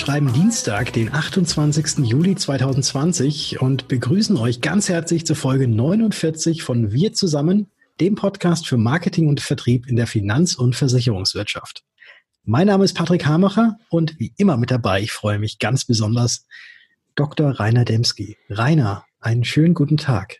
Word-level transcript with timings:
Wir 0.00 0.06
schreiben 0.06 0.32
Dienstag, 0.32 0.94
den 0.94 1.12
28. 1.12 2.06
Juli 2.06 2.34
2020 2.34 3.60
und 3.60 3.86
begrüßen 3.86 4.38
euch 4.38 4.62
ganz 4.62 4.88
herzlich 4.88 5.26
zur 5.26 5.36
Folge 5.36 5.68
49 5.68 6.62
von 6.62 6.90
Wir 6.90 7.12
zusammen, 7.12 7.66
dem 8.00 8.14
Podcast 8.14 8.66
für 8.66 8.78
Marketing 8.78 9.28
und 9.28 9.42
Vertrieb 9.42 9.86
in 9.86 9.96
der 9.96 10.06
Finanz- 10.06 10.54
und 10.54 10.74
Versicherungswirtschaft. 10.74 11.84
Mein 12.44 12.68
Name 12.68 12.84
ist 12.84 12.94
Patrick 12.94 13.26
Hamacher 13.26 13.76
und 13.90 14.18
wie 14.18 14.32
immer 14.38 14.56
mit 14.56 14.70
dabei, 14.70 15.02
ich 15.02 15.12
freue 15.12 15.38
mich 15.38 15.58
ganz 15.58 15.84
besonders, 15.84 16.46
Dr. 17.14 17.50
Rainer 17.60 17.84
Demski. 17.84 18.38
Rainer, 18.48 19.04
einen 19.20 19.44
schönen 19.44 19.74
guten 19.74 19.98
Tag. 19.98 20.38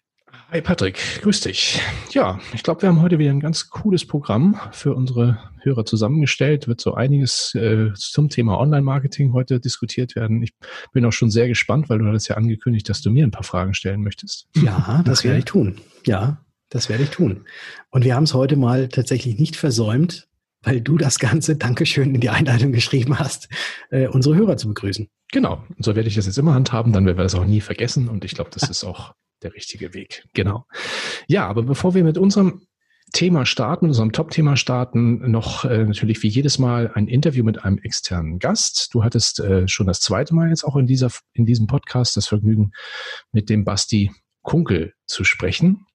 Hi 0.52 0.60
Patrick, 0.60 0.98
grüß 1.22 1.42
dich. 1.42 1.80
Ja, 2.10 2.40
ich 2.52 2.64
glaube, 2.64 2.82
wir 2.82 2.88
haben 2.88 3.00
heute 3.00 3.20
wieder 3.20 3.30
ein 3.30 3.38
ganz 3.38 3.70
cooles 3.70 4.04
Programm 4.04 4.60
für 4.72 4.96
unsere 4.96 5.38
Hörer 5.62 5.84
zusammengestellt. 5.84 6.66
Wird 6.66 6.80
so 6.80 6.94
einiges 6.94 7.54
äh, 7.54 7.92
zum 7.94 8.30
Thema 8.30 8.58
Online-Marketing 8.58 9.32
heute 9.32 9.60
diskutiert 9.60 10.16
werden. 10.16 10.42
Ich 10.42 10.50
bin 10.92 11.04
auch 11.04 11.12
schon 11.12 11.30
sehr 11.30 11.46
gespannt, 11.46 11.88
weil 11.88 12.00
du 12.00 12.06
hattest 12.06 12.30
ja 12.30 12.36
angekündigt, 12.36 12.88
dass 12.88 13.00
du 13.00 13.10
mir 13.10 13.24
ein 13.24 13.30
paar 13.30 13.44
Fragen 13.44 13.74
stellen 13.74 14.02
möchtest. 14.02 14.48
Ja, 14.56 15.02
das 15.06 15.20
okay. 15.20 15.28
werde 15.28 15.38
ich 15.38 15.44
tun. 15.44 15.76
Ja, 16.04 16.44
das 16.68 16.88
werde 16.88 17.04
ich 17.04 17.10
tun. 17.10 17.44
Und 17.90 18.04
wir 18.04 18.16
haben 18.16 18.24
es 18.24 18.34
heute 18.34 18.56
mal 18.56 18.88
tatsächlich 18.88 19.38
nicht 19.38 19.54
versäumt, 19.54 20.26
weil 20.62 20.80
du 20.80 20.98
das 20.98 21.20
Ganze, 21.20 21.54
Dankeschön, 21.54 22.12
in 22.12 22.20
die 22.20 22.30
Einleitung 22.30 22.72
geschrieben 22.72 23.20
hast, 23.20 23.48
äh, 23.90 24.08
unsere 24.08 24.34
Hörer 24.34 24.56
zu 24.56 24.66
begrüßen. 24.66 25.06
Genau. 25.30 25.62
Und 25.76 25.84
so 25.84 25.94
werde 25.94 26.08
ich 26.08 26.16
das 26.16 26.26
jetzt 26.26 26.38
immer 26.38 26.54
handhaben, 26.54 26.92
dann 26.92 27.06
werden 27.06 27.18
wir 27.18 27.22
das 27.22 27.36
auch 27.36 27.46
nie 27.46 27.60
vergessen. 27.60 28.08
Und 28.08 28.24
ich 28.24 28.34
glaube, 28.34 28.50
das 28.52 28.64
ist 28.68 28.82
auch 28.82 29.14
der 29.42 29.54
richtige 29.54 29.94
Weg. 29.94 30.24
Genau. 30.34 30.66
Ja, 31.26 31.46
aber 31.46 31.62
bevor 31.62 31.94
wir 31.94 32.04
mit 32.04 32.18
unserem 32.18 32.62
Thema 33.12 33.44
starten, 33.44 33.86
mit 33.86 33.90
unserem 33.90 34.12
Top-Thema 34.12 34.56
starten, 34.56 35.30
noch 35.30 35.64
äh, 35.64 35.84
natürlich 35.84 36.22
wie 36.22 36.28
jedes 36.28 36.58
Mal 36.58 36.92
ein 36.94 37.08
Interview 37.08 37.44
mit 37.44 37.64
einem 37.64 37.78
externen 37.78 38.38
Gast. 38.38 38.90
Du 38.92 39.02
hattest 39.02 39.40
äh, 39.40 39.66
schon 39.66 39.86
das 39.86 40.00
zweite 40.00 40.34
Mal 40.34 40.48
jetzt 40.48 40.64
auch 40.64 40.76
in, 40.76 40.86
dieser, 40.86 41.10
in 41.32 41.44
diesem 41.44 41.66
Podcast 41.66 42.16
das 42.16 42.28
Vergnügen, 42.28 42.72
mit 43.32 43.50
dem 43.50 43.64
Basti 43.64 44.12
Kunkel 44.42 44.94
zu 45.06 45.24
sprechen. 45.24 45.86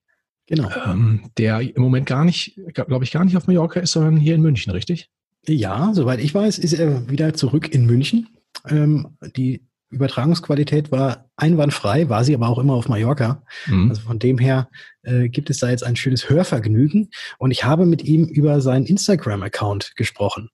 Genau. 0.47 0.69
Ähm, 0.85 1.31
der 1.37 1.61
im 1.61 1.81
Moment 1.81 2.05
gar 2.05 2.25
nicht, 2.25 2.59
glaube 2.73 3.03
ich, 3.03 3.11
gar 3.11 3.25
nicht 3.25 3.37
auf 3.37 3.47
Mallorca 3.47 3.79
ist, 3.79 3.93
sondern 3.93 4.17
hier 4.17 4.35
in 4.35 4.41
München, 4.41 4.71
richtig? 4.71 5.09
Ja, 5.47 5.91
soweit 5.93 6.19
ich 6.19 6.33
weiß, 6.33 6.59
ist 6.59 6.73
er 6.73 7.09
wieder 7.09 7.33
zurück 7.33 7.73
in 7.73 7.85
München. 7.85 8.29
Ähm, 8.67 9.17
die 9.35 9.67
Übertragungsqualität 9.89 10.91
war 10.91 11.29
einwandfrei, 11.37 12.09
war 12.09 12.23
sie 12.23 12.35
aber 12.35 12.49
auch 12.49 12.59
immer 12.59 12.73
auf 12.73 12.89
Mallorca. 12.89 13.43
Mhm. 13.67 13.89
Also 13.89 14.01
von 14.01 14.19
dem 14.19 14.37
her 14.37 14.69
äh, 15.03 15.29
gibt 15.29 15.49
es 15.49 15.59
da 15.59 15.69
jetzt 15.69 15.83
ein 15.83 15.95
schönes 15.95 16.29
Hörvergnügen. 16.29 17.09
Und 17.37 17.51
ich 17.51 17.63
habe 17.63 17.85
mit 17.85 18.03
ihm 18.03 18.25
über 18.25 18.61
seinen 18.61 18.85
Instagram-Account 18.85 19.95
gesprochen. 19.95 20.49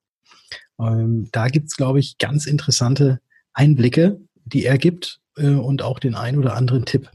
Ähm, 0.79 1.29
da 1.31 1.47
gibt's, 1.47 1.75
glaube 1.75 1.99
ich, 1.99 2.17
ganz 2.17 2.45
interessante 2.45 3.19
Einblicke, 3.53 4.19
die 4.45 4.65
er 4.65 4.77
gibt 4.77 5.19
äh, 5.37 5.47
und 5.47 5.81
auch 5.81 5.99
den 5.99 6.15
ein 6.15 6.37
oder 6.37 6.55
anderen 6.55 6.85
Tipp. 6.85 7.09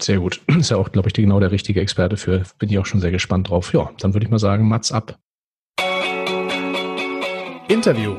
Sehr 0.00 0.18
gut. 0.18 0.40
Ist 0.58 0.70
ja 0.70 0.76
auch, 0.76 0.92
glaube 0.92 1.08
ich, 1.08 1.14
genau 1.14 1.40
der 1.40 1.50
richtige 1.50 1.80
Experte 1.80 2.16
für. 2.16 2.42
Bin 2.58 2.68
ich 2.70 2.78
auch 2.78 2.86
schon 2.86 3.00
sehr 3.00 3.10
gespannt 3.10 3.48
drauf. 3.48 3.72
Ja, 3.72 3.90
dann 3.98 4.14
würde 4.14 4.24
ich 4.24 4.30
mal 4.30 4.38
sagen, 4.38 4.68
Mats 4.68 4.92
ab. 4.92 5.18
Interview. 7.68 8.16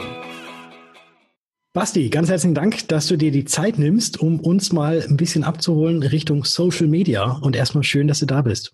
Basti, 1.73 2.09
ganz 2.09 2.29
herzlichen 2.29 2.53
Dank, 2.53 2.89
dass 2.89 3.07
du 3.07 3.15
dir 3.15 3.31
die 3.31 3.45
Zeit 3.45 3.79
nimmst, 3.79 4.19
um 4.19 4.41
uns 4.41 4.73
mal 4.73 5.05
ein 5.07 5.15
bisschen 5.15 5.45
abzuholen 5.45 6.03
Richtung 6.03 6.43
Social 6.43 6.87
Media. 6.87 7.39
Und 7.41 7.55
erstmal 7.55 7.85
schön, 7.85 8.09
dass 8.09 8.19
du 8.19 8.25
da 8.25 8.41
bist. 8.41 8.73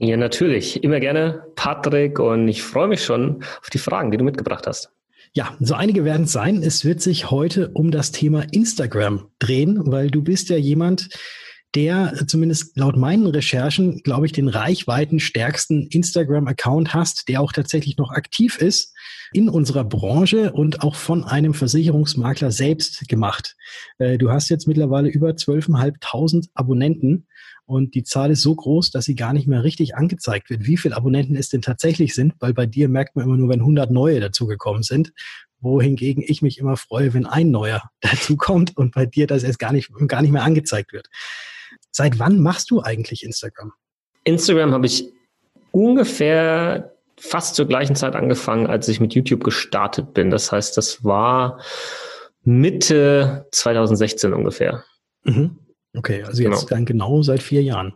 Ja, 0.00 0.16
natürlich. 0.16 0.82
Immer 0.82 0.98
gerne, 0.98 1.44
Patrick. 1.54 2.18
Und 2.18 2.48
ich 2.48 2.64
freue 2.64 2.88
mich 2.88 3.04
schon 3.04 3.44
auf 3.60 3.70
die 3.72 3.78
Fragen, 3.78 4.10
die 4.10 4.16
du 4.16 4.24
mitgebracht 4.24 4.66
hast. 4.66 4.90
Ja, 5.32 5.56
so 5.60 5.74
einige 5.74 6.04
werden 6.04 6.24
es 6.24 6.32
sein. 6.32 6.60
Es 6.64 6.84
wird 6.84 7.00
sich 7.00 7.30
heute 7.30 7.70
um 7.72 7.92
das 7.92 8.10
Thema 8.10 8.44
Instagram 8.50 9.28
drehen, 9.38 9.78
weil 9.92 10.10
du 10.10 10.20
bist 10.20 10.48
ja 10.48 10.56
jemand, 10.56 11.10
der 11.74 12.26
zumindest 12.26 12.76
laut 12.76 12.96
meinen 12.96 13.26
Recherchen, 13.26 14.02
glaube 14.02 14.26
ich, 14.26 14.32
den 14.32 14.48
reichweitenstärksten 14.48 15.86
Instagram-Account 15.88 16.94
hast, 16.94 17.28
der 17.28 17.40
auch 17.40 17.52
tatsächlich 17.52 17.96
noch 17.96 18.10
aktiv 18.10 18.58
ist 18.58 18.94
in 19.32 19.48
unserer 19.48 19.84
Branche 19.84 20.52
und 20.52 20.82
auch 20.82 20.94
von 20.94 21.24
einem 21.24 21.54
Versicherungsmakler 21.54 22.52
selbst 22.52 23.08
gemacht. 23.08 23.56
Äh, 23.98 24.18
du 24.18 24.30
hast 24.30 24.48
jetzt 24.50 24.68
mittlerweile 24.68 25.08
über 25.08 25.30
12.500 25.30 26.48
Abonnenten 26.54 27.26
und 27.66 27.94
die 27.94 28.04
Zahl 28.04 28.30
ist 28.30 28.42
so 28.42 28.54
groß, 28.54 28.90
dass 28.90 29.06
sie 29.06 29.16
gar 29.16 29.32
nicht 29.32 29.48
mehr 29.48 29.64
richtig 29.64 29.96
angezeigt 29.96 30.50
wird, 30.50 30.66
wie 30.66 30.76
viele 30.76 30.96
Abonnenten 30.96 31.34
es 31.34 31.48
denn 31.48 31.62
tatsächlich 31.62 32.14
sind, 32.14 32.34
weil 32.38 32.54
bei 32.54 32.66
dir 32.66 32.88
merkt 32.88 33.16
man 33.16 33.24
immer 33.24 33.36
nur, 33.36 33.48
wenn 33.48 33.60
100 33.60 33.90
neue 33.90 34.20
dazugekommen 34.20 34.82
sind 34.82 35.12
wohingegen 35.64 36.22
ich 36.24 36.42
mich 36.42 36.58
immer 36.58 36.76
freue, 36.76 37.14
wenn 37.14 37.26
ein 37.26 37.50
neuer 37.50 37.82
dazukommt 38.00 38.76
und 38.76 38.94
bei 38.94 39.06
dir 39.06 39.26
das 39.26 39.42
erst 39.42 39.58
gar 39.58 39.72
nicht, 39.72 39.90
gar 40.06 40.22
nicht 40.22 40.30
mehr 40.30 40.44
angezeigt 40.44 40.92
wird. 40.92 41.08
Seit 41.96 42.18
wann 42.18 42.40
machst 42.40 42.72
du 42.72 42.82
eigentlich 42.82 43.22
Instagram? 43.22 43.72
Instagram 44.24 44.72
habe 44.72 44.86
ich 44.86 45.12
ungefähr 45.70 46.92
fast 47.16 47.54
zur 47.54 47.66
gleichen 47.66 47.94
Zeit 47.94 48.16
angefangen, 48.16 48.66
als 48.66 48.88
ich 48.88 48.98
mit 48.98 49.14
YouTube 49.14 49.44
gestartet 49.44 50.12
bin. 50.12 50.30
Das 50.30 50.50
heißt, 50.50 50.76
das 50.76 51.04
war 51.04 51.60
Mitte 52.42 53.46
2016 53.52 54.34
ungefähr. 54.34 54.84
Mhm. 55.22 55.58
Okay, 55.96 56.24
also 56.24 56.42
jetzt 56.42 56.52
genau. 56.52 56.68
dann 56.68 56.84
genau 56.84 57.22
seit 57.22 57.44
vier 57.44 57.62
Jahren. 57.62 57.94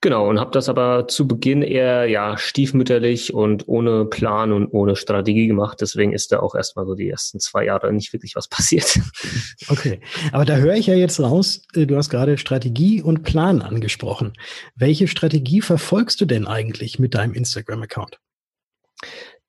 Genau, 0.00 0.28
und 0.28 0.38
habe 0.38 0.50
das 0.50 0.68
aber 0.68 1.08
zu 1.08 1.26
Beginn 1.26 1.62
eher 1.62 2.06
ja 2.06 2.38
stiefmütterlich 2.38 3.34
und 3.34 3.66
ohne 3.66 4.04
Plan 4.04 4.52
und 4.52 4.68
ohne 4.68 4.94
Strategie 4.94 5.46
gemacht. 5.46 5.80
Deswegen 5.80 6.12
ist 6.12 6.32
da 6.32 6.40
auch 6.40 6.54
erstmal 6.54 6.86
so 6.86 6.94
die 6.94 7.08
ersten 7.08 7.40
zwei 7.40 7.64
Jahre 7.64 7.92
nicht 7.92 8.12
wirklich 8.12 8.36
was 8.36 8.48
passiert. 8.48 8.98
Okay, 9.68 10.00
aber 10.32 10.44
da 10.44 10.56
höre 10.56 10.74
ich 10.74 10.86
ja 10.86 10.94
jetzt 10.94 11.20
raus, 11.20 11.62
äh, 11.74 11.86
du 11.86 11.96
hast 11.96 12.10
gerade 12.10 12.38
Strategie 12.38 13.02
und 13.02 13.22
Plan 13.22 13.62
angesprochen. 13.62 14.34
Welche 14.74 15.08
Strategie 15.08 15.60
verfolgst 15.60 16.20
du 16.20 16.24
denn 16.26 16.46
eigentlich 16.46 16.98
mit 16.98 17.14
deinem 17.14 17.34
Instagram-Account? 17.34 18.18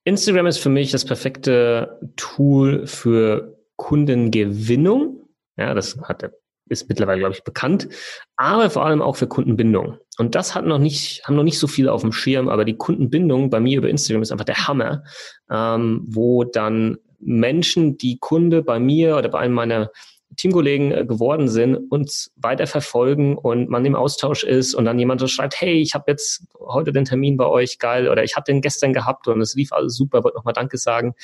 Instagram 0.03 0.47
ist 0.47 0.59
für 0.59 0.69
mich 0.69 0.91
das 0.91 1.05
perfekte 1.05 1.99
Tool 2.15 2.87
für 2.87 3.59
Kundengewinnung. 3.75 5.27
Ja, 5.57 5.73
das 5.73 5.99
hat 6.01 6.21
der 6.21 6.31
ist 6.69 6.89
mittlerweile, 6.89 7.19
glaube 7.19 7.35
ich, 7.35 7.43
bekannt, 7.43 7.87
aber 8.35 8.69
vor 8.69 8.85
allem 8.85 9.01
auch 9.01 9.15
für 9.15 9.27
Kundenbindung. 9.27 9.97
Und 10.17 10.35
das 10.35 10.55
hat 10.55 10.65
noch 10.65 10.79
nicht, 10.79 11.23
haben 11.25 11.35
noch 11.35 11.43
nicht 11.43 11.59
so 11.59 11.67
viele 11.67 11.91
auf 11.91 12.01
dem 12.01 12.11
Schirm, 12.11 12.49
aber 12.49 12.65
die 12.65 12.77
Kundenbindung 12.77 13.49
bei 13.49 13.59
mir 13.59 13.77
über 13.77 13.89
Instagram 13.89 14.21
ist 14.21 14.31
einfach 14.31 14.45
der 14.45 14.67
Hammer, 14.67 15.03
ähm, 15.49 16.03
wo 16.07 16.43
dann 16.43 16.97
Menschen, 17.19 17.97
die 17.97 18.17
Kunde 18.19 18.63
bei 18.63 18.79
mir 18.79 19.17
oder 19.17 19.29
bei 19.29 19.39
einem 19.39 19.53
meiner 19.53 19.91
Teamkollegen 20.35 20.91
äh, 20.91 21.05
geworden 21.05 21.47
sind, 21.47 21.75
uns 21.89 22.31
weiter 22.35 22.67
verfolgen 22.67 23.37
und 23.37 23.69
man 23.69 23.85
im 23.85 23.95
Austausch 23.95 24.43
ist 24.43 24.75
und 24.75 24.85
dann 24.85 24.99
jemand 24.99 25.21
so 25.21 25.27
schreibt, 25.27 25.59
hey, 25.59 25.81
ich 25.81 25.93
habe 25.93 26.11
jetzt 26.11 26.43
heute 26.59 26.91
den 26.91 27.05
Termin 27.05 27.37
bei 27.37 27.45
euch, 27.45 27.79
geil, 27.79 28.09
oder 28.09 28.23
ich 28.23 28.35
habe 28.35 28.43
den 28.43 28.61
gestern 28.61 28.93
gehabt 28.93 29.27
und 29.27 29.41
es 29.41 29.55
lief 29.55 29.71
alles 29.71 29.95
super, 29.95 30.23
wollte 30.23 30.37
nochmal 30.37 30.53
Danke 30.53 30.77
sagen. 30.77 31.15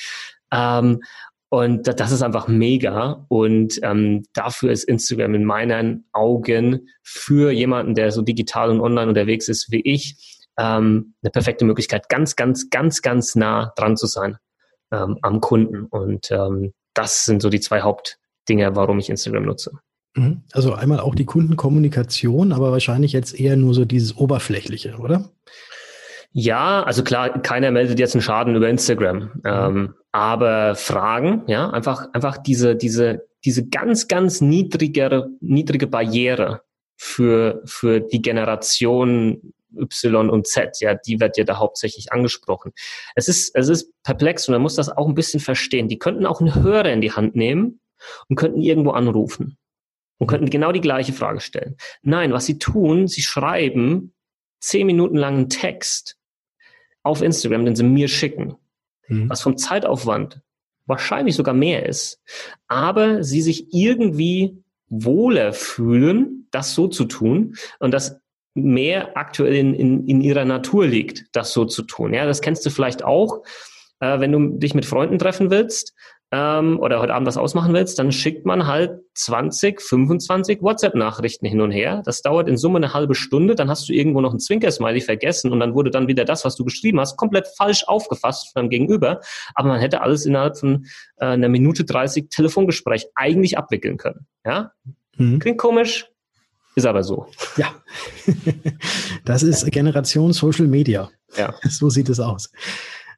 Ähm, 0.50 1.02
und 1.54 1.86
das 1.86 2.12
ist 2.12 2.22
einfach 2.22 2.48
mega. 2.48 3.24
Und 3.28 3.78
ähm, 3.82 4.24
dafür 4.32 4.72
ist 4.72 4.84
Instagram 4.84 5.34
in 5.34 5.44
meinen 5.44 6.06
Augen 6.12 6.88
für 7.02 7.50
jemanden, 7.50 7.94
der 7.94 8.10
so 8.10 8.22
digital 8.22 8.70
und 8.70 8.80
online 8.80 9.08
unterwegs 9.08 9.48
ist 9.48 9.70
wie 9.70 9.80
ich, 9.80 10.46
ähm, 10.58 11.14
eine 11.22 11.30
perfekte 11.30 11.64
Möglichkeit, 11.64 12.08
ganz, 12.08 12.36
ganz, 12.36 12.70
ganz, 12.70 13.02
ganz 13.02 13.34
nah 13.34 13.72
dran 13.76 13.96
zu 13.96 14.06
sein 14.06 14.36
ähm, 14.92 15.18
am 15.22 15.40
Kunden. 15.40 15.86
Und 15.86 16.30
ähm, 16.30 16.72
das 16.94 17.24
sind 17.24 17.42
so 17.42 17.50
die 17.50 17.60
zwei 17.60 17.82
Hauptdinge, 17.82 18.76
warum 18.76 18.98
ich 18.98 19.10
Instagram 19.10 19.44
nutze. 19.44 19.72
Mhm. 20.14 20.42
Also 20.52 20.74
einmal 20.74 21.00
auch 21.00 21.14
die 21.14 21.24
Kundenkommunikation, 21.24 22.52
aber 22.52 22.72
wahrscheinlich 22.72 23.12
jetzt 23.12 23.38
eher 23.38 23.56
nur 23.56 23.74
so 23.74 23.84
dieses 23.84 24.16
Oberflächliche, 24.16 24.96
oder? 24.98 25.30
Ja, 26.32 26.82
also 26.82 27.04
klar, 27.04 27.40
keiner 27.42 27.70
meldet 27.70 27.98
jetzt 27.98 28.14
einen 28.14 28.22
Schaden 28.22 28.56
über 28.56 28.68
Instagram. 28.68 29.18
Mhm. 29.18 29.40
Ähm, 29.44 29.94
aber 30.14 30.76
Fragen, 30.76 31.42
ja, 31.48 31.70
einfach, 31.70 32.06
einfach 32.12 32.38
diese, 32.38 32.76
diese, 32.76 33.26
diese 33.44 33.66
ganz, 33.66 34.06
ganz 34.06 34.40
niedrigere, 34.40 35.28
niedrige 35.40 35.88
Barriere 35.88 36.62
für, 36.96 37.62
für 37.64 37.98
die 38.00 38.22
Generation 38.22 39.52
Y 39.76 40.30
und 40.30 40.46
Z, 40.46 40.78
ja, 40.78 40.94
die 40.94 41.18
wird 41.18 41.36
ja 41.36 41.42
da 41.42 41.58
hauptsächlich 41.58 42.12
angesprochen. 42.12 42.70
Es 43.16 43.26
ist, 43.26 43.56
es 43.56 43.68
ist 43.68 43.92
perplex 44.04 44.46
und 44.46 44.52
man 44.52 44.62
muss 44.62 44.76
das 44.76 44.88
auch 44.88 45.08
ein 45.08 45.16
bisschen 45.16 45.40
verstehen. 45.40 45.88
Die 45.88 45.98
könnten 45.98 46.26
auch 46.26 46.40
einen 46.40 46.54
Hörer 46.54 46.92
in 46.92 47.00
die 47.00 47.10
Hand 47.10 47.34
nehmen 47.34 47.80
und 48.28 48.36
könnten 48.36 48.60
irgendwo 48.60 48.92
anrufen 48.92 49.58
und 50.18 50.28
könnten 50.28 50.48
genau 50.48 50.70
die 50.70 50.80
gleiche 50.80 51.12
Frage 51.12 51.40
stellen. 51.40 51.76
Nein, 52.02 52.32
was 52.32 52.46
sie 52.46 52.60
tun, 52.60 53.08
sie 53.08 53.22
schreiben 53.22 54.14
zehn 54.60 54.86
Minuten 54.86 55.16
langen 55.16 55.48
Text 55.48 56.18
auf 57.02 57.20
Instagram, 57.20 57.64
den 57.64 57.74
sie 57.74 57.82
mir 57.82 58.06
schicken, 58.06 58.58
mhm. 59.08 59.30
was 59.30 59.42
vom 59.42 59.56
Zeitaufwand 59.56 60.40
wahrscheinlich 60.86 61.34
sogar 61.34 61.54
mehr 61.54 61.86
ist, 61.86 62.20
aber 62.68 63.22
sie 63.22 63.40
sich 63.40 63.72
irgendwie 63.72 64.62
wohler 64.88 65.52
fühlen, 65.52 66.46
das 66.50 66.74
so 66.74 66.88
zu 66.88 67.04
tun 67.06 67.54
und 67.78 67.92
das 67.92 68.20
mehr 68.54 69.16
aktuell 69.16 69.54
in, 69.54 69.74
in, 69.74 70.06
in 70.06 70.20
ihrer 70.20 70.44
Natur 70.44 70.86
liegt, 70.86 71.24
das 71.32 71.52
so 71.52 71.64
zu 71.64 71.82
tun. 71.82 72.14
Ja, 72.14 72.26
das 72.26 72.40
kennst 72.40 72.64
du 72.64 72.70
vielleicht 72.70 73.02
auch, 73.02 73.42
äh, 74.00 74.20
wenn 74.20 74.30
du 74.30 74.58
dich 74.58 74.74
mit 74.74 74.86
Freunden 74.86 75.18
treffen 75.18 75.50
willst 75.50 75.94
ähm, 76.34 76.80
oder 76.80 77.00
heute 77.00 77.14
Abend 77.14 77.28
was 77.28 77.36
ausmachen 77.36 77.72
willst, 77.72 77.96
dann 78.00 78.10
schickt 78.10 78.44
man 78.44 78.66
halt 78.66 78.98
20, 79.14 79.80
25 79.80 80.62
WhatsApp-Nachrichten 80.62 81.46
hin 81.46 81.60
und 81.60 81.70
her. 81.70 82.02
Das 82.04 82.22
dauert 82.22 82.48
in 82.48 82.56
Summe 82.56 82.78
eine 82.78 82.92
halbe 82.92 83.14
Stunde, 83.14 83.54
dann 83.54 83.70
hast 83.70 83.88
du 83.88 83.92
irgendwo 83.92 84.20
noch 84.20 84.34
ein 84.34 84.40
Zwinkersmiley 84.40 85.00
vergessen 85.00 85.52
und 85.52 85.60
dann 85.60 85.74
wurde 85.74 85.92
dann 85.92 86.08
wieder 86.08 86.24
das, 86.24 86.44
was 86.44 86.56
du 86.56 86.64
geschrieben 86.64 86.98
hast, 86.98 87.16
komplett 87.16 87.46
falsch 87.56 87.84
aufgefasst 87.84 88.52
von 88.52 88.62
deinem 88.62 88.70
Gegenüber. 88.70 89.20
Aber 89.54 89.68
man 89.68 89.78
hätte 89.78 90.00
alles 90.00 90.26
innerhalb 90.26 90.58
von 90.58 90.86
äh, 91.18 91.26
einer 91.26 91.48
Minute 91.48 91.84
30 91.84 92.30
Telefongespräch 92.30 93.06
eigentlich 93.14 93.56
abwickeln 93.56 93.96
können. 93.96 94.26
Ja? 94.44 94.72
Mhm. 95.16 95.38
Klingt 95.38 95.58
komisch, 95.58 96.10
ist 96.74 96.86
aber 96.86 97.04
so. 97.04 97.28
Ja, 97.56 97.72
das 99.24 99.44
ist 99.44 99.70
Generation 99.70 100.32
Social 100.32 100.66
Media. 100.66 101.10
Ja. 101.36 101.54
So 101.68 101.90
sieht 101.90 102.08
es 102.08 102.18
aus. 102.18 102.50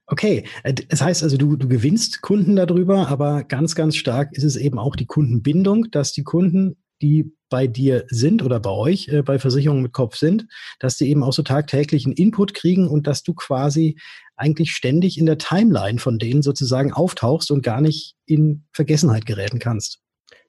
Okay, 0.06 0.44
äh, 0.62 0.72
das 0.74 1.00
heißt 1.00 1.22
also, 1.22 1.36
du, 1.36 1.56
du 1.56 1.68
gewinnst 1.68 2.22
Kunden 2.22 2.56
darüber, 2.56 3.08
aber 3.08 3.44
ganz, 3.44 3.74
ganz 3.74 3.96
stark 3.96 4.32
ist 4.32 4.44
es 4.44 4.56
eben 4.56 4.78
auch 4.78 4.96
die 4.96 5.06
Kundenbindung, 5.06 5.90
dass 5.90 6.12
die 6.12 6.22
Kunden, 6.22 6.76
die 7.02 7.32
bei 7.48 7.66
dir 7.66 8.04
sind 8.08 8.42
oder 8.42 8.58
bei 8.60 8.70
euch 8.70 9.08
äh, 9.08 9.22
bei 9.22 9.38
Versicherungen 9.38 9.82
mit 9.82 9.92
Kopf 9.92 10.16
sind, 10.16 10.46
dass 10.80 10.96
die 10.96 11.08
eben 11.10 11.22
auch 11.22 11.32
so 11.32 11.42
tagtäglichen 11.42 12.12
Input 12.12 12.54
kriegen 12.54 12.88
und 12.88 13.06
dass 13.06 13.22
du 13.22 13.34
quasi 13.34 13.96
eigentlich 14.36 14.72
ständig 14.72 15.18
in 15.18 15.26
der 15.26 15.38
Timeline 15.38 15.98
von 15.98 16.18
denen 16.18 16.42
sozusagen 16.42 16.92
auftauchst 16.92 17.50
und 17.50 17.62
gar 17.62 17.80
nicht 17.80 18.14
in 18.26 18.64
Vergessenheit 18.72 19.26
geräten 19.26 19.58
kannst. 19.58 20.00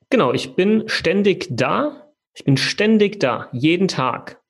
Genau, 0.09 0.33
ich 0.33 0.55
bin 0.55 0.83
ständig 0.87 1.47
da, 1.51 2.13
ich 2.33 2.43
bin 2.43 2.57
ständig 2.57 3.19
da, 3.19 3.49
jeden 3.51 3.87
Tag. 3.87 4.41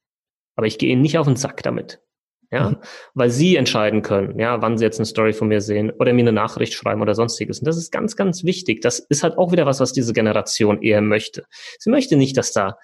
Aber 0.56 0.68
ich 0.68 0.78
gehe 0.78 0.98
nicht 0.98 1.18
auf 1.18 1.28
den 1.28 1.36
Sack 1.36 1.62
damit. 1.64 2.02
Ja, 2.50 2.70
mhm. 2.70 2.78
weil 3.14 3.30
sie 3.30 3.58
entscheiden 3.58 4.02
können, 4.02 4.40
ja, 4.40 4.62
wann 4.62 4.78
sie 4.78 4.86
jetzt 4.86 5.00
eine 5.00 5.06
Story 5.06 5.34
von 5.34 5.50
mir 5.50 5.60
sehen 5.60 5.92
oder 5.92 6.14
mir 6.14 6.22
eine 6.22 6.32
Nachricht 6.32 6.74
schreiben 6.74 7.02
oder 7.02 7.14
sonstiges. 7.14 7.60
Und 7.60 7.68
das 7.68 7.76
ist 7.76 7.92
ganz, 7.92 8.16
ganz 8.16 8.46
wichtig. 8.46 8.82
Das 8.82 9.00
ist 9.00 9.24
halt 9.24 9.38
auch 9.38 9.52
wieder 9.52 9.66
was, 9.66 9.82
was 9.82 9.92
diese 9.92 10.14
Generation 10.14 10.82
eher 10.82 11.02
möchte. 11.02 11.44
Sie 11.78 11.90
möchte 11.90 12.16
nicht, 12.16 12.38
dass 12.38 12.54
da, 12.54 12.78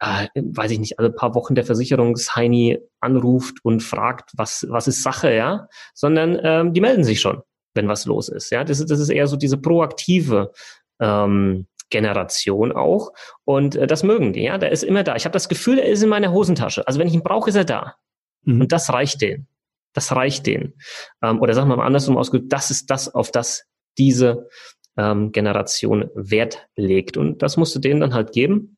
äh, 0.00 0.28
weiß 0.34 0.72
ich 0.72 0.78
nicht, 0.78 0.98
alle 0.98 1.10
paar 1.10 1.34
Wochen 1.34 1.54
der 1.54 1.64
Versicherungsheini 1.64 2.78
anruft 3.00 3.56
und 3.62 3.82
fragt, 3.82 4.32
was, 4.36 4.66
was 4.68 4.86
ist 4.86 5.02
Sache, 5.02 5.32
ja, 5.32 5.68
sondern 5.94 6.38
ähm, 6.42 6.74
die 6.74 6.82
melden 6.82 7.04
sich 7.04 7.22
schon, 7.22 7.40
wenn 7.72 7.88
was 7.88 8.04
los 8.04 8.28
ist. 8.28 8.50
Ja, 8.50 8.64
das 8.64 8.80
ist, 8.80 8.90
das 8.90 9.00
ist 9.00 9.08
eher 9.08 9.28
so 9.28 9.36
diese 9.36 9.56
proaktive 9.56 10.52
ähm, 11.00 11.66
Generation 11.88 12.72
auch. 12.72 13.12
Und 13.44 13.76
äh, 13.76 13.86
das 13.86 14.02
mögen 14.02 14.34
die, 14.34 14.42
ja. 14.42 14.58
Der 14.58 14.72
ist 14.72 14.84
immer 14.84 15.04
da. 15.04 15.16
Ich 15.16 15.24
habe 15.24 15.32
das 15.32 15.48
Gefühl, 15.48 15.78
er 15.78 15.88
ist 15.88 16.02
in 16.02 16.10
meiner 16.10 16.32
Hosentasche. 16.32 16.86
Also 16.86 16.98
wenn 16.98 17.08
ich 17.08 17.14
ihn 17.14 17.22
brauche, 17.22 17.48
ist 17.48 17.56
er 17.56 17.64
da. 17.64 17.94
Mhm. 18.44 18.62
Und 18.62 18.72
das 18.72 18.92
reicht 18.92 19.20
denen. 19.20 19.46
Das 19.92 20.14
reicht 20.14 20.46
denen. 20.46 20.74
Ähm, 21.22 21.40
oder 21.40 21.54
sagen 21.54 21.68
wir 21.68 21.76
mal 21.76 21.86
andersrum 21.86 22.16
ausgedrückt, 22.16 22.52
das 22.52 22.70
ist 22.70 22.90
das, 22.90 23.12
auf 23.12 23.30
das 23.30 23.64
diese 23.98 24.48
ähm, 24.96 25.32
Generation 25.32 26.10
Wert 26.14 26.68
legt. 26.76 27.16
Und 27.16 27.42
das 27.42 27.56
musst 27.56 27.74
du 27.74 27.78
denen 27.80 28.00
dann 28.00 28.14
halt 28.14 28.32
geben. 28.32 28.76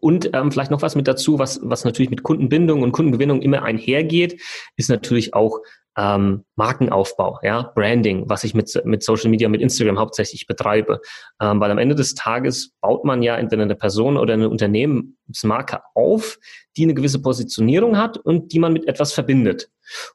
Und 0.00 0.30
ähm, 0.34 0.50
vielleicht 0.50 0.70
noch 0.70 0.82
was 0.82 0.96
mit 0.96 1.06
dazu, 1.06 1.38
was, 1.38 1.60
was 1.62 1.84
natürlich 1.84 2.10
mit 2.10 2.22
Kundenbindung 2.22 2.82
und 2.82 2.92
Kundengewinnung 2.92 3.42
immer 3.42 3.62
einhergeht, 3.62 4.40
ist 4.76 4.90
natürlich 4.90 5.34
auch 5.34 5.60
ähm, 5.96 6.44
Markenaufbau, 6.56 7.38
ja, 7.42 7.72
Branding, 7.74 8.28
was 8.28 8.44
ich 8.44 8.54
mit, 8.54 8.70
mit 8.84 9.02
Social 9.02 9.30
Media, 9.30 9.48
mit 9.48 9.62
Instagram 9.62 9.98
hauptsächlich 9.98 10.46
betreibe. 10.46 11.00
Ähm, 11.40 11.60
weil 11.60 11.70
am 11.70 11.78
Ende 11.78 11.94
des 11.94 12.14
Tages 12.14 12.72
baut 12.80 13.04
man 13.04 13.22
ja 13.22 13.36
entweder 13.36 13.62
eine 13.62 13.76
Person 13.76 14.16
oder 14.16 14.34
eine 14.34 14.48
Unternehmensmarke 14.48 15.80
auf, 15.94 16.38
die 16.76 16.82
eine 16.82 16.94
gewisse 16.94 17.22
Positionierung 17.22 17.96
hat 17.96 18.18
und 18.18 18.52
die 18.52 18.58
man 18.58 18.72
mit 18.72 18.86
etwas 18.86 19.12
verbindet. 19.12 19.70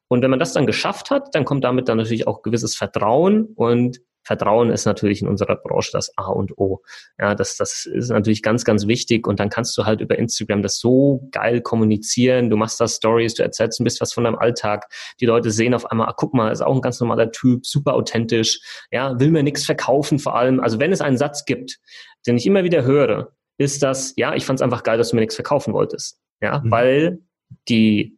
Und 0.07 0.21
wenn 0.21 0.29
man 0.29 0.39
das 0.39 0.53
dann 0.53 0.67
geschafft 0.67 1.09
hat, 1.09 1.33
dann 1.33 1.45
kommt 1.45 1.63
damit 1.63 1.87
dann 1.89 1.97
natürlich 1.97 2.27
auch 2.27 2.43
gewisses 2.43 2.75
Vertrauen 2.75 3.45
und 3.55 4.01
Vertrauen 4.23 4.69
ist 4.69 4.85
natürlich 4.85 5.21
in 5.21 5.27
unserer 5.27 5.55
Branche 5.55 5.91
das 5.93 6.15
A 6.17 6.27
und 6.27 6.57
O. 6.57 6.81
Ja, 7.19 7.35
das, 7.35 7.57
das 7.57 7.85
ist 7.85 8.09
natürlich 8.09 8.43
ganz, 8.43 8.65
ganz 8.65 8.87
wichtig. 8.87 9.27
Und 9.27 9.39
dann 9.39 9.49
kannst 9.49 9.77
du 9.77 9.85
halt 9.85 10.01
über 10.01 10.17
Instagram 10.17 10.61
das 10.61 10.77
so 10.77 11.27
geil 11.31 11.61
kommunizieren. 11.61 12.49
Du 12.49 12.57
machst 12.57 12.79
da 12.79 12.87
Stories, 12.87 13.33
du 13.33 13.43
erzählst 13.43 13.79
ein 13.79 13.83
bisschen 13.83 14.01
was 14.01 14.13
von 14.13 14.23
deinem 14.23 14.37
Alltag. 14.37 14.87
Die 15.19 15.25
Leute 15.25 15.51
sehen 15.51 15.73
auf 15.73 15.85
einmal, 15.89 16.07
ah, 16.07 16.13
guck 16.15 16.33
mal, 16.33 16.51
ist 16.51 16.61
auch 16.61 16.75
ein 16.75 16.81
ganz 16.81 16.99
normaler 16.99 17.31
Typ, 17.31 17.65
super 17.65 17.95
authentisch. 17.95 18.59
Ja, 18.91 19.19
will 19.19 19.31
mir 19.31 19.43
nichts 19.43 19.65
verkaufen 19.65 20.19
vor 20.19 20.35
allem. 20.35 20.59
Also 20.59 20.79
wenn 20.79 20.91
es 20.91 21.01
einen 21.01 21.17
Satz 21.17 21.45
gibt, 21.45 21.79
den 22.27 22.37
ich 22.37 22.45
immer 22.45 22.63
wieder 22.63 22.83
höre, 22.83 23.33
ist 23.57 23.83
das, 23.83 24.13
ja, 24.15 24.35
ich 24.35 24.45
fand 24.45 24.59
es 24.59 24.63
einfach 24.63 24.83
geil, 24.83 24.97
dass 24.97 25.09
du 25.09 25.15
mir 25.15 25.21
nichts 25.21 25.35
verkaufen 25.35 25.73
wolltest. 25.73 26.19
Ja, 26.41 26.59
mhm. 26.59 26.71
weil 26.71 27.19
die, 27.67 28.17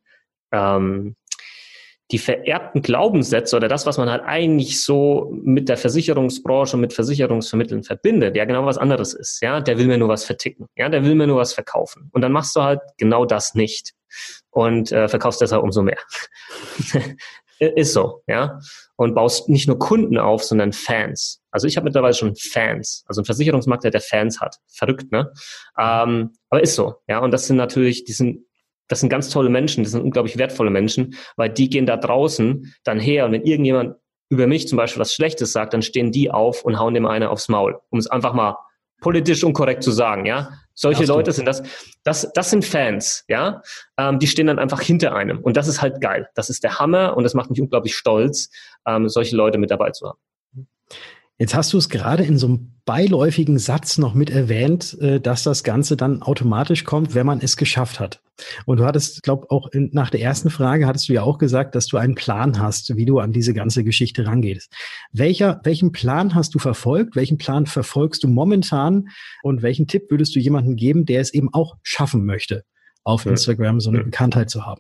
ähm, 0.52 1.16
die 2.12 2.18
vererbten 2.20 2.82
Glaubenssätze 2.82 3.56
oder 3.56 3.68
das, 3.68 3.86
was 3.86 3.98
man 3.98 4.10
halt 4.10 4.24
eigentlich 4.24 4.84
so 4.84 5.32
mit 5.44 5.70
der 5.70 5.78
Versicherungsbranche, 5.78 6.78
mit 6.78 6.94
Versicherungsvermitteln 6.94 7.84
verbindet, 7.84 8.36
ja 8.36 8.46
genau 8.46 8.66
was 8.66 8.78
anderes 8.78 9.14
ist. 9.14 9.42
Ja, 9.42 9.62
der 9.62 9.78
will 9.78 9.88
mir 9.88 9.98
nur 9.98 10.10
was 10.10 10.26
verticken. 10.26 10.68
Ja, 10.76 10.90
der 10.90 11.04
will 11.04 11.16
mir 11.16 11.28
nur 11.28 11.38
was 11.38 11.54
verkaufen. 11.54 12.10
Und 12.12 12.22
dann 12.22 12.32
machst 12.32 12.56
du 12.56 12.62
halt 12.62 12.82
genau 12.98 13.26
das 13.26 13.56
nicht 13.56 13.94
und 14.52 14.92
äh, 14.92 15.08
verkaufst 15.08 15.42
deshalb 15.42 15.64
umso 15.64 15.82
mehr. 15.82 15.98
ist 17.60 17.94
so, 17.94 18.24
ja. 18.28 18.60
Und 18.96 19.16
baust 19.16 19.50
nicht 19.50 19.68
nur 19.68 19.80
Kunden 19.80 20.18
auf, 20.18 20.44
sondern 20.44 20.74
Fans. 20.74 21.42
Also 21.52 21.68
ich 21.68 21.78
habe 21.78 21.86
mittlerweile 21.86 22.14
schon 22.14 22.36
Fans, 22.36 23.04
also 23.08 23.22
ein 23.22 23.26
Versicherungsmakler, 23.26 23.90
der 23.90 24.02
Fans 24.02 24.42
hat. 24.42 24.58
Verrückt, 24.68 25.12
ne? 25.12 25.32
Ähm, 25.78 26.34
aber 26.50 26.62
ist 26.62 26.76
so, 26.76 26.96
ja. 27.08 27.20
Und 27.20 27.32
das 27.32 27.48
sind 27.48 27.58
natürlich, 27.58 28.04
die 28.04 28.14
sind 28.14 28.46
das 28.88 29.00
sind 29.00 29.10
ganz 29.10 29.30
tolle 29.30 29.50
Menschen, 29.50 29.84
das 29.84 29.92
sind 29.92 30.04
unglaublich 30.04 30.38
wertvolle 30.38 30.70
Menschen, 30.70 31.16
weil 31.36 31.50
die 31.50 31.70
gehen 31.70 31.86
da 31.86 31.98
draußen 31.98 32.74
dann 32.84 33.00
her 33.00 33.26
und 33.26 33.32
wenn 33.32 33.44
irgendjemand 33.44 33.96
über 34.30 34.48
mich 34.48 34.68
zum 34.68 34.78
Beispiel 34.78 35.00
was 35.00 35.14
Schlechtes 35.14 35.52
sagt, 35.52 35.74
dann 35.74 35.82
stehen 35.82 36.12
die 36.12 36.32
auf 36.32 36.64
und 36.64 36.80
hauen 36.80 36.94
dem 36.94 37.06
eine 37.06 37.30
aufs 37.30 37.50
Maul, 37.50 37.80
um 37.90 38.00
es 38.00 38.08
einfach 38.08 38.34
mal 38.34 38.58
politisch 39.02 39.44
unkorrekt 39.44 39.84
zu 39.84 39.92
sagen, 39.92 40.26
ja. 40.26 40.50
Solche 40.76 41.06
Leute 41.06 41.32
sind 41.32 41.46
das, 41.46 41.62
das, 42.04 42.32
das 42.34 42.50
sind 42.50 42.66
Fans, 42.66 43.26
ja. 43.28 43.62
Ähm, 43.98 44.18
die 44.18 44.26
stehen 44.26 44.48
dann 44.48 44.58
einfach 44.58 44.82
hinter 44.82 45.14
einem 45.14 45.40
und 45.40 45.56
das 45.56 45.68
ist 45.68 45.84
halt 45.84 46.02
geil. 46.02 46.30
Das 46.34 46.50
ist 46.50 46.64
der 46.64 46.80
Hammer 46.80 47.16
und 47.16 47.24
das 47.24 47.36
macht 47.36 47.52
mich 47.52 47.62
unglaublich 47.62 47.96
stolz, 47.96 48.50
ähm, 48.88 49.08
solche 49.08 49.36
Leute 49.36 49.60
mit 49.60 49.70
dabei 49.70 49.92
zu 49.92 50.08
haben. 50.08 50.20
Jetzt 51.44 51.56
hast 51.56 51.74
du 51.74 51.78
es 51.78 51.90
gerade 51.90 52.24
in 52.24 52.38
so 52.38 52.48
einem 52.48 52.72
beiläufigen 52.86 53.60
Satz 53.60 53.98
noch 53.98 54.14
mit 54.14 54.30
erwähnt, 54.30 54.98
äh, 55.02 55.20
dass 55.20 55.44
das 55.44 55.66
Ganze 55.66 55.98
dann 55.98 56.22
automatisch 56.22 56.86
kommt, 56.86 57.16
wenn 57.16 57.26
man 57.26 57.42
es 57.42 57.58
geschafft 57.58 58.00
hat. 58.00 58.22
Und 58.66 58.78
du 58.78 58.86
hattest, 58.86 59.24
glaube 59.24 59.52
auch 59.52 59.68
in, 59.74 59.90
nach 59.92 60.10
der 60.10 60.22
ersten 60.22 60.50
Frage 60.50 60.88
hattest 60.88 61.10
du 61.10 61.14
ja 61.14 61.22
auch 61.22 61.40
gesagt, 61.40 61.76
dass 61.76 61.88
du 61.88 61.98
einen 61.98 62.16
Plan 62.16 62.62
hast, 62.62 62.96
wie 62.96 63.04
du 63.04 63.20
an 63.20 63.34
diese 63.34 63.54
ganze 63.54 63.84
Geschichte 63.84 64.26
rangehst. 64.26 64.72
Welcher, 65.12 65.60
welchen 65.66 65.92
Plan 65.92 66.34
hast 66.34 66.56
du 66.56 66.60
verfolgt? 66.60 67.18
Welchen 67.18 67.38
Plan 67.38 67.66
verfolgst 67.66 68.24
du 68.24 68.30
momentan? 68.30 69.10
Und 69.42 69.64
welchen 69.64 69.88
Tipp 69.88 70.04
würdest 70.12 70.34
du 70.38 70.40
jemandem 70.40 70.78
geben, 70.78 71.06
der 71.06 71.20
es 71.20 71.34
eben 71.34 71.54
auch 71.54 71.76
schaffen 71.84 72.26
möchte, 72.26 72.64
auf 73.04 73.26
Instagram 73.26 73.82
so 73.82 73.90
eine 73.90 74.06
Bekanntheit 74.06 74.50
zu 74.50 74.66
haben? 74.66 74.80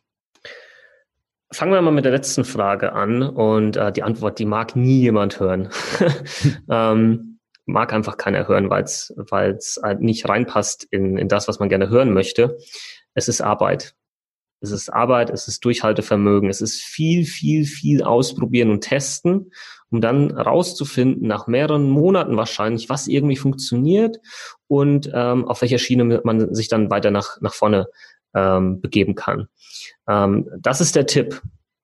Fangen 1.54 1.72
wir 1.72 1.82
mal 1.82 1.92
mit 1.92 2.04
der 2.04 2.12
letzten 2.12 2.46
Frage 2.46 2.94
an 2.94 3.22
und 3.22 3.78
äh, 3.78 3.92
die 3.92 4.02
Antwort, 4.02 4.40
die 4.40 4.46
mag 4.46 4.76
nie 4.76 5.02
jemand 5.02 5.40
hören. 5.40 5.70
ähm, 6.70 7.40
mag 7.66 7.94
einfach 7.94 8.18
keiner 8.18 8.48
hören, 8.48 8.70
weil 8.72 8.84
es 8.84 9.80
halt 9.82 10.02
nicht 10.02 10.28
reinpasst 10.28 10.88
in, 10.90 11.18
in 11.18 11.28
das, 11.28 11.48
was 11.48 11.60
man 11.60 11.70
gerne 11.70 11.90
hören 11.90 12.12
möchte. 12.12 12.58
Es 13.14 13.28
ist 13.28 13.42
Arbeit. 13.42 13.94
Es 14.62 14.72
ist 14.72 14.90
Arbeit, 14.92 15.30
es 15.30 15.48
ist 15.48 15.64
Durchhaltevermögen, 15.64 16.50
es 16.50 16.62
ist 16.62 16.82
viel, 16.82 17.26
viel, 17.26 17.66
viel 17.66 18.02
ausprobieren 18.02 18.72
und 18.72 18.82
testen, 18.82 19.52
um 19.92 20.02
dann 20.02 20.32
rauszufinden, 20.32 21.28
nach 21.28 21.48
mehreren 21.48 21.90
Monaten 21.90 22.38
wahrscheinlich, 22.38 22.90
was 22.90 23.08
irgendwie 23.08 23.36
funktioniert 23.36 24.20
und 24.68 25.12
ähm, 25.14 25.46
auf 25.46 25.62
welcher 25.62 25.80
Schiene 25.80 26.22
man 26.24 26.56
sich 26.56 26.70
dann 26.70 26.90
weiter 26.90 27.12
nach, 27.12 27.42
nach 27.42 27.54
vorne 27.54 27.88
ähm, 28.36 28.82
begeben 28.82 29.16
kann. 29.16 29.48
Ähm, 30.08 30.50
das 30.60 30.82
ist 30.82 30.96
der 30.96 31.06
Tipp. 31.06 31.42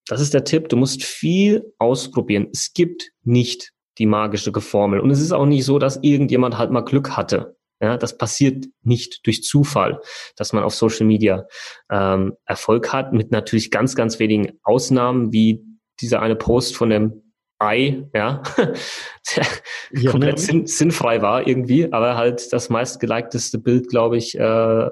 Das 0.08 0.22
ist 0.22 0.34
der 0.34 0.44
Tipp. 0.44 0.70
Du 0.70 0.78
musst 0.78 1.04
viel 1.04 1.74
ausprobieren. 1.78 2.48
Es 2.52 2.74
gibt 2.74 3.12
nicht 3.24 3.72
die 4.00 4.06
magische 4.06 4.52
Formel. 4.60 5.00
Und 5.00 5.12
es 5.12 5.22
ist 5.22 5.32
auch 5.32 5.46
nicht 5.46 5.66
so, 5.66 5.78
dass 5.78 6.00
irgendjemand 6.02 6.58
halt 6.58 6.72
mal 6.72 6.82
Glück 6.82 7.16
hatte. 7.16 7.56
Ja, 7.82 7.96
das 7.96 8.18
passiert 8.18 8.66
nicht 8.84 9.26
durch 9.26 9.44
Zufall, 9.44 10.02
dass 10.36 10.52
man 10.52 10.64
auf 10.64 10.76
Social 10.76 11.06
Media 11.06 11.46
ähm, 11.90 12.34
Erfolg 12.46 12.92
hat, 12.92 13.14
mit 13.14 13.32
natürlich 13.32 13.72
ganz, 13.72 13.96
ganz 13.96 14.20
wenigen 14.20 14.60
Ausnahmen, 14.64 15.32
wie 15.32 15.64
dieser 16.02 16.22
eine 16.22 16.36
Post 16.36 16.76
von 16.76 16.90
dem 16.90 17.34
Ei, 17.58 18.06
ja, 18.14 18.42
der 19.36 19.46
ja, 19.92 20.12
komplett 20.12 20.38
ne? 20.38 20.42
sinn, 20.42 20.66
sinnfrei 20.66 21.22
war 21.22 21.46
irgendwie, 21.46 21.92
aber 21.92 22.16
halt 22.16 22.52
das 22.54 22.70
meistgeliketeste 22.70 23.60
Bild, 23.60 23.90
glaube 23.90 24.18
ich, 24.18 24.38
äh, 24.38 24.90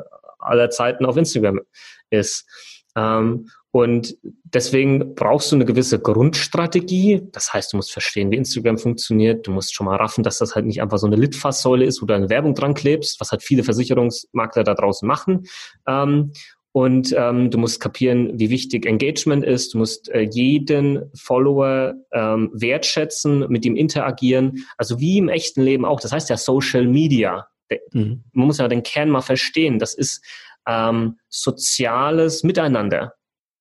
aller 0.47 0.69
Zeiten 0.69 1.05
auf 1.05 1.17
Instagram 1.17 1.61
ist. 2.09 2.45
Ähm, 2.95 3.49
und 3.71 4.17
deswegen 4.43 5.13
brauchst 5.13 5.51
du 5.51 5.55
eine 5.55 5.65
gewisse 5.65 5.99
Grundstrategie. 5.99 7.21
Das 7.31 7.53
heißt, 7.53 7.73
du 7.73 7.77
musst 7.77 7.91
verstehen, 7.91 8.31
wie 8.31 8.37
Instagram 8.37 8.77
funktioniert. 8.77 9.45
Du 9.45 9.51
musst 9.51 9.75
schon 9.75 9.85
mal 9.85 9.97
raffen, 9.97 10.23
dass 10.23 10.39
das 10.39 10.55
halt 10.55 10.65
nicht 10.65 10.81
einfach 10.81 10.97
so 10.97 11.05
eine 11.05 11.15
Litfaßsäule 11.17 11.85
ist, 11.85 12.01
wo 12.01 12.07
du 12.07 12.15
eine 12.15 12.29
Werbung 12.29 12.55
dran 12.55 12.73
klebst, 12.73 13.19
was 13.19 13.31
halt 13.31 13.43
viele 13.43 13.63
Versicherungsmakler 13.63 14.63
da 14.63 14.73
draußen 14.73 15.07
machen. 15.07 15.45
Ähm, 15.87 16.31
Und 16.71 17.13
ähm, 17.17 17.49
du 17.49 17.57
musst 17.57 17.79
kapieren, 17.79 18.39
wie 18.39 18.49
wichtig 18.49 18.85
Engagement 18.85 19.43
ist. 19.43 19.73
Du 19.73 19.79
musst 19.79 20.09
äh, 20.09 20.21
jeden 20.31 21.11
Follower 21.15 21.95
ähm, 22.11 22.51
wertschätzen, 22.53 23.45
mit 23.49 23.65
ihm 23.65 23.75
interagieren. 23.75 24.65
Also 24.77 24.99
wie 24.99 25.17
im 25.17 25.29
echten 25.29 25.61
Leben 25.61 25.85
auch. 25.85 25.99
Das 25.99 26.11
heißt 26.11 26.29
ja 26.29 26.37
Social 26.37 26.85
Media. 26.87 27.47
Mhm. 27.91 28.23
Man 28.33 28.47
muss 28.47 28.57
ja 28.57 28.67
den 28.67 28.83
Kern 28.83 29.09
mal 29.09 29.21
verstehen. 29.21 29.79
Das 29.79 29.93
ist 29.93 30.23
ähm, 30.67 31.17
soziales 31.29 32.43
Miteinander. 32.43 33.13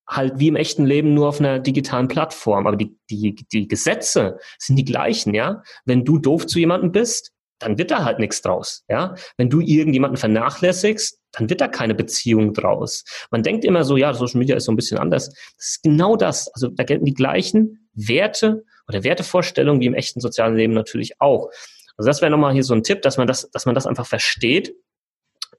Halt 0.09 0.39
wie 0.39 0.47
im 0.47 0.55
echten 0.55 0.85
Leben 0.85 1.13
nur 1.13 1.27
auf 1.27 1.39
einer 1.39 1.59
digitalen 1.59 2.07
Plattform. 2.07 2.65
Aber 2.65 2.77
die, 2.77 2.97
die, 3.09 3.35
die 3.51 3.67
Gesetze 3.67 4.39
sind 4.57 4.77
die 4.77 4.85
gleichen, 4.85 5.33
ja. 5.33 5.63
Wenn 5.85 6.05
du 6.05 6.17
doof 6.17 6.47
zu 6.47 6.59
jemandem 6.59 6.91
bist, 6.91 7.33
dann 7.59 7.77
wird 7.77 7.91
da 7.91 8.05
halt 8.05 8.19
nichts 8.19 8.41
draus. 8.41 8.83
Ja, 8.87 9.15
wenn 9.37 9.49
du 9.49 9.61
irgendjemanden 9.61 10.17
vernachlässigst, 10.17 11.19
dann 11.31 11.49
wird 11.49 11.61
da 11.61 11.67
keine 11.67 11.95
Beziehung 11.95 12.53
draus. 12.53 13.03
Man 13.31 13.43
denkt 13.43 13.65
immer 13.65 13.83
so, 13.83 13.97
ja, 13.97 14.13
Social 14.13 14.39
Media 14.39 14.55
ist 14.55 14.65
so 14.65 14.71
ein 14.71 14.75
bisschen 14.75 14.97
anders. 14.97 15.29
Das 15.29 15.67
ist 15.67 15.83
genau 15.83 16.15
das. 16.15 16.47
Also 16.53 16.69
da 16.69 16.83
gelten 16.83 17.05
die 17.05 17.13
gleichen 17.13 17.89
Werte 17.93 18.63
oder 18.87 19.03
Wertevorstellungen 19.03 19.81
wie 19.81 19.87
im 19.87 19.93
echten 19.93 20.21
sozialen 20.21 20.55
Leben 20.55 20.73
natürlich 20.73 21.19
auch. 21.19 21.49
Also 21.97 22.07
das 22.07 22.21
wäre 22.21 22.31
nochmal 22.31 22.53
hier 22.53 22.63
so 22.63 22.73
ein 22.73 22.83
Tipp, 22.83 23.01
dass 23.01 23.17
man 23.17 23.27
das, 23.27 23.49
dass 23.51 23.65
man 23.65 23.75
das 23.75 23.87
einfach 23.87 24.05
versteht 24.05 24.73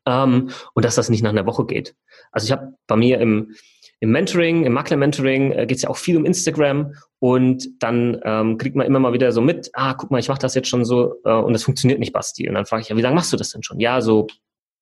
ähm, 0.06 0.50
und 0.74 0.84
dass 0.84 0.94
das 0.94 1.08
nicht 1.08 1.22
nach 1.22 1.30
einer 1.30 1.46
Woche 1.46 1.66
geht. 1.66 1.94
Also 2.32 2.46
ich 2.46 2.52
habe 2.52 2.74
bei 2.86 2.96
mir 2.96 3.20
im 3.20 3.54
im 4.00 4.10
Mentoring, 4.12 4.64
im 4.64 4.72
Makler-Mentoring 4.74 5.52
äh, 5.52 5.66
geht 5.66 5.78
es 5.78 5.82
ja 5.82 5.90
auch 5.90 5.96
viel 5.96 6.16
um 6.16 6.24
Instagram 6.24 6.94
und 7.18 7.68
dann 7.82 8.20
ähm, 8.24 8.56
kriegt 8.56 8.76
man 8.76 8.86
immer 8.86 9.00
mal 9.00 9.12
wieder 9.12 9.32
so 9.32 9.40
mit, 9.40 9.70
ah, 9.72 9.94
guck 9.94 10.10
mal, 10.10 10.20
ich 10.20 10.28
mache 10.28 10.38
das 10.38 10.54
jetzt 10.54 10.68
schon 10.68 10.84
so 10.84 11.16
äh, 11.24 11.32
und 11.32 11.54
es 11.54 11.64
funktioniert 11.64 11.98
nicht, 11.98 12.12
Basti. 12.12 12.48
Und 12.48 12.54
dann 12.54 12.66
frage 12.66 12.82
ich, 12.82 12.88
ja, 12.90 12.96
wie 12.96 13.02
lange 13.02 13.16
machst 13.16 13.32
du 13.32 13.36
das 13.36 13.50
denn 13.50 13.62
schon? 13.62 13.80
Ja, 13.80 14.00
so 14.00 14.28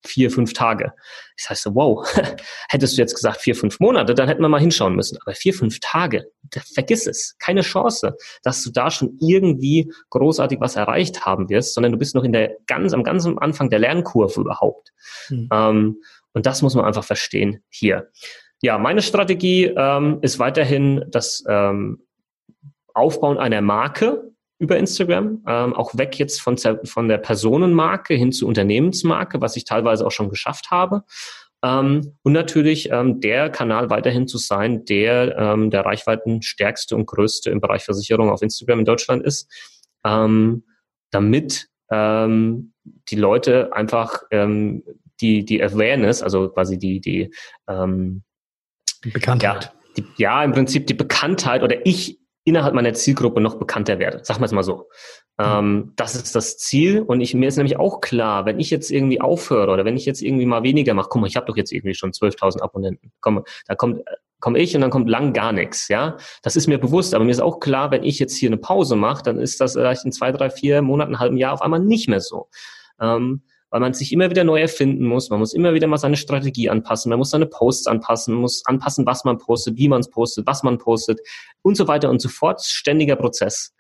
vier, 0.07 0.31
fünf 0.31 0.53
Tage. 0.53 0.93
Ich 1.37 1.45
sage 1.45 1.59
so, 1.59 1.75
wow, 1.75 2.07
hättest 2.69 2.97
du 2.97 3.03
jetzt 3.03 3.15
gesagt 3.15 3.41
vier, 3.41 3.55
fünf 3.55 3.81
Monate, 3.81 4.15
dann 4.15 4.29
hätten 4.29 4.43
wir 4.43 4.49
mal 4.49 4.61
hinschauen 4.61 4.95
müssen. 4.95 5.19
Aber 5.25 5.35
vier, 5.35 5.55
fünf 5.55 5.81
Tage, 5.81 6.31
vergiss 6.75 7.07
es, 7.07 7.37
keine 7.39 7.63
Chance, 7.63 8.17
dass 8.43 8.63
du 8.63 8.71
da 8.71 8.91
schon 8.91 9.19
irgendwie 9.21 9.93
großartig 10.11 10.61
was 10.61 10.77
erreicht 10.77 11.27
haben 11.27 11.49
wirst, 11.49 11.75
sondern 11.75 11.93
du 11.93 11.99
bist 11.99 12.15
noch 12.15 12.25
in 12.25 12.33
der 12.33 12.57
ganz, 12.67 12.93
am 12.93 13.05
ganzen 13.05 13.39
Anfang 13.39 13.71
der 13.71 13.79
Lernkurve 13.79 14.41
überhaupt. 14.41 14.93
Mhm. 15.29 15.49
Ähm, 15.53 16.03
und 16.33 16.47
das 16.47 16.63
muss 16.63 16.75
man 16.75 16.85
einfach 16.85 17.05
verstehen 17.05 17.63
hier. 17.69 18.11
Ja, 18.63 18.79
meine 18.79 19.03
Strategie 19.03 19.65
ähm, 19.65 20.19
ist 20.23 20.39
weiterhin 20.39 21.05
das 21.09 21.45
ähm, 21.49 22.03
Aufbauen 22.95 23.39
einer 23.39 23.61
Marke 23.61 24.33
über 24.59 24.79
Instagram, 24.79 25.43
ähm, 25.47 25.75
auch 25.75 25.97
weg 25.97 26.19
jetzt 26.19 26.41
von, 26.41 26.57
von 26.57 27.09
der 27.09 27.19
Personenmarke 27.19 28.15
hin 28.15 28.33
zur 28.33 28.49
Unternehmensmarke, 28.49 29.41
was 29.41 29.57
ich 29.57 29.65
teilweise 29.65 30.07
auch 30.07 30.13
schon 30.13 30.31
geschafft 30.31 30.71
habe. 30.71 31.03
Ähm, 31.63 32.17
und 32.23 32.33
natürlich 32.33 32.91
ähm, 32.91 33.21
der 33.21 33.51
Kanal 33.51 33.91
weiterhin 33.91 34.29
zu 34.29 34.39
sein, 34.39 34.85
der 34.85 35.37
ähm, 35.37 35.71
der 35.71 35.85
reichweitenstärkste 35.85 36.95
und 36.95 37.07
größte 37.07 37.51
im 37.51 37.61
Bereich 37.61 37.85
Versicherung 37.85 38.31
auf 38.31 38.43
Instagram 38.43 38.81
in 38.81 38.85
Deutschland 38.85 39.25
ist, 39.25 39.51
ähm, 40.05 40.65
damit 41.11 41.69
ähm, 41.91 42.73
die 43.09 43.17
Leute 43.17 43.73
einfach 43.73 44.23
ähm, 44.31 44.83
die, 45.21 45.45
die 45.45 45.63
Awareness, 45.63 46.23
also 46.23 46.49
quasi 46.51 46.79
die, 46.79 47.01
die 47.01 47.35
ähm, 47.69 48.23
Bekanntheit. 49.03 49.65
Ja, 49.65 49.73
die, 49.97 50.05
ja, 50.17 50.45
im 50.45 50.53
Prinzip 50.53 50.87
die 50.87 50.95
Bekanntheit 50.95 51.63
oder 51.63 51.85
ich 51.87 52.19
innerhalb 52.47 52.75
meiner 52.75 52.95
Zielgruppe 52.95 53.41
noch 53.41 53.57
bekannter 53.57 53.99
werde. 53.99 54.25
Sagen 54.25 54.41
wir 54.41 54.47
es 54.47 54.53
mal 54.53 54.63
so. 54.63 54.89
Ähm, 55.39 55.93
das 55.97 56.15
ist 56.15 56.35
das 56.35 56.57
Ziel 56.57 57.03
und 57.03 57.21
ich, 57.21 57.35
mir 57.35 57.49
ist 57.49 57.57
nämlich 57.57 57.79
auch 57.79 58.01
klar, 58.01 58.47
wenn 58.47 58.59
ich 58.59 58.71
jetzt 58.71 58.91
irgendwie 58.91 59.21
aufhöre 59.21 59.71
oder 59.71 59.85
wenn 59.85 59.97
ich 59.97 60.07
jetzt 60.07 60.23
irgendwie 60.23 60.47
mal 60.47 60.63
weniger 60.63 60.95
mache, 60.95 61.09
guck 61.11 61.21
mal, 61.21 61.27
ich 61.27 61.37
habe 61.37 61.47
doch 61.47 61.57
jetzt 61.57 61.73
irgendwie 61.73 61.95
schon 61.95 62.13
12.000 62.13 62.63
Abonnenten. 62.63 63.13
Komm, 63.21 63.45
da 63.67 63.75
kommt 63.75 64.03
komme 64.39 64.59
ich 64.59 64.75
und 64.75 64.83
dann 64.83 64.91
kommt 64.91 65.09
lang 65.09 65.33
gar 65.33 65.53
nichts, 65.53 65.89
ja. 65.89 66.19
Das 66.43 66.57
ist 66.57 66.67
mir 66.67 66.79
bewusst, 66.79 67.15
aber 67.15 67.25
mir 67.25 67.31
ist 67.31 67.41
auch 67.41 67.59
klar, 67.59 67.91
wenn 67.91 68.05
ich 68.05 68.19
jetzt 68.19 68.37
hier 68.37 68.49
eine 68.49 68.59
Pause 68.59 68.95
mache, 68.95 69.23
dann 69.23 69.39
ist 69.39 69.61
das 69.61 69.73
vielleicht 69.73 70.05
in 70.05 70.13
zwei, 70.13 70.31
drei, 70.31 70.51
vier 70.51 70.83
Monaten, 70.83 71.15
einem 71.15 71.21
halben 71.21 71.37
Jahr 71.37 71.55
auf 71.55 71.63
einmal 71.63 71.81
nicht 71.81 72.09
mehr 72.09 72.21
so. 72.21 72.49
Ähm, 73.01 73.43
weil 73.77 73.81
man 73.81 73.93
sich 73.93 74.11
immer 74.11 74.31
wieder 74.31 74.43
neu 74.43 74.59
erfinden 74.59 75.05
muss. 75.05 75.29
Man 75.29 75.39
muss 75.39 75.53
immer 75.53 75.75
wieder 75.75 75.87
mal 75.87 75.99
seine 75.99 76.17
Strategie 76.17 76.71
anpassen. 76.71 77.11
Man 77.11 77.19
muss 77.19 77.29
seine 77.29 77.45
Posts 77.45 77.89
anpassen, 77.89 78.33
man 78.33 78.41
muss 78.41 78.65
anpassen, 78.65 79.05
was 79.05 79.25
man 79.27 79.37
postet, 79.37 79.77
wie 79.77 79.87
man 79.87 80.01
es 80.01 80.09
postet, 80.09 80.47
was 80.47 80.63
man 80.63 80.79
postet 80.79 81.21
und 81.61 81.77
so 81.77 81.87
weiter 81.87 82.09
und 82.09 82.23
so 82.23 82.31
fort. 82.31 82.63
Ständiger 82.63 83.17
Prozess. 83.17 83.75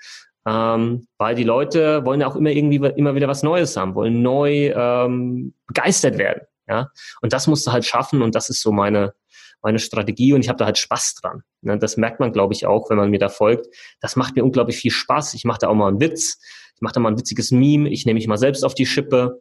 Ähm, 0.47 1.07
weil 1.17 1.35
die 1.35 1.45
Leute 1.45 2.05
wollen 2.05 2.21
ja 2.21 2.26
auch 2.26 2.37
immer 2.37 2.50
irgendwie 2.50 2.76
immer 2.76 3.15
wieder 3.15 3.26
was 3.26 3.43
Neues 3.43 3.75
haben, 3.79 3.95
wollen 3.95 4.21
neu 4.21 4.71
ähm, 4.76 5.55
begeistert 5.67 6.19
werden. 6.19 6.43
Ja, 6.69 6.91
und 7.23 7.33
das 7.33 7.47
musst 7.47 7.67
du 7.67 7.73
halt 7.73 7.87
schaffen 7.87 8.21
und 8.21 8.35
das 8.35 8.50
ist 8.50 8.61
so 8.61 8.73
meine 8.73 9.15
meine 9.62 9.79
Strategie 9.79 10.35
und 10.35 10.43
ich 10.43 10.50
habe 10.50 10.59
da 10.59 10.67
halt 10.67 10.76
Spaß 10.76 11.15
dran. 11.23 11.43
Ne? 11.62 11.79
Das 11.79 11.97
merkt 11.97 12.21
man, 12.21 12.35
glaube 12.35 12.53
ich, 12.53 12.67
auch, 12.67 12.91
wenn 12.91 12.99
man 12.99 13.09
mir 13.09 13.19
da 13.19 13.31
folgt. 13.31 13.67
Das 14.00 14.15
macht 14.15 14.37
mir 14.37 14.45
unglaublich 14.45 14.76
viel 14.76 14.91
Spaß. 14.91 15.33
Ich 15.33 15.45
mache 15.45 15.61
da 15.61 15.69
auch 15.69 15.75
mal 15.75 15.88
einen 15.88 16.03
Witz, 16.03 16.38
ich 16.75 16.83
mache 16.83 16.93
da 16.93 17.00
mal 17.00 17.12
ein 17.12 17.19
witziges 17.19 17.50
Meme, 17.50 17.88
ich 17.88 18.05
nehme 18.05 18.19
mich 18.19 18.29
mal 18.29 18.37
selbst 18.37 18.62
auf 18.62 18.75
die 18.75 18.85
Schippe. 18.85 19.41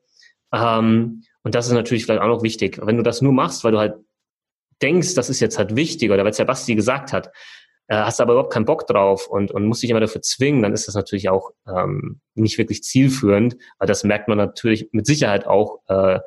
Ähm, 0.54 1.24
und 1.44 1.56
das 1.56 1.68
ist 1.68 1.74
natürlich 1.74 2.06
vielleicht 2.06 2.22
auch 2.22 2.28
noch 2.28 2.44
wichtig. 2.44 2.80
Wenn 2.82 2.98
du 2.98 3.04
das 3.04 3.22
nur 3.22 3.34
machst, 3.34 3.64
weil 3.64 3.72
du 3.72 3.80
halt 3.80 3.96
denkst, 4.82 5.16
das 5.16 5.30
ist 5.30 5.40
jetzt 5.40 5.58
halt 5.58 5.76
wichtig 5.76 6.12
oder 6.12 6.24
weil 6.24 6.32
es 6.32 6.38
ja 6.38 6.46
Basti 6.46 6.76
gesagt 6.76 7.14
hat, 7.14 7.32
äh, 7.88 7.96
hast 7.98 8.20
aber 8.20 8.34
überhaupt 8.34 8.54
keinen 8.54 8.66
Bock 8.66 8.88
drauf 8.88 9.28
und, 9.28 9.52
und 9.52 9.66
musst 9.66 9.84
dich 9.84 9.90
immer 9.90 10.00
dafür 10.00 10.22
zwingen, 10.22 10.64
dann 10.64 10.74
ist 10.74 10.88
das 10.88 10.96
natürlich 10.96 11.30
auch 11.30 11.52
ähm, 11.68 12.20
nicht 12.34 12.58
wirklich 12.58 12.84
zielführend. 12.84 13.58
Aber 13.78 13.88
das 13.88 14.04
merkt 14.04 14.28
man 14.28 14.38
natürlich 14.38 14.90
mit 14.92 15.06
Sicherheit 15.06 15.46
auch 15.46 15.80
äh, 15.88 16.20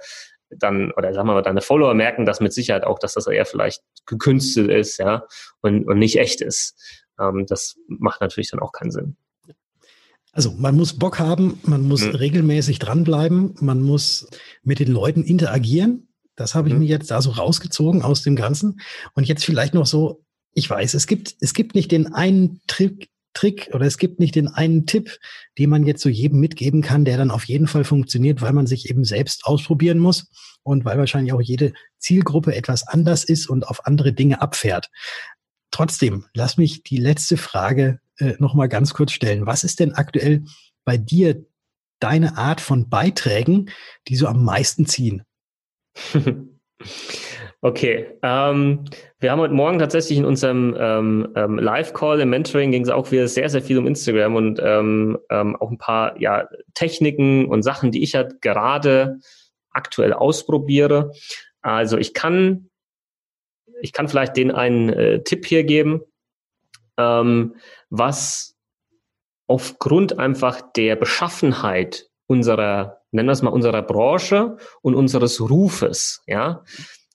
dann, 0.50 0.92
oder 0.92 1.12
sagen 1.12 1.28
wir 1.28 1.34
mal, 1.34 1.42
deine 1.42 1.60
Follower 1.60 1.94
merken 1.94 2.24
das 2.24 2.40
mit 2.40 2.52
Sicherheit 2.52 2.84
auch, 2.84 2.98
dass 2.98 3.14
das 3.14 3.26
eher 3.26 3.44
vielleicht 3.44 3.82
gekünstelt 4.06 4.70
ist, 4.70 4.98
ja, 4.98 5.24
und, 5.60 5.86
und 5.86 5.98
nicht 5.98 6.18
echt 6.18 6.40
ist. 6.40 7.04
Ähm, 7.20 7.44
das 7.46 7.76
macht 7.86 8.20
natürlich 8.20 8.50
dann 8.50 8.60
auch 8.60 8.72
keinen 8.72 8.90
Sinn. 8.90 9.16
Also 10.38 10.52
man 10.56 10.76
muss 10.76 10.92
Bock 10.92 11.18
haben, 11.18 11.58
man 11.64 11.82
muss 11.82 12.02
mhm. 12.02 12.14
regelmäßig 12.14 12.78
dranbleiben, 12.78 13.56
man 13.58 13.82
muss 13.82 14.28
mit 14.62 14.78
den 14.78 14.86
Leuten 14.86 15.24
interagieren. 15.24 16.10
Das 16.36 16.54
habe 16.54 16.68
ich 16.68 16.74
mhm. 16.74 16.78
mir 16.78 16.86
jetzt 16.86 17.10
da 17.10 17.20
so 17.20 17.30
rausgezogen 17.30 18.02
aus 18.02 18.22
dem 18.22 18.36
Ganzen. 18.36 18.80
Und 19.14 19.26
jetzt 19.26 19.44
vielleicht 19.44 19.74
noch 19.74 19.86
so, 19.86 20.24
ich 20.54 20.70
weiß, 20.70 20.94
es 20.94 21.08
gibt, 21.08 21.34
es 21.40 21.54
gibt 21.54 21.74
nicht 21.74 21.90
den 21.90 22.14
einen 22.14 22.60
Trick, 22.68 23.08
Trick 23.34 23.70
oder 23.72 23.84
es 23.84 23.98
gibt 23.98 24.20
nicht 24.20 24.36
den 24.36 24.46
einen 24.46 24.86
Tipp, 24.86 25.18
den 25.58 25.70
man 25.70 25.84
jetzt 25.84 26.02
so 26.02 26.08
jedem 26.08 26.38
mitgeben 26.38 26.82
kann, 26.82 27.04
der 27.04 27.16
dann 27.16 27.32
auf 27.32 27.42
jeden 27.42 27.66
Fall 27.66 27.82
funktioniert, 27.82 28.40
weil 28.40 28.52
man 28.52 28.68
sich 28.68 28.88
eben 28.88 29.02
selbst 29.02 29.44
ausprobieren 29.44 29.98
muss 29.98 30.28
und 30.62 30.84
weil 30.84 30.98
wahrscheinlich 30.98 31.32
auch 31.32 31.42
jede 31.42 31.72
Zielgruppe 31.98 32.54
etwas 32.54 32.86
anders 32.86 33.24
ist 33.24 33.48
und 33.48 33.66
auf 33.66 33.88
andere 33.88 34.12
Dinge 34.12 34.40
abfährt. 34.40 34.88
Trotzdem, 35.72 36.26
lass 36.32 36.58
mich 36.58 36.84
die 36.84 36.98
letzte 36.98 37.36
Frage 37.36 37.98
äh, 38.18 38.34
noch 38.38 38.54
mal 38.54 38.68
ganz 38.68 38.94
kurz 38.94 39.12
stellen. 39.12 39.46
Was 39.46 39.64
ist 39.64 39.80
denn 39.80 39.94
aktuell 39.94 40.44
bei 40.84 40.96
dir 40.96 41.44
deine 42.00 42.36
Art 42.36 42.60
von 42.60 42.88
Beiträgen, 42.88 43.70
die 44.08 44.16
so 44.16 44.26
am 44.26 44.44
meisten 44.44 44.86
ziehen? 44.86 45.22
Okay, 47.60 48.06
ähm, 48.22 48.84
wir 49.18 49.32
haben 49.32 49.40
heute 49.40 49.52
Morgen 49.52 49.80
tatsächlich 49.80 50.16
in 50.16 50.24
unserem 50.24 50.76
ähm, 50.78 51.32
ähm, 51.34 51.58
Live-Call 51.58 52.20
im 52.20 52.30
Mentoring 52.30 52.70
ging 52.70 52.84
es 52.84 52.88
auch 52.88 53.10
wieder 53.10 53.26
sehr, 53.26 53.48
sehr 53.48 53.62
viel 53.62 53.78
um 53.78 53.88
Instagram 53.88 54.36
und 54.36 54.60
ähm, 54.62 55.18
ähm, 55.28 55.56
auch 55.56 55.68
ein 55.68 55.78
paar 55.78 56.20
ja, 56.20 56.48
Techniken 56.74 57.46
und 57.46 57.62
Sachen, 57.64 57.90
die 57.90 58.04
ich 58.04 58.14
halt 58.14 58.40
gerade 58.42 59.18
aktuell 59.70 60.12
ausprobiere. 60.12 61.10
Also 61.60 61.98
ich 61.98 62.14
kann, 62.14 62.70
ich 63.82 63.92
kann 63.92 64.08
vielleicht 64.08 64.36
den 64.36 64.52
einen 64.52 64.90
äh, 64.90 65.24
Tipp 65.24 65.44
hier 65.44 65.64
geben. 65.64 66.02
Was 67.90 68.54
aufgrund 69.46 70.18
einfach 70.18 70.60
der 70.76 70.94
Beschaffenheit 70.96 72.08
unserer, 72.26 73.00
nennen 73.10 73.28
wir 73.28 73.32
es 73.32 73.42
mal, 73.42 73.50
unserer 73.50 73.82
Branche 73.82 74.58
und 74.82 74.94
unseres 74.94 75.40
Rufes, 75.40 76.22
ja, 76.26 76.62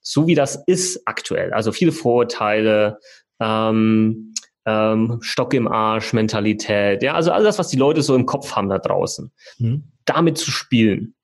so 0.01 0.27
wie 0.27 0.35
das 0.35 0.61
ist 0.67 1.01
aktuell, 1.05 1.53
also 1.53 1.71
viele 1.71 1.91
Vorurteile, 1.91 2.99
ähm, 3.39 4.33
ähm, 4.65 5.19
Stock 5.21 5.53
im 5.53 5.67
Arsch, 5.67 6.13
Mentalität, 6.13 7.03
ja, 7.03 7.13
also 7.13 7.31
all 7.31 7.43
das, 7.43 7.59
was 7.59 7.69
die 7.69 7.77
Leute 7.77 8.01
so 8.01 8.15
im 8.15 8.25
Kopf 8.25 8.55
haben 8.55 8.69
da 8.69 8.79
draußen, 8.79 9.31
mhm. 9.59 9.91
damit 10.05 10.37
zu 10.37 10.51
spielen, 10.51 11.15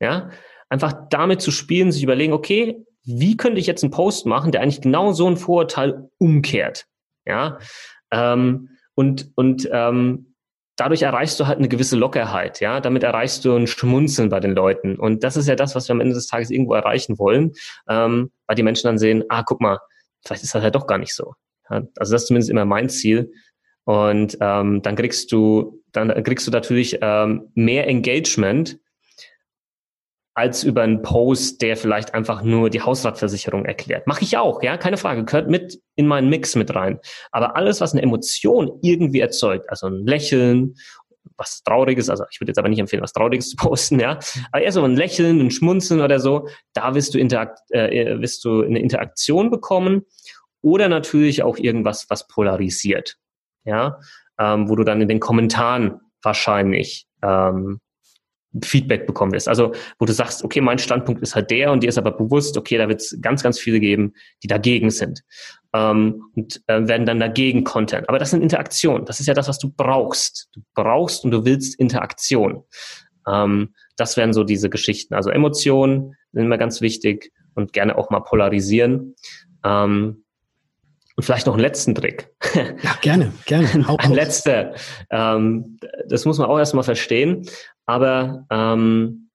ja, 0.00 0.30
einfach 0.68 0.94
damit 1.10 1.42
zu 1.42 1.50
spielen, 1.50 1.92
sich 1.92 2.02
überlegen, 2.02 2.32
okay, 2.32 2.84
wie 3.04 3.36
könnte 3.36 3.60
ich 3.60 3.66
jetzt 3.66 3.84
einen 3.84 3.90
Post 3.90 4.24
machen, 4.24 4.50
der 4.50 4.62
eigentlich 4.62 4.80
genau 4.80 5.12
so 5.12 5.28
ein 5.28 5.36
Vorurteil 5.36 6.08
umkehrt, 6.18 6.86
ja, 7.26 7.58
ähm, 8.10 8.70
und, 8.94 9.30
und 9.34 9.68
ähm, 9.72 10.34
dadurch 10.76 11.02
erreichst 11.02 11.38
du 11.38 11.46
halt 11.46 11.58
eine 11.58 11.68
gewisse 11.68 11.96
Lockerheit, 11.96 12.60
ja. 12.60 12.80
Damit 12.80 13.02
erreichst 13.02 13.44
du 13.44 13.54
ein 13.54 13.66
Schmunzeln 13.66 14.28
bei 14.28 14.40
den 14.40 14.52
Leuten. 14.52 14.96
Und 14.96 15.22
das 15.22 15.36
ist 15.36 15.48
ja 15.48 15.56
das, 15.56 15.74
was 15.74 15.88
wir 15.88 15.94
am 15.94 16.00
Ende 16.00 16.14
des 16.14 16.26
Tages 16.26 16.50
irgendwo 16.50 16.74
erreichen 16.74 17.18
wollen, 17.18 17.52
ähm, 17.88 18.30
weil 18.46 18.56
die 18.56 18.62
Menschen 18.62 18.88
dann 18.88 18.98
sehen, 18.98 19.24
ah, 19.28 19.42
guck 19.42 19.60
mal, 19.60 19.78
vielleicht 20.24 20.42
ist 20.42 20.54
das 20.54 20.62
halt 20.62 20.74
doch 20.74 20.86
gar 20.86 20.98
nicht 20.98 21.14
so. 21.14 21.34
Ja? 21.70 21.82
Also 21.96 22.12
das 22.12 22.22
ist 22.22 22.28
zumindest 22.28 22.50
immer 22.50 22.64
mein 22.64 22.88
Ziel. 22.88 23.32
Und 23.84 24.38
ähm, 24.40 24.82
dann 24.82 24.96
kriegst 24.96 25.30
du, 25.30 25.82
dann 25.92 26.08
kriegst 26.24 26.46
du 26.46 26.50
natürlich 26.50 26.98
ähm, 27.02 27.50
mehr 27.54 27.86
Engagement 27.86 28.78
als 30.34 30.64
über 30.64 30.82
einen 30.82 31.02
Post, 31.02 31.62
der 31.62 31.76
vielleicht 31.76 32.12
einfach 32.12 32.42
nur 32.42 32.68
die 32.68 32.80
Hausratversicherung 32.80 33.64
erklärt. 33.64 34.06
Mache 34.06 34.24
ich 34.24 34.36
auch, 34.36 34.62
ja, 34.62 34.76
keine 34.76 34.96
Frage, 34.96 35.24
gehört 35.24 35.48
mit 35.48 35.80
in 35.94 36.08
meinen 36.08 36.28
Mix 36.28 36.56
mit 36.56 36.74
rein. 36.74 36.98
Aber 37.30 37.56
alles, 37.56 37.80
was 37.80 37.92
eine 37.92 38.02
Emotion 38.02 38.78
irgendwie 38.82 39.20
erzeugt, 39.20 39.70
also 39.70 39.86
ein 39.86 40.04
Lächeln, 40.06 40.74
was 41.36 41.62
Trauriges, 41.62 42.10
also 42.10 42.24
ich 42.30 42.40
würde 42.40 42.50
jetzt 42.50 42.58
aber 42.58 42.68
nicht 42.68 42.80
empfehlen, 42.80 43.02
was 43.02 43.12
Trauriges 43.12 43.50
zu 43.50 43.56
posten, 43.56 44.00
ja, 44.00 44.18
aber 44.50 44.62
eher 44.62 44.72
so 44.72 44.82
ein 44.82 44.96
Lächeln, 44.96 45.40
ein 45.40 45.50
Schmunzeln 45.50 46.00
oder 46.00 46.20
so, 46.20 46.48
da 46.72 46.94
wirst 46.94 47.14
du, 47.14 47.18
interakt, 47.18 47.60
äh, 47.70 48.20
wirst 48.20 48.44
du 48.44 48.62
eine 48.62 48.80
Interaktion 48.80 49.50
bekommen 49.50 50.02
oder 50.62 50.88
natürlich 50.88 51.42
auch 51.42 51.56
irgendwas, 51.58 52.06
was 52.08 52.26
polarisiert, 52.26 53.16
ja, 53.64 54.00
ähm, 54.38 54.68
wo 54.68 54.76
du 54.76 54.84
dann 54.84 55.00
in 55.00 55.08
den 55.08 55.20
Kommentaren 55.20 56.00
wahrscheinlich 56.22 57.06
ähm, 57.22 57.80
Feedback 58.62 59.06
bekommen 59.06 59.32
wirst. 59.32 59.48
Also 59.48 59.72
wo 59.98 60.04
du 60.04 60.12
sagst, 60.12 60.44
okay, 60.44 60.60
mein 60.60 60.78
Standpunkt 60.78 61.22
ist 61.22 61.34
halt 61.34 61.50
der 61.50 61.72
und 61.72 61.82
dir 61.82 61.88
ist 61.88 61.98
aber 61.98 62.12
bewusst, 62.12 62.56
okay, 62.56 62.78
da 62.78 62.88
wird 62.88 63.00
es 63.00 63.18
ganz, 63.20 63.42
ganz 63.42 63.58
viele 63.58 63.80
geben, 63.80 64.14
die 64.42 64.46
dagegen 64.46 64.90
sind 64.90 65.24
ähm, 65.74 66.22
und 66.36 66.62
äh, 66.68 66.86
werden 66.86 67.06
dann 67.06 67.18
dagegen 67.18 67.64
Content. 67.64 68.08
Aber 68.08 68.18
das 68.18 68.30
sind 68.30 68.42
Interaktionen. 68.42 69.04
Das 69.04 69.20
ist 69.20 69.26
ja 69.26 69.34
das, 69.34 69.48
was 69.48 69.58
du 69.58 69.72
brauchst. 69.76 70.48
Du 70.52 70.62
brauchst 70.74 71.24
und 71.24 71.32
du 71.32 71.44
willst 71.44 71.78
Interaktion. 71.78 72.62
Ähm, 73.28 73.74
das 73.96 74.16
wären 74.16 74.32
so 74.32 74.44
diese 74.44 74.70
Geschichten. 74.70 75.14
Also 75.14 75.30
Emotionen 75.30 76.14
sind 76.32 76.44
immer 76.44 76.58
ganz 76.58 76.80
wichtig 76.80 77.32
und 77.54 77.72
gerne 77.72 77.98
auch 77.98 78.10
mal 78.10 78.20
polarisieren. 78.20 79.16
Ähm, 79.64 80.24
und 81.16 81.22
vielleicht 81.22 81.46
noch 81.46 81.54
einen 81.54 81.62
letzten 81.62 81.94
Trick. 81.94 82.32
Ja, 82.54 82.96
gerne, 83.00 83.32
gerne. 83.46 83.68
Ein 83.98 84.12
letzter. 84.12 84.74
Ähm, 85.10 85.78
das 86.08 86.24
muss 86.24 86.38
man 86.38 86.48
auch 86.48 86.58
erstmal 86.58 86.82
verstehen. 86.82 87.48
Aber 87.86 88.46
ähm, 88.50 89.30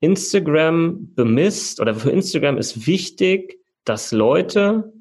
Instagram 0.00 1.14
bemisst 1.14 1.80
oder 1.80 1.94
für 1.94 2.10
Instagram 2.10 2.58
ist 2.58 2.86
wichtig, 2.86 3.58
dass 3.84 4.12
Leute 4.12 4.92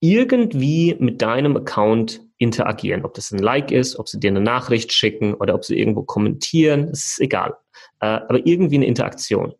irgendwie 0.00 0.96
mit 0.98 1.22
deinem 1.22 1.56
Account 1.56 2.20
interagieren. 2.38 3.04
Ob 3.04 3.14
das 3.14 3.32
ein 3.32 3.38
Like 3.38 3.70
ist, 3.70 3.96
ob 3.96 4.08
sie 4.08 4.20
dir 4.20 4.30
eine 4.30 4.40
Nachricht 4.40 4.92
schicken 4.92 5.34
oder 5.34 5.54
ob 5.54 5.64
sie 5.64 5.78
irgendwo 5.78 6.02
kommentieren, 6.02 6.88
das 6.88 7.06
ist 7.06 7.20
egal. 7.20 7.56
Äh, 8.00 8.06
aber 8.06 8.46
irgendwie 8.46 8.76
eine 8.76 8.86
Interaktion. 8.86 9.54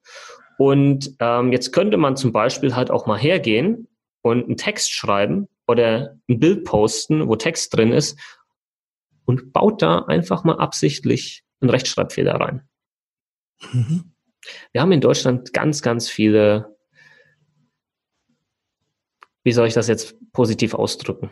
Und 0.58 1.14
ähm, 1.20 1.52
jetzt 1.52 1.72
könnte 1.72 1.96
man 1.96 2.16
zum 2.16 2.32
Beispiel 2.32 2.74
halt 2.76 2.90
auch 2.90 3.06
mal 3.06 3.18
hergehen 3.18 3.88
und 4.22 4.44
einen 4.44 4.56
Text 4.56 4.92
schreiben 4.92 5.48
oder 5.66 6.18
ein 6.28 6.38
Bild 6.38 6.64
posten, 6.64 7.28
wo 7.28 7.36
Text 7.36 7.76
drin 7.76 7.92
ist 7.92 8.18
und 9.24 9.52
baut 9.52 9.82
da 9.82 10.00
einfach 10.00 10.44
mal 10.44 10.56
absichtlich 10.56 11.45
einen 11.60 11.70
Rechtschreibfehler 11.70 12.34
rein. 12.34 12.68
Mhm. 13.72 14.12
Wir 14.72 14.80
haben 14.80 14.92
in 14.92 15.00
Deutschland 15.00 15.52
ganz, 15.52 15.82
ganz 15.82 16.08
viele, 16.08 16.76
wie 19.42 19.52
soll 19.52 19.66
ich 19.66 19.74
das 19.74 19.88
jetzt 19.88 20.16
positiv 20.32 20.74
ausdrücken? 20.74 21.30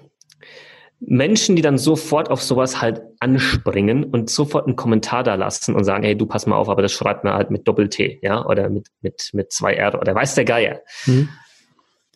Menschen, 1.00 1.56
die 1.56 1.62
dann 1.62 1.76
sofort 1.76 2.30
auf 2.30 2.42
sowas 2.42 2.80
halt 2.80 3.02
anspringen 3.20 4.04
und 4.04 4.30
sofort 4.30 4.66
einen 4.66 4.76
Kommentar 4.76 5.22
da 5.22 5.34
lassen 5.34 5.74
und 5.74 5.84
sagen, 5.84 6.04
hey, 6.04 6.16
du 6.16 6.24
pass 6.24 6.46
mal 6.46 6.56
auf, 6.56 6.68
aber 6.68 6.82
das 6.82 6.92
schreibt 6.92 7.24
man 7.24 7.34
halt 7.34 7.50
mit 7.50 7.68
Doppel-T, 7.68 8.20
ja, 8.22 8.44
oder 8.46 8.70
mit, 8.70 8.88
mit, 9.00 9.30
mit 9.32 9.52
zwei 9.52 9.74
R 9.74 10.00
oder 10.00 10.14
weiß 10.14 10.34
der 10.34 10.44
Geier. 10.44 10.80
Mhm. 11.06 11.28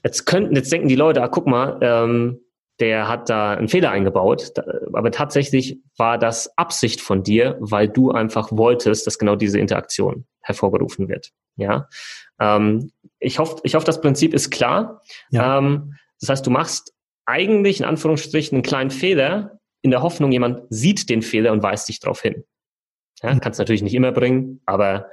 Jetzt 0.04 0.24
könnten, 0.26 0.54
jetzt 0.54 0.72
denken 0.72 0.88
die 0.88 0.96
Leute, 0.96 1.22
ah, 1.22 1.28
guck 1.28 1.46
mal, 1.46 1.78
ähm, 1.82 2.40
der 2.80 3.08
hat 3.08 3.28
da 3.28 3.52
einen 3.52 3.68
Fehler 3.68 3.90
eingebaut. 3.90 4.52
Aber 4.92 5.10
tatsächlich 5.10 5.78
war 5.96 6.18
das 6.18 6.56
Absicht 6.56 7.00
von 7.00 7.22
dir, 7.22 7.56
weil 7.60 7.88
du 7.88 8.10
einfach 8.10 8.50
wolltest, 8.52 9.06
dass 9.06 9.18
genau 9.18 9.36
diese 9.36 9.58
Interaktion 9.58 10.26
hervorgerufen 10.40 11.08
wird. 11.08 11.30
Ja. 11.56 11.88
Ähm, 12.40 12.92
ich 13.18 13.38
hoffe, 13.38 13.60
ich 13.64 13.74
hoffe, 13.74 13.86
das 13.86 14.00
Prinzip 14.00 14.32
ist 14.32 14.50
klar. 14.50 15.02
Ja. 15.30 15.58
Ähm, 15.58 15.94
das 16.20 16.30
heißt, 16.30 16.46
du 16.46 16.50
machst 16.50 16.94
eigentlich 17.26 17.80
in 17.80 17.86
Anführungsstrichen 17.86 18.56
einen 18.56 18.62
kleinen 18.62 18.90
Fehler 18.90 19.58
in 19.82 19.90
der 19.90 20.02
Hoffnung, 20.02 20.32
jemand 20.32 20.62
sieht 20.70 21.08
den 21.08 21.22
Fehler 21.22 21.52
und 21.52 21.62
weist 21.62 21.88
dich 21.88 22.00
darauf 22.00 22.22
hin. 22.22 22.44
Ja, 23.22 23.38
kannst 23.38 23.58
natürlich 23.58 23.82
nicht 23.82 23.94
immer 23.94 24.12
bringen, 24.12 24.60
aber 24.64 25.10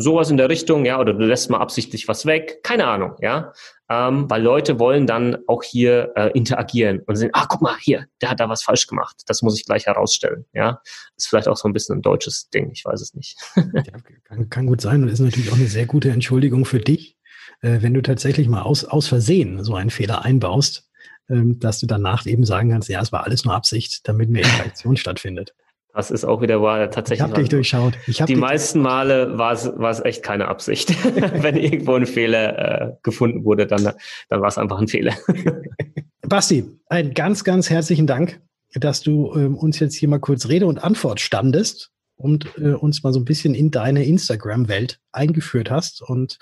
sowas 0.00 0.30
in 0.30 0.36
der 0.36 0.48
Richtung, 0.48 0.84
ja, 0.84 1.00
oder 1.00 1.14
du 1.14 1.24
lässt 1.24 1.50
mal 1.50 1.58
absichtlich 1.58 2.08
was 2.08 2.26
weg, 2.26 2.60
keine 2.62 2.86
Ahnung, 2.86 3.16
ja, 3.20 3.52
ähm, 3.90 4.28
weil 4.28 4.42
Leute 4.42 4.78
wollen 4.78 5.06
dann 5.06 5.38
auch 5.46 5.62
hier 5.62 6.12
äh, 6.16 6.30
interagieren 6.32 7.00
und 7.06 7.16
sehen, 7.16 7.30
ah, 7.32 7.46
guck 7.48 7.62
mal, 7.62 7.76
hier, 7.80 8.06
der 8.20 8.30
hat 8.30 8.40
da 8.40 8.48
was 8.48 8.62
falsch 8.62 8.86
gemacht, 8.86 9.22
das 9.26 9.42
muss 9.42 9.58
ich 9.58 9.66
gleich 9.66 9.86
herausstellen, 9.86 10.44
ja, 10.52 10.80
ist 11.16 11.28
vielleicht 11.28 11.48
auch 11.48 11.56
so 11.56 11.68
ein 11.68 11.72
bisschen 11.72 11.98
ein 11.98 12.02
deutsches 12.02 12.50
Ding, 12.50 12.70
ich 12.72 12.84
weiß 12.84 13.00
es 13.00 13.14
nicht. 13.14 13.38
ja, 13.56 13.82
kann, 14.24 14.48
kann 14.48 14.66
gut 14.66 14.80
sein 14.80 15.02
und 15.02 15.08
ist 15.08 15.20
natürlich 15.20 15.50
auch 15.50 15.56
eine 15.56 15.66
sehr 15.66 15.86
gute 15.86 16.10
Entschuldigung 16.10 16.64
für 16.64 16.80
dich, 16.80 17.16
äh, 17.60 17.78
wenn 17.80 17.94
du 17.94 18.02
tatsächlich 18.02 18.48
mal 18.48 18.62
aus, 18.62 18.84
aus 18.84 19.08
Versehen 19.08 19.64
so 19.64 19.74
einen 19.74 19.90
Fehler 19.90 20.24
einbaust, 20.24 20.88
ähm, 21.28 21.58
dass 21.58 21.80
du 21.80 21.86
danach 21.86 22.24
eben 22.26 22.44
sagen 22.44 22.70
kannst, 22.70 22.88
ja, 22.88 23.00
es 23.00 23.12
war 23.12 23.24
alles 23.24 23.44
nur 23.44 23.54
Absicht, 23.54 24.08
damit 24.08 24.28
eine 24.28 24.40
Interaktion 24.40 24.96
stattfindet. 24.98 25.54
Das 25.98 26.12
ist 26.12 26.24
auch 26.24 26.40
wieder 26.40 26.62
wahr, 26.62 26.92
tatsächlich. 26.92 27.26
Ich 27.26 27.32
habe 27.32 27.40
dich 27.40 27.48
durchschaut. 27.48 27.94
Ich 28.06 28.18
die 28.18 28.36
meisten 28.36 28.80
Male 28.80 29.36
war 29.36 29.52
es, 29.52 29.66
war 29.66 29.90
es 29.90 29.98
echt 29.98 30.22
keine 30.22 30.46
Absicht. 30.46 30.90
Wenn 31.42 31.56
irgendwo 31.56 31.94
ein 31.94 32.06
Fehler 32.06 32.90
äh, 32.90 32.92
gefunden 33.02 33.44
wurde, 33.44 33.66
dann, 33.66 33.82
dann 33.82 34.40
war 34.40 34.46
es 34.46 34.58
einfach 34.58 34.78
ein 34.78 34.86
Fehler. 34.86 35.12
Basti, 36.22 36.66
einen 36.86 37.14
ganz, 37.14 37.42
ganz 37.42 37.68
herzlichen 37.68 38.06
Dank, 38.06 38.40
dass 38.74 39.00
du 39.00 39.34
ähm, 39.34 39.56
uns 39.56 39.80
jetzt 39.80 39.96
hier 39.96 40.08
mal 40.08 40.20
kurz 40.20 40.46
Rede 40.46 40.68
und 40.68 40.84
Antwort 40.84 41.18
standest 41.18 41.90
und 42.14 42.46
äh, 42.58 42.74
uns 42.74 43.02
mal 43.02 43.12
so 43.12 43.18
ein 43.18 43.24
bisschen 43.24 43.56
in 43.56 43.72
deine 43.72 44.04
Instagram-Welt 44.04 45.00
eingeführt 45.10 45.68
hast. 45.68 46.00
Und 46.00 46.38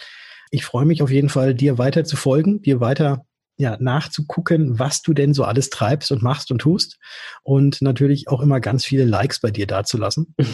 ich 0.50 0.66
freue 0.66 0.84
mich 0.84 1.00
auf 1.00 1.10
jeden 1.10 1.30
Fall, 1.30 1.54
dir 1.54 1.78
weiter 1.78 2.04
zu 2.04 2.18
folgen, 2.18 2.60
dir 2.60 2.80
weiter 2.80 3.24
ja, 3.56 3.76
nachzugucken, 3.80 4.78
was 4.78 5.02
du 5.02 5.14
denn 5.14 5.34
so 5.34 5.44
alles 5.44 5.70
treibst 5.70 6.12
und 6.12 6.22
machst 6.22 6.50
und 6.50 6.58
tust. 6.58 6.98
Und 7.42 7.80
natürlich 7.82 8.28
auch 8.28 8.40
immer 8.40 8.60
ganz 8.60 8.84
viele 8.84 9.04
Likes 9.04 9.40
bei 9.40 9.50
dir 9.50 9.66
dazulassen. 9.66 10.34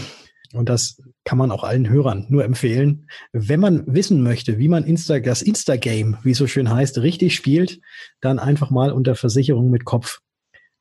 Und 0.55 0.69
das 0.69 1.01
kann 1.25 1.39
man 1.39 1.51
auch 1.51 1.65
allen 1.65 1.89
Hörern 1.89 2.27
nur 2.29 2.45
empfehlen. 2.45 3.09
Wenn 3.33 3.59
man 3.59 3.85
wissen 3.87 4.23
möchte, 4.23 4.59
wie 4.59 4.69
man 4.69 4.85
Insta, 4.85 5.19
das 5.19 5.41
Insta-Game, 5.41 6.19
wie 6.25 6.33
es 6.33 6.39
so 6.39 6.47
schön 6.47 6.71
heißt, 6.71 6.99
richtig 6.99 7.35
spielt, 7.35 7.81
dann 8.21 8.39
einfach 8.39 8.71
mal 8.71 8.93
unter 8.93 9.15
Versicherung 9.15 9.71
mit 9.71 9.87
Kopf 9.87 10.21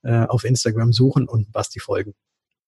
äh, 0.04 0.26
auf 0.26 0.44
Instagram 0.44 0.92
suchen 0.92 1.26
und 1.26 1.54
Basti 1.54 1.80
folgen. 1.80 2.16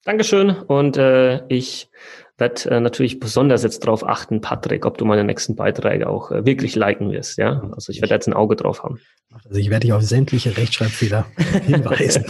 Dankeschön. 0.05 0.49
Und 0.49 0.97
äh, 0.97 1.45
ich 1.47 1.89
werde 2.37 2.69
äh, 2.69 2.79
natürlich 2.79 3.19
besonders 3.19 3.63
jetzt 3.63 3.83
darauf 3.83 4.07
achten, 4.07 4.41
Patrick, 4.41 4.85
ob 4.85 4.97
du 4.97 5.05
meine 5.05 5.23
nächsten 5.23 5.55
Beiträge 5.55 6.09
auch 6.09 6.31
äh, 6.31 6.45
wirklich 6.45 6.75
liken 6.75 7.11
wirst. 7.11 7.37
Ja, 7.37 7.69
also 7.75 7.91
ich 7.91 8.01
werde 8.01 8.13
jetzt 8.13 8.27
ein 8.27 8.33
Auge 8.33 8.55
drauf 8.55 8.83
haben. 8.83 8.99
Also 9.45 9.59
ich 9.59 9.69
werde 9.69 9.81
dich 9.81 9.93
auf 9.93 10.03
sämtliche 10.03 10.55
Rechtschreibfehler 10.57 11.25
hinweisen. 11.65 12.25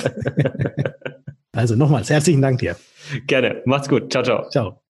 also 1.51 1.75
nochmals 1.75 2.09
herzlichen 2.09 2.41
Dank 2.41 2.59
dir. 2.59 2.75
Gerne. 3.27 3.61
Macht's 3.65 3.89
gut. 3.89 4.11
Ciao, 4.11 4.23
ciao. 4.23 4.49
Ciao. 4.49 4.82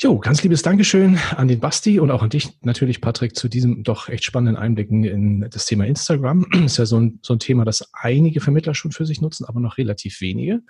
Jo, 0.00 0.16
ganz 0.20 0.44
liebes 0.44 0.62
Dankeschön 0.62 1.18
an 1.34 1.48
den 1.48 1.58
Basti 1.58 1.98
und 1.98 2.12
auch 2.12 2.22
an 2.22 2.30
dich 2.30 2.50
natürlich, 2.62 3.00
Patrick, 3.00 3.34
zu 3.34 3.48
diesem 3.48 3.82
doch 3.82 4.08
echt 4.08 4.22
spannenden 4.22 4.54
Einblicken 4.54 5.02
in 5.02 5.48
das 5.50 5.66
Thema 5.66 5.86
Instagram. 5.86 6.46
Das 6.52 6.62
ist 6.72 6.76
ja 6.76 6.86
so 6.86 7.00
ein, 7.00 7.18
so 7.20 7.34
ein 7.34 7.40
Thema, 7.40 7.64
das 7.64 7.90
einige 7.94 8.40
Vermittler 8.40 8.76
schon 8.76 8.92
für 8.92 9.04
sich 9.06 9.20
nutzen, 9.20 9.44
aber 9.44 9.58
noch 9.58 9.76
relativ 9.76 10.20
wenige. 10.20 10.60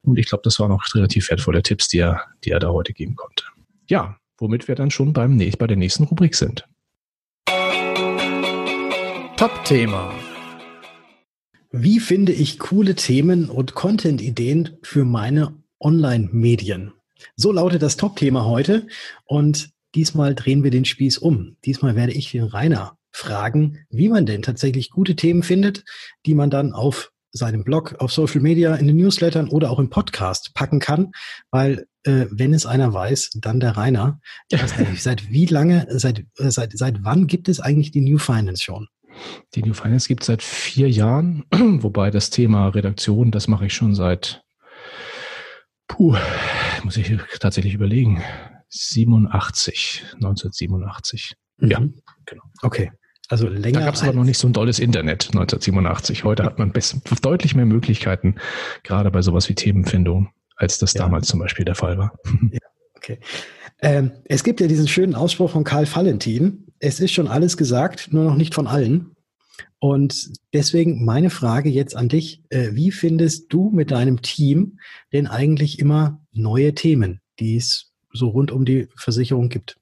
Und 0.00 0.18
ich 0.18 0.26
glaube, 0.26 0.42
das 0.42 0.58
waren 0.58 0.72
auch 0.72 0.82
relativ 0.96 1.30
wertvolle 1.30 1.62
Tipps, 1.62 1.86
die 1.86 1.98
er, 2.00 2.24
die 2.42 2.50
er 2.50 2.58
da 2.58 2.70
heute 2.70 2.92
geben 2.92 3.14
konnte. 3.14 3.44
Ja, 3.86 4.16
womit 4.38 4.66
wir 4.66 4.74
dann 4.74 4.90
schon 4.90 5.12
beim, 5.12 5.38
bei 5.38 5.66
der 5.68 5.76
nächsten 5.76 6.02
Rubrik 6.02 6.34
sind. 6.34 6.66
Top-Thema. 9.36 10.12
Wie 11.70 12.00
finde 12.00 12.32
ich 12.32 12.58
coole 12.58 12.96
Themen 12.96 13.48
und 13.48 13.74
Content-Ideen 13.74 14.78
für 14.82 15.04
meine 15.04 15.54
Online-Medien? 15.78 16.94
So 17.36 17.52
lautet 17.52 17.82
das 17.82 17.96
Top-Thema 17.96 18.44
heute. 18.44 18.86
Und 19.24 19.70
diesmal 19.94 20.34
drehen 20.34 20.64
wir 20.64 20.70
den 20.70 20.84
Spieß 20.84 21.18
um. 21.18 21.56
Diesmal 21.64 21.96
werde 21.96 22.12
ich 22.12 22.30
den 22.30 22.44
Rainer 22.44 22.96
fragen, 23.12 23.78
wie 23.90 24.08
man 24.08 24.26
denn 24.26 24.42
tatsächlich 24.42 24.90
gute 24.90 25.16
Themen 25.16 25.42
findet, 25.42 25.84
die 26.26 26.34
man 26.34 26.50
dann 26.50 26.72
auf 26.72 27.12
seinem 27.32 27.64
Blog, 27.64 27.96
auf 27.98 28.12
Social 28.12 28.40
Media, 28.40 28.74
in 28.74 28.86
den 28.86 28.96
Newslettern 28.96 29.48
oder 29.48 29.70
auch 29.70 29.78
im 29.78 29.90
Podcast 29.90 30.52
packen 30.54 30.80
kann, 30.80 31.12
weil 31.50 31.86
äh, 32.04 32.26
wenn 32.30 32.52
es 32.52 32.66
einer 32.66 32.92
weiß, 32.92 33.30
dann 33.36 33.60
der 33.60 33.76
Rainer. 33.76 34.20
Nicht, 34.50 35.02
seit 35.02 35.30
wie 35.30 35.46
lange, 35.46 35.86
seit, 35.90 36.20
äh, 36.38 36.50
seit, 36.50 36.76
seit 36.76 37.04
wann 37.04 37.26
gibt 37.26 37.48
es 37.48 37.60
eigentlich 37.60 37.90
die 37.90 38.00
New 38.02 38.18
Finance 38.18 38.62
schon? 38.62 38.88
Die 39.54 39.62
New 39.62 39.74
Finance 39.74 40.08
gibt 40.08 40.22
es 40.22 40.26
seit 40.26 40.42
vier 40.42 40.90
Jahren, 40.90 41.44
wobei 41.52 42.10
das 42.10 42.30
Thema 42.30 42.68
Redaktion, 42.68 43.30
das 43.30 43.48
mache 43.48 43.66
ich 43.66 43.74
schon 43.74 43.94
seit 43.94 44.41
Puh, 45.92 46.16
muss 46.84 46.96
ich 46.96 47.18
tatsächlich 47.38 47.74
überlegen. 47.74 48.22
87, 48.70 50.02
1987. 50.14 51.34
Mhm. 51.58 51.70
Ja, 51.70 51.82
genau. 52.24 52.42
Okay. 52.62 52.92
Also 53.28 53.46
länger. 53.46 53.80
Da 53.80 53.86
gab 53.86 53.94
es 53.94 54.02
aber 54.02 54.14
noch 54.14 54.24
nicht 54.24 54.38
so 54.38 54.48
ein 54.48 54.54
tolles 54.54 54.78
Internet 54.78 55.26
1987. 55.26 56.24
Heute 56.24 56.44
hat 56.44 56.58
man 56.58 56.72
deutlich 57.20 57.54
mehr 57.54 57.66
Möglichkeiten, 57.66 58.36
gerade 58.84 59.10
bei 59.10 59.20
sowas 59.20 59.50
wie 59.50 59.54
Themenfindung, 59.54 60.30
als 60.56 60.78
das 60.78 60.94
ja. 60.94 61.02
damals 61.02 61.28
zum 61.28 61.40
Beispiel 61.40 61.66
der 61.66 61.74
Fall 61.74 61.98
war. 61.98 62.14
Ja, 62.50 62.58
okay. 62.96 63.18
Ähm, 63.82 64.12
es 64.24 64.44
gibt 64.44 64.60
ja 64.62 64.68
diesen 64.68 64.88
schönen 64.88 65.14
Ausspruch 65.14 65.50
von 65.50 65.64
Karl 65.64 65.86
Valentin. 65.94 66.68
Es 66.78 67.00
ist 67.00 67.12
schon 67.12 67.28
alles 67.28 67.58
gesagt, 67.58 68.12
nur 68.12 68.24
noch 68.24 68.36
nicht 68.36 68.54
von 68.54 68.66
allen. 68.66 69.11
Und 69.82 70.30
deswegen 70.52 71.04
meine 71.04 71.28
Frage 71.28 71.68
jetzt 71.68 71.96
an 71.96 72.08
dich. 72.08 72.40
Äh, 72.50 72.68
wie 72.74 72.92
findest 72.92 73.52
du 73.52 73.68
mit 73.70 73.90
deinem 73.90 74.22
Team 74.22 74.78
denn 75.12 75.26
eigentlich 75.26 75.80
immer 75.80 76.20
neue 76.30 76.72
Themen, 76.72 77.20
die 77.40 77.56
es 77.56 77.90
so 78.12 78.28
rund 78.28 78.52
um 78.52 78.64
die 78.64 78.86
Versicherung 78.94 79.48
gibt? 79.48 79.80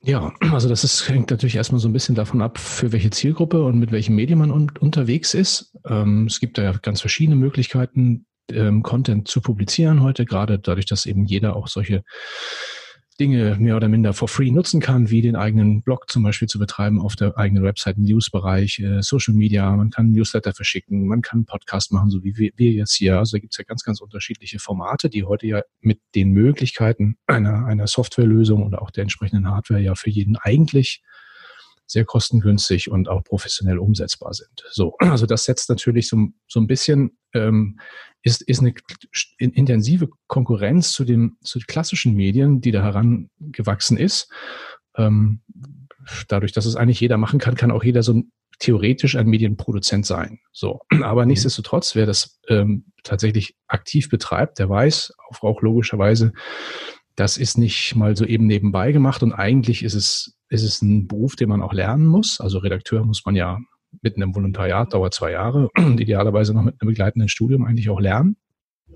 Ja, 0.00 0.32
also 0.50 0.66
das 0.66 0.82
ist, 0.82 1.10
hängt 1.10 1.30
natürlich 1.30 1.56
erstmal 1.56 1.78
so 1.78 1.88
ein 1.88 1.92
bisschen 1.92 2.14
davon 2.14 2.40
ab, 2.40 2.56
für 2.56 2.92
welche 2.92 3.10
Zielgruppe 3.10 3.62
und 3.62 3.78
mit 3.78 3.92
welchem 3.92 4.14
Medium 4.14 4.38
man 4.38 4.50
un 4.50 4.72
unterwegs 4.80 5.34
ist. 5.34 5.76
Ähm, 5.86 6.24
es 6.24 6.40
gibt 6.40 6.56
da 6.56 6.62
ja 6.62 6.72
ganz 6.72 7.02
verschiedene 7.02 7.36
Möglichkeiten, 7.36 8.24
ähm, 8.50 8.82
Content 8.82 9.28
zu 9.28 9.42
publizieren 9.42 10.02
heute, 10.02 10.24
gerade 10.24 10.58
dadurch, 10.58 10.86
dass 10.86 11.04
eben 11.04 11.26
jeder 11.26 11.54
auch 11.54 11.68
solche 11.68 12.02
Dinge 13.20 13.56
mehr 13.58 13.76
oder 13.76 13.88
minder 13.88 14.12
for 14.12 14.28
free 14.28 14.50
nutzen 14.50 14.80
kann, 14.80 15.10
wie 15.10 15.22
den 15.22 15.36
eigenen 15.36 15.82
Blog 15.82 16.10
zum 16.10 16.22
Beispiel 16.22 16.48
zu 16.48 16.58
betreiben 16.58 17.00
auf 17.00 17.14
der 17.14 17.38
eigenen 17.38 17.62
Website, 17.62 17.98
Newsbereich, 17.98 18.80
äh, 18.80 19.02
Social 19.02 19.34
Media, 19.34 19.70
man 19.76 19.90
kann 19.90 20.10
Newsletter 20.10 20.52
verschicken, 20.52 21.06
man 21.06 21.22
kann 21.22 21.44
Podcast 21.44 21.92
machen, 21.92 22.10
so 22.10 22.24
wie 22.24 22.36
wir, 22.36 22.50
wir 22.56 22.72
jetzt 22.72 22.94
hier. 22.94 23.18
Also 23.18 23.36
da 23.36 23.40
gibt's 23.40 23.56
ja 23.56 23.64
ganz, 23.64 23.84
ganz 23.84 24.00
unterschiedliche 24.00 24.58
Formate, 24.58 25.08
die 25.08 25.24
heute 25.24 25.46
ja 25.46 25.62
mit 25.80 26.00
den 26.14 26.30
Möglichkeiten 26.30 27.16
einer, 27.26 27.66
einer 27.66 27.86
Softwarelösung 27.86 28.64
oder 28.64 28.82
auch 28.82 28.90
der 28.90 29.02
entsprechenden 29.02 29.48
Hardware 29.48 29.80
ja 29.80 29.94
für 29.94 30.10
jeden 30.10 30.36
eigentlich 30.36 31.02
sehr 31.94 32.04
kostengünstig 32.04 32.90
und 32.90 33.08
auch 33.08 33.24
professionell 33.24 33.78
umsetzbar 33.78 34.34
sind. 34.34 34.64
So, 34.70 34.96
also 34.98 35.24
das 35.24 35.44
setzt 35.44 35.70
natürlich 35.70 36.08
so, 36.08 36.28
so 36.46 36.60
ein 36.60 36.66
bisschen, 36.66 37.16
ähm, 37.32 37.78
ist, 38.22 38.42
ist 38.42 38.60
eine 38.60 38.74
intensive 39.38 40.08
Konkurrenz 40.26 40.92
zu 40.92 41.04
den, 41.04 41.36
zu 41.42 41.58
den 41.58 41.66
klassischen 41.66 42.14
Medien, 42.14 42.60
die 42.60 42.70
da 42.70 42.82
herangewachsen 42.82 43.96
ist. 43.96 44.30
Ähm, 44.96 45.40
dadurch, 46.28 46.52
dass 46.52 46.66
es 46.66 46.76
eigentlich 46.76 47.00
jeder 47.00 47.16
machen 47.16 47.38
kann, 47.38 47.54
kann 47.54 47.70
auch 47.70 47.84
jeder 47.84 48.02
so 48.02 48.14
ein, 48.14 48.32
theoretisch 48.58 49.16
ein 49.16 49.26
Medienproduzent 49.26 50.06
sein. 50.06 50.40
So, 50.52 50.80
aber 51.02 51.22
mhm. 51.22 51.28
nichtsdestotrotz, 51.28 51.94
wer 51.94 52.06
das 52.06 52.40
ähm, 52.48 52.86
tatsächlich 53.04 53.56
aktiv 53.68 54.08
betreibt, 54.08 54.58
der 54.58 54.68
weiß 54.68 55.12
auch, 55.30 55.42
auch 55.42 55.62
logischerweise, 55.62 56.32
das 57.16 57.36
ist 57.36 57.58
nicht 57.58 57.94
mal 57.94 58.16
so 58.16 58.24
eben 58.24 58.46
nebenbei 58.46 58.92
gemacht 58.92 59.22
und 59.22 59.32
eigentlich 59.32 59.82
ist 59.84 59.94
es 59.94 60.36
ist 60.48 60.62
es 60.62 60.82
ein 60.82 61.08
Beruf, 61.08 61.36
den 61.36 61.48
man 61.48 61.62
auch 61.62 61.72
lernen 61.72 62.06
muss. 62.06 62.40
Also 62.40 62.58
Redakteur 62.58 63.04
muss 63.04 63.22
man 63.24 63.34
ja 63.34 63.58
mit 64.02 64.16
einem 64.16 64.34
Volontariat, 64.34 64.92
dauert 64.92 65.14
zwei 65.14 65.32
Jahre, 65.32 65.68
und 65.76 66.00
idealerweise 66.00 66.54
noch 66.54 66.62
mit 66.62 66.80
einem 66.80 66.88
begleitenden 66.88 67.28
Studium 67.28 67.64
eigentlich 67.64 67.90
auch 67.90 68.00
lernen. 68.00 68.36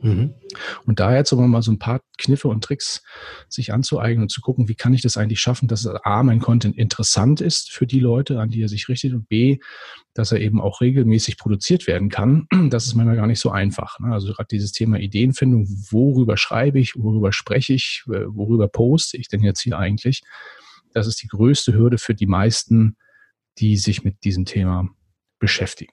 Mhm. 0.02 0.34
Und 0.87 1.00
daher 1.00 1.18
jetzt 1.18 1.32
mal 1.32 1.62
so 1.62 1.72
ein 1.72 1.78
paar 1.78 2.00
Kniffe 2.16 2.48
und 2.48 2.64
Tricks 2.64 3.02
sich 3.48 3.72
anzueignen 3.72 4.22
und 4.22 4.30
zu 4.30 4.40
gucken, 4.40 4.68
wie 4.68 4.74
kann 4.74 4.94
ich 4.94 5.02
das 5.02 5.16
eigentlich 5.16 5.40
schaffen, 5.40 5.68
dass 5.68 5.87
A, 5.87 6.22
mein 6.22 6.40
Content 6.40 6.76
interessant 6.76 7.40
ist 7.40 7.70
für 7.70 7.87
die 7.87 8.00
Leute, 8.00 8.40
an 8.40 8.50
die 8.50 8.62
er 8.62 8.68
sich 8.68 8.88
richtet 8.88 9.14
und 9.14 9.28
B, 9.28 9.58
dass 10.14 10.32
er 10.32 10.40
eben 10.40 10.61
auch 10.61 10.80
regelmäßig 10.80 11.38
produziert 11.38 11.87
werden 11.87 12.08
kann. 12.08 12.46
Das 12.70 12.87
ist 12.87 12.94
manchmal 12.94 13.16
gar 13.16 13.26
nicht 13.26 13.40
so 13.40 13.50
einfach. 13.50 13.98
Ne? 13.98 14.12
Also 14.12 14.32
gerade 14.32 14.48
dieses 14.50 14.72
Thema 14.72 14.98
Ideenfindung, 14.98 15.66
worüber 15.90 16.37
schreibe 16.37 16.78
ich, 16.78 16.96
worüber 16.96 17.32
spreche 17.32 17.72
ich, 17.72 18.04
äh, 18.08 18.26
worüber 18.26 18.68
poste 18.68 19.16
ich 19.16 19.28
denn 19.28 19.42
jetzt 19.42 19.61
hier 19.61 19.78
eigentlich? 19.78 20.22
Das 20.92 21.06
ist 21.06 21.22
die 21.22 21.28
größte 21.28 21.72
Hürde 21.72 21.98
für 21.98 22.14
die 22.14 22.26
meisten, 22.26 22.96
die 23.58 23.76
sich 23.76 24.04
mit 24.04 24.24
diesem 24.24 24.44
Thema 24.44 24.88
beschäftigen. 25.38 25.92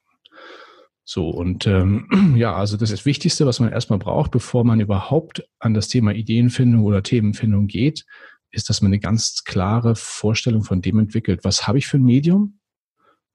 So, 1.08 1.30
und 1.30 1.66
ähm, 1.66 2.08
ja, 2.36 2.54
also 2.54 2.76
das 2.76 2.90
ist 2.90 3.00
das 3.00 3.06
Wichtigste, 3.06 3.46
was 3.46 3.60
man 3.60 3.70
erstmal 3.70 3.98
braucht, 3.98 4.32
bevor 4.32 4.64
man 4.64 4.80
überhaupt 4.80 5.48
an 5.58 5.72
das 5.72 5.88
Thema 5.88 6.12
Ideenfindung 6.12 6.84
oder 6.84 7.02
Themenfindung 7.02 7.68
geht, 7.68 8.04
ist, 8.50 8.68
dass 8.68 8.82
man 8.82 8.90
eine 8.90 8.98
ganz 8.98 9.42
klare 9.44 9.94
Vorstellung 9.94 10.64
von 10.64 10.82
dem 10.82 10.98
entwickelt, 10.98 11.44
was 11.44 11.66
habe 11.66 11.78
ich 11.78 11.86
für 11.86 11.98
ein 11.98 12.02
Medium 12.02 12.58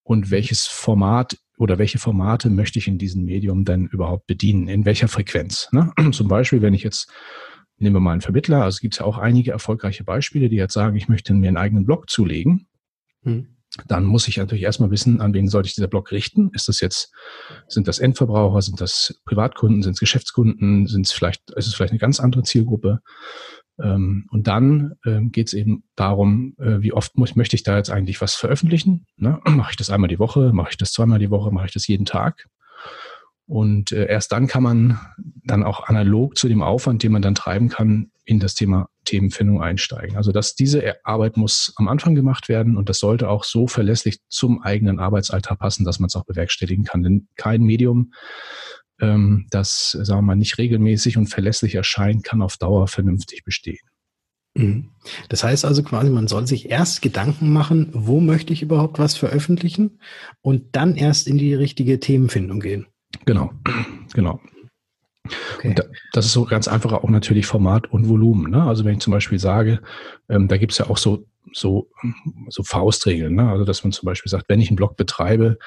und 0.03 0.31
welches 0.31 0.65
Format 0.65 1.37
oder 1.57 1.77
welche 1.77 1.97
Formate 1.97 2.49
möchte 2.49 2.77
ich 2.77 2.87
in 2.87 2.97
diesem 2.97 3.23
Medium 3.23 3.63
denn 3.63 3.87
überhaupt 3.87 4.27
bedienen, 4.27 4.67
in 4.67 4.83
welcher 4.83 5.07
Frequenz. 5.07 5.69
Ne? 5.71 5.91
Zum 6.11 6.27
Beispiel, 6.27 6.61
wenn 6.61 6.73
ich 6.73 6.83
jetzt 6.83 7.09
Nehmen 7.81 7.95
wir 7.95 7.99
mal 7.99 8.11
einen 8.11 8.21
Vermittler. 8.21 8.63
Also 8.63 8.79
gibt 8.79 8.93
es 8.93 8.99
ja 8.99 9.05
auch 9.05 9.17
einige 9.17 9.51
erfolgreiche 9.51 10.03
Beispiele, 10.03 10.49
die 10.49 10.55
jetzt 10.55 10.73
sagen, 10.73 10.95
ich 10.95 11.09
möchte 11.09 11.33
mir 11.33 11.47
einen 11.47 11.57
eigenen 11.57 11.83
Blog 11.83 12.11
zulegen. 12.11 12.67
Hm. 13.23 13.57
Dann 13.87 14.03
muss 14.03 14.27
ich 14.27 14.37
natürlich 14.37 14.63
erstmal 14.63 14.91
wissen, 14.91 15.21
an 15.21 15.33
wen 15.33 15.47
sollte 15.47 15.67
ich 15.67 15.75
dieser 15.75 15.87
Blog 15.87 16.11
richten? 16.11 16.49
Ist 16.53 16.67
das 16.67 16.81
jetzt, 16.81 17.11
sind 17.67 17.87
das 17.87 17.99
Endverbraucher, 17.99 18.61
sind 18.61 18.81
das 18.81 19.19
Privatkunden, 19.25 19.81
sind 19.81 19.93
es 19.93 19.99
Geschäftskunden, 19.99 20.87
sind 20.87 21.05
es 21.05 21.11
vielleicht, 21.11 21.51
ist 21.51 21.67
es 21.67 21.73
vielleicht 21.73 21.91
eine 21.91 21.99
ganz 21.99 22.19
andere 22.19 22.43
Zielgruppe? 22.43 22.99
Ähm, 23.81 24.27
und 24.29 24.47
dann 24.47 24.93
ähm, 25.05 25.31
geht 25.31 25.47
es 25.47 25.53
eben 25.53 25.83
darum, 25.95 26.55
äh, 26.59 26.81
wie 26.81 26.93
oft 26.93 27.17
muss, 27.17 27.35
möchte 27.35 27.55
ich 27.55 27.63
da 27.63 27.77
jetzt 27.77 27.89
eigentlich 27.89 28.21
was 28.21 28.35
veröffentlichen? 28.35 29.07
Ne? 29.15 29.39
Mache 29.45 29.71
ich 29.71 29.77
das 29.77 29.89
einmal 29.89 30.09
die 30.09 30.19
Woche? 30.19 30.51
Mache 30.53 30.71
ich 30.71 30.77
das 30.77 30.91
zweimal 30.91 31.19
die 31.19 31.31
Woche? 31.31 31.51
Mache 31.51 31.67
ich 31.67 31.73
das 31.73 31.87
jeden 31.87 32.05
Tag? 32.05 32.47
Und 33.47 33.91
äh, 33.91 34.07
erst 34.07 34.31
dann 34.31 34.47
kann 34.47 34.63
man 34.63 34.99
dann 35.43 35.63
auch 35.63 35.87
analog 35.87 36.37
zu 36.37 36.47
dem 36.47 36.61
Aufwand, 36.61 37.03
den 37.03 37.11
man 37.11 37.21
dann 37.21 37.35
treiben 37.35 37.69
kann, 37.69 38.11
in 38.23 38.39
das 38.39 38.55
Thema 38.55 38.87
Themenfindung 39.05 39.61
einsteigen. 39.61 40.15
Also 40.15 40.31
dass 40.31 40.55
diese 40.55 40.95
Arbeit 41.03 41.37
muss 41.37 41.73
am 41.77 41.87
Anfang 41.87 42.15
gemacht 42.15 42.49
werden 42.49 42.77
und 42.77 42.89
das 42.89 42.99
sollte 42.99 43.29
auch 43.29 43.43
so 43.43 43.67
verlässlich 43.67 44.19
zum 44.29 44.61
eigenen 44.61 44.99
Arbeitsalltag 44.99 45.59
passen, 45.59 45.85
dass 45.85 45.99
man 45.99 46.07
es 46.07 46.15
auch 46.15 46.25
bewerkstelligen 46.25 46.85
kann. 46.85 47.03
Denn 47.03 47.27
kein 47.35 47.63
Medium, 47.63 48.13
ähm, 48.99 49.47
das, 49.49 49.91
sagen 49.91 50.19
wir 50.19 50.27
mal, 50.27 50.35
nicht 50.35 50.57
regelmäßig 50.57 51.17
und 51.17 51.27
verlässlich 51.27 51.75
erscheint, 51.75 52.23
kann 52.23 52.41
auf 52.41 52.57
Dauer 52.57 52.87
vernünftig 52.87 53.43
bestehen. 53.43 53.79
Mhm. 54.53 54.91
Das 55.29 55.43
heißt 55.43 55.65
also 55.65 55.81
quasi, 55.83 56.09
man 56.09 56.27
soll 56.27 56.45
sich 56.45 56.69
erst 56.69 57.01
Gedanken 57.01 57.51
machen, 57.51 57.89
wo 57.93 58.19
möchte 58.19 58.53
ich 58.53 58.61
überhaupt 58.61 58.99
was 58.99 59.15
veröffentlichen 59.15 59.99
und 60.41 60.75
dann 60.75 60.95
erst 60.95 61.27
in 61.27 61.37
die 61.37 61.53
richtige 61.53 61.99
Themenfindung 61.99 62.59
gehen. 62.59 62.87
Genau, 63.25 63.51
genau. 64.13 64.39
Okay. 65.55 65.73
Da, 65.75 65.83
das 66.13 66.25
ist 66.25 66.33
so 66.33 66.45
ganz 66.45 66.67
einfach 66.67 66.91
auch 66.93 67.09
natürlich 67.09 67.45
Format 67.45 67.91
und 67.91 68.09
Volumen. 68.09 68.51
Ne? 68.51 68.63
Also 68.63 68.85
wenn 68.85 68.93
ich 68.93 68.99
zum 68.99 69.11
Beispiel 69.11 69.39
sage, 69.39 69.81
ähm, 70.29 70.47
da 70.47 70.57
gibt 70.57 70.71
es 70.71 70.77
ja 70.77 70.89
auch 70.89 70.97
so, 70.97 71.25
so, 71.53 71.89
so 72.49 72.63
Faustregeln. 72.63 73.35
Ne? 73.35 73.49
Also 73.49 73.65
dass 73.65 73.83
man 73.83 73.91
zum 73.91 74.05
Beispiel 74.05 74.29
sagt, 74.29 74.49
wenn 74.49 74.61
ich 74.61 74.69
einen 74.69 74.77
Blog 74.77 74.97
betreibe, 74.97 75.57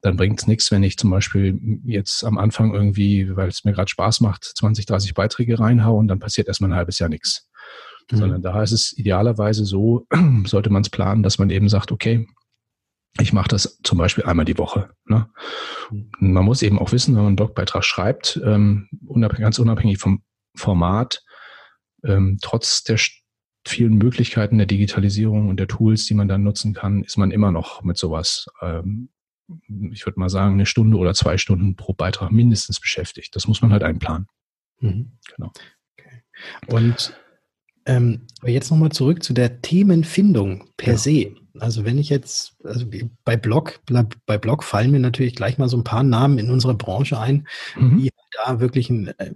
dann 0.00 0.16
bringt 0.16 0.38
es 0.38 0.46
nichts, 0.46 0.70
wenn 0.70 0.82
ich 0.82 0.98
zum 0.98 1.10
Beispiel 1.10 1.58
jetzt 1.84 2.24
am 2.24 2.36
Anfang 2.36 2.74
irgendwie, 2.74 3.34
weil 3.36 3.48
es 3.48 3.64
mir 3.64 3.72
gerade 3.72 3.88
Spaß 3.88 4.20
macht, 4.20 4.44
20, 4.44 4.84
30 4.84 5.14
Beiträge 5.14 5.58
reinhaue 5.58 5.98
und 5.98 6.08
dann 6.08 6.18
passiert 6.18 6.46
erstmal 6.46 6.70
ein 6.70 6.76
halbes 6.76 6.98
Jahr 6.98 7.08
nichts. 7.08 7.48
Mhm. 8.10 8.16
Sondern 8.18 8.42
da 8.42 8.62
ist 8.62 8.72
es 8.72 8.96
idealerweise 8.96 9.64
so, 9.64 10.06
sollte 10.44 10.70
man 10.70 10.82
es 10.82 10.90
planen, 10.90 11.22
dass 11.22 11.38
man 11.38 11.48
eben 11.48 11.70
sagt, 11.70 11.90
okay, 11.90 12.26
ich 13.20 13.32
mache 13.32 13.48
das 13.48 13.78
zum 13.82 13.98
Beispiel 13.98 14.24
einmal 14.24 14.44
die 14.44 14.58
Woche. 14.58 14.90
Ne? 15.06 15.28
Man 16.18 16.44
muss 16.44 16.62
eben 16.62 16.78
auch 16.78 16.92
wissen, 16.92 17.14
wenn 17.14 17.22
man 17.22 17.28
einen 17.28 17.36
Blogbeitrag 17.36 17.84
schreibt, 17.84 18.40
ähm, 18.44 18.88
unabhängig, 19.06 19.42
ganz 19.42 19.58
unabhängig 19.58 19.98
vom 19.98 20.22
Format, 20.56 21.22
ähm, 22.04 22.38
trotz 22.42 22.82
der 22.82 22.98
vielen 23.66 23.94
Möglichkeiten 23.96 24.58
der 24.58 24.66
Digitalisierung 24.66 25.48
und 25.48 25.58
der 25.58 25.68
Tools, 25.68 26.06
die 26.06 26.14
man 26.14 26.28
dann 26.28 26.42
nutzen 26.42 26.74
kann, 26.74 27.02
ist 27.02 27.16
man 27.16 27.30
immer 27.30 27.50
noch 27.50 27.82
mit 27.82 27.96
sowas, 27.96 28.46
ähm, 28.60 29.10
ich 29.92 30.04
würde 30.06 30.20
mal 30.20 30.28
sagen, 30.28 30.54
eine 30.54 30.66
Stunde 30.66 30.96
oder 30.96 31.14
zwei 31.14 31.38
Stunden 31.38 31.76
pro 31.76 31.92
Beitrag 31.92 32.32
mindestens 32.32 32.80
beschäftigt. 32.80 33.34
Das 33.36 33.46
muss 33.46 33.62
man 33.62 33.72
halt 33.72 33.82
einplanen. 33.82 34.26
Mhm. 34.80 35.12
Genau. 35.34 35.52
Okay. 35.98 36.22
Und 36.66 37.14
ähm, 37.86 38.26
jetzt 38.44 38.70
nochmal 38.70 38.90
zurück 38.90 39.22
zu 39.22 39.32
der 39.32 39.60
Themenfindung 39.60 40.70
per 40.76 40.94
ja. 40.94 40.98
se. 40.98 41.34
Also 41.60 41.84
wenn 41.84 41.98
ich 41.98 42.08
jetzt, 42.08 42.56
also 42.64 42.86
bei 43.24 43.36
Blog, 43.36 43.80
bei 44.26 44.38
Blog 44.38 44.64
fallen 44.64 44.90
mir 44.90 45.00
natürlich 45.00 45.36
gleich 45.36 45.56
mal 45.56 45.68
so 45.68 45.76
ein 45.76 45.84
paar 45.84 46.02
Namen 46.02 46.38
in 46.38 46.50
unserer 46.50 46.74
Branche 46.74 47.18
ein, 47.18 47.46
mhm. 47.76 47.98
die 47.98 48.10
da 48.44 48.60
wirklich 48.60 48.90
ein, 48.90 49.08
äh, 49.18 49.32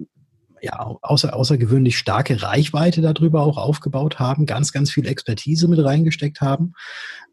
ja, 0.61 0.79
außer, 1.03 1.35
außergewöhnlich 1.35 1.97
starke 1.97 2.43
Reichweite 2.43 3.01
darüber 3.01 3.43
auch 3.43 3.57
aufgebaut 3.57 4.19
haben, 4.19 4.47
ganz, 4.47 4.73
ganz 4.73 4.91
viel 4.91 5.07
Expertise 5.07 5.69
mit 5.69 5.83
reingesteckt 5.83 6.41
haben. 6.41 6.73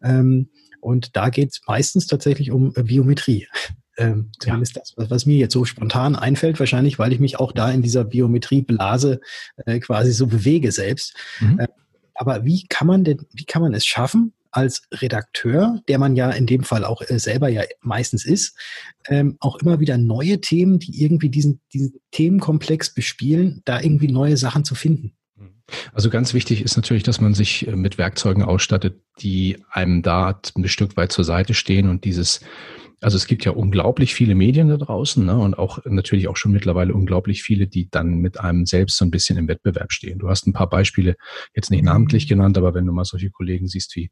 Ähm, 0.04 0.50
und 0.82 1.16
da 1.16 1.30
geht 1.30 1.50
es 1.52 1.62
meistens 1.68 2.06
tatsächlich 2.06 2.52
um 2.52 2.74
Biometrie. 2.74 3.48
Ähm, 3.98 4.30
zumindest 4.40 4.76
ja. 4.76 4.82
das, 4.82 5.10
was 5.10 5.26
mir 5.26 5.38
jetzt 5.38 5.54
so 5.54 5.64
spontan 5.64 6.18
einfällt, 6.18 6.60
wahrscheinlich, 6.60 7.00
weil 7.00 7.14
ich 7.14 7.22
mich 7.22 7.40
auch 7.40 7.54
da 7.54 7.72
in 7.72 7.82
dieser 7.82 8.04
Biometrieblase 8.04 9.22
äh, 9.66 9.80
quasi 9.80 10.12
so 10.12 10.28
bewege 10.28 10.74
selbst. 10.74 11.16
Mhm. 11.40 11.60
Äh, 11.60 11.68
aber 12.14 12.44
wie 12.44 12.66
kann 12.68 12.88
man 12.88 13.06
denn, 13.06 13.26
wie 13.32 13.46
kann 13.46 13.62
man 13.62 13.74
es 13.74 13.86
schaffen, 13.86 14.34
als 14.56 14.84
Redakteur, 14.92 15.82
der 15.90 16.00
man 16.00 16.16
ja 16.16 16.30
in 16.32 16.48
dem 16.48 16.64
Fall 16.64 16.86
auch 16.86 17.02
äh, 17.02 17.20
selber 17.20 17.50
ja 17.50 17.64
meistens 17.82 18.26
ist, 18.26 18.58
ähm, 19.10 19.36
auch 19.42 19.58
immer 19.58 19.82
wieder 19.82 19.98
neue 19.98 20.40
Themen, 20.40 20.80
die 20.80 21.04
irgendwie 21.04 21.30
diesen, 21.30 21.60
diesen 21.74 22.00
Themenkomplex 22.12 22.94
bespielen, 22.94 23.62
da 23.66 23.82
irgendwie 23.82 24.08
neue 24.08 24.38
Sachen 24.38 24.64
zu 24.64 24.74
finden. 24.74 25.14
Also 25.94 26.10
ganz 26.10 26.34
wichtig 26.34 26.62
ist 26.62 26.78
natürlich, 26.78 27.04
dass 27.04 27.20
man 27.20 27.34
sich 27.34 27.68
äh, 27.68 27.76
mit 27.76 27.98
Werkzeugen 27.98 28.44
ausstattet, 28.44 29.02
die 29.20 29.64
einem 29.70 30.02
da 30.02 30.40
ein 30.56 30.68
Stück 30.70 30.96
weit 30.96 31.12
zur 31.12 31.26
Seite 31.26 31.54
stehen 31.54 31.90
und 31.90 32.06
dieses 32.06 32.40
Also 33.02 33.18
es 33.18 33.28
gibt 33.28 33.46
ja 33.46 33.52
unglaublich 33.52 34.16
viele 34.16 34.36
Medien 34.36 34.70
da 34.70 34.78
draußen 34.78 35.26
ne? 35.26 35.38
und 35.38 35.58
auch 35.58 35.80
natürlich 35.86 36.28
auch 36.28 36.38
schon 36.38 36.52
mittlerweile 36.52 36.94
unglaublich 36.94 37.44
viele, 37.44 37.68
die 37.68 37.90
dann 37.90 38.16
mit 38.16 38.40
einem 38.40 38.66
selbst 38.66 38.98
so 38.98 39.06
ein 39.06 39.12
bisschen 39.12 39.38
im 39.38 39.48
Wettbewerb 39.48 39.92
stehen. 39.92 40.20
Du 40.20 40.30
hast 40.30 40.48
ein 40.48 40.54
paar 40.54 40.70
Beispiele 40.70 41.16
jetzt 41.54 41.72
nicht 41.72 41.84
namentlich 41.84 42.28
genannt, 42.28 42.58
aber 42.58 42.74
wenn 42.74 42.86
du 42.86 42.94
mal 42.94 43.06
solche 43.06 43.30
Kollegen 43.32 43.68
siehst 43.68 43.96
wie, 43.96 44.12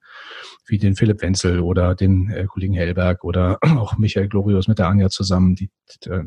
wie 0.66 0.78
den 0.78 0.96
Philipp 0.96 1.22
Wenzel 1.22 1.62
oder 1.62 1.96
den 1.96 2.30
äh, 2.30 2.46
Kollegen 2.46 2.74
Hellberg 2.74 3.24
oder 3.24 3.58
auch 3.78 3.98
Michael 3.98 4.28
Glorius 4.28 4.68
mit 4.68 4.80
der 4.80 4.88
Anja 4.88 5.10
zusammen, 5.10 5.56
die 5.56 5.70
äh, 6.06 6.24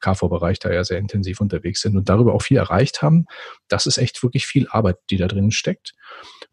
KV-Bereich 0.00 0.58
da 0.60 0.72
ja 0.72 0.84
sehr 0.84 0.98
intensiv 0.98 1.40
unterwegs 1.40 1.80
sind 1.80 1.96
und 1.96 2.08
darüber 2.08 2.34
auch 2.34 2.42
viel 2.42 2.58
erreicht 2.58 3.02
haben, 3.02 3.26
das 3.68 3.86
ist 3.86 3.98
echt 3.98 4.22
wirklich 4.22 4.46
viel 4.46 4.68
Arbeit, 4.70 4.96
die 5.10 5.16
da 5.16 5.26
drin 5.26 5.50
steckt. 5.50 5.94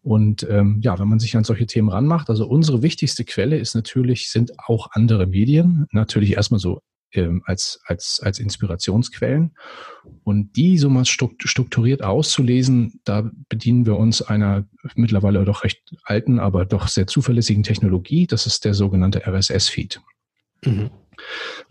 Und 0.05 0.45
ähm, 0.51 0.81
ja, 0.83 0.99
wenn 0.99 1.07
man 1.07 1.17
sich 1.17 1.35
an 1.35 1.43
solche 1.43 1.65
Themen 1.65 1.89
ranmacht, 1.89 2.29
also 2.29 2.45
unsere 2.47 2.83
wichtigste 2.83 3.25
Quelle 3.25 3.57
ist 3.57 3.73
natürlich, 3.73 4.29
sind 4.29 4.51
auch 4.59 4.89
andere 4.91 5.25
Medien, 5.25 5.87
natürlich 5.91 6.33
erstmal 6.33 6.59
so 6.59 6.79
ähm, 7.13 7.41
als, 7.45 7.79
als, 7.85 8.19
als 8.21 8.37
Inspirationsquellen. 8.37 9.55
Und 10.23 10.55
die 10.57 10.77
so 10.77 10.91
mal 10.91 11.05
strukturiert 11.05 12.03
auszulesen, 12.03 13.01
da 13.03 13.31
bedienen 13.49 13.87
wir 13.87 13.97
uns 13.97 14.21
einer 14.21 14.65
mittlerweile 14.93 15.43
doch 15.43 15.63
recht 15.63 15.81
alten, 16.03 16.37
aber 16.37 16.65
doch 16.65 16.87
sehr 16.87 17.07
zuverlässigen 17.07 17.63
Technologie. 17.63 18.27
Das 18.27 18.45
ist 18.45 18.63
der 18.63 18.75
sogenannte 18.75 19.25
RSS-Feed. 19.25 20.01
Mhm. 20.65 20.91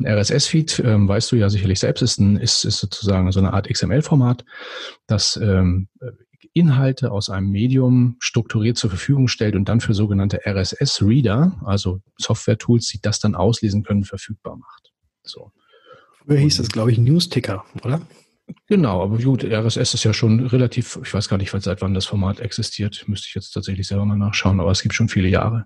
Ein 0.01 0.07
RSS-Feed, 0.07 0.83
ähm, 0.85 1.07
weißt 1.07 1.31
du 1.31 1.37
ja 1.37 1.51
sicherlich 1.51 1.79
selbst, 1.79 2.03
ist, 2.03 2.19
ein, 2.19 2.37
ist, 2.37 2.65
ist 2.65 2.79
sozusagen 2.79 3.31
so 3.31 3.39
eine 3.39 3.53
Art 3.53 3.69
XML-Format, 3.69 4.45
das 5.07 5.37
ähm, 5.37 5.87
Inhalte 6.55 7.11
aus 7.11 7.29
einem 7.29 7.51
Medium 7.51 8.17
strukturiert 8.21 8.79
zur 8.79 8.91
Verfügung 8.91 9.29
stellt 9.29 9.57
und 9.57 9.69
dann 9.69 9.81
für 9.81 9.93
sogenannte 9.93 10.41
RSS-Reader, 10.47 11.61
also 11.65 12.01
Software-Tools, 12.17 12.87
die 12.89 13.01
das 13.01 13.19
dann 13.19 13.35
auslesen 13.35 13.83
können, 13.83 14.05
verfügbar 14.05 14.57
macht. 14.57 14.93
So. 15.25 15.51
Früher 16.25 16.39
hieß 16.39 16.59
das, 16.59 16.69
glaube 16.69 16.93
ich, 16.93 16.99
Newsticker, 16.99 17.65
oder? 17.83 18.01
Genau, 18.69 19.03
aber 19.03 19.19
gut, 19.19 19.43
RSS 19.43 19.95
ist 19.95 20.05
ja 20.05 20.13
schon 20.13 20.47
relativ, 20.47 20.99
ich 21.03 21.13
weiß 21.13 21.29
gar 21.29 21.39
nicht, 21.39 21.51
seit 21.51 21.83
wann 21.83 21.95
das 21.95 22.07
Format 22.07 22.41
existiert, 22.41 23.05
müsste 23.09 23.27
ich 23.29 23.35
jetzt 23.35 23.51
tatsächlich 23.51 23.89
selber 23.89 24.05
mal 24.05 24.17
nachschauen, 24.17 24.61
aber 24.61 24.71
es 24.71 24.83
gibt 24.83 24.95
schon 24.95 25.09
viele 25.09 25.29
Jahre. 25.29 25.65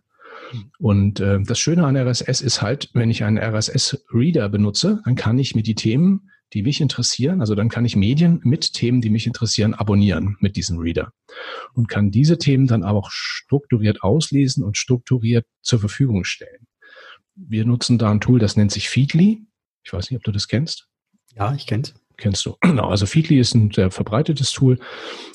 Und 0.78 1.20
äh, 1.20 1.40
das 1.42 1.58
Schöne 1.58 1.84
an 1.84 1.96
RSS 1.96 2.40
ist 2.40 2.62
halt, 2.62 2.90
wenn 2.94 3.10
ich 3.10 3.24
einen 3.24 3.38
RSS-Reader 3.38 4.48
benutze, 4.48 5.00
dann 5.04 5.16
kann 5.16 5.38
ich 5.38 5.54
mir 5.54 5.62
die 5.62 5.74
Themen 5.74 6.30
die 6.52 6.62
mich 6.62 6.80
interessieren. 6.80 7.40
Also 7.40 7.54
dann 7.54 7.68
kann 7.68 7.84
ich 7.84 7.96
Medien 7.96 8.40
mit 8.42 8.72
Themen, 8.72 9.00
die 9.00 9.10
mich 9.10 9.26
interessieren, 9.26 9.74
abonnieren 9.74 10.36
mit 10.40 10.56
diesem 10.56 10.78
Reader 10.78 11.12
und 11.74 11.88
kann 11.88 12.10
diese 12.10 12.38
Themen 12.38 12.66
dann 12.66 12.82
aber 12.82 12.98
auch 12.98 13.10
strukturiert 13.10 14.02
auslesen 14.02 14.64
und 14.64 14.76
strukturiert 14.76 15.46
zur 15.62 15.80
Verfügung 15.80 16.24
stellen. 16.24 16.66
Wir 17.34 17.64
nutzen 17.64 17.98
da 17.98 18.10
ein 18.10 18.20
Tool, 18.20 18.38
das 18.38 18.56
nennt 18.56 18.72
sich 18.72 18.88
Feedly. 18.88 19.46
Ich 19.84 19.92
weiß 19.92 20.10
nicht, 20.10 20.18
ob 20.18 20.24
du 20.24 20.32
das 20.32 20.48
kennst. 20.48 20.88
Ja, 21.36 21.54
ich 21.54 21.66
kenn's. 21.66 21.94
Kennst 22.16 22.44
du. 22.46 22.56
Genau, 22.60 22.88
also 22.88 23.06
Feedly 23.06 23.38
ist 23.38 23.54
ein 23.54 23.70
sehr 23.70 23.92
verbreitetes 23.92 24.50
Tool, 24.50 24.80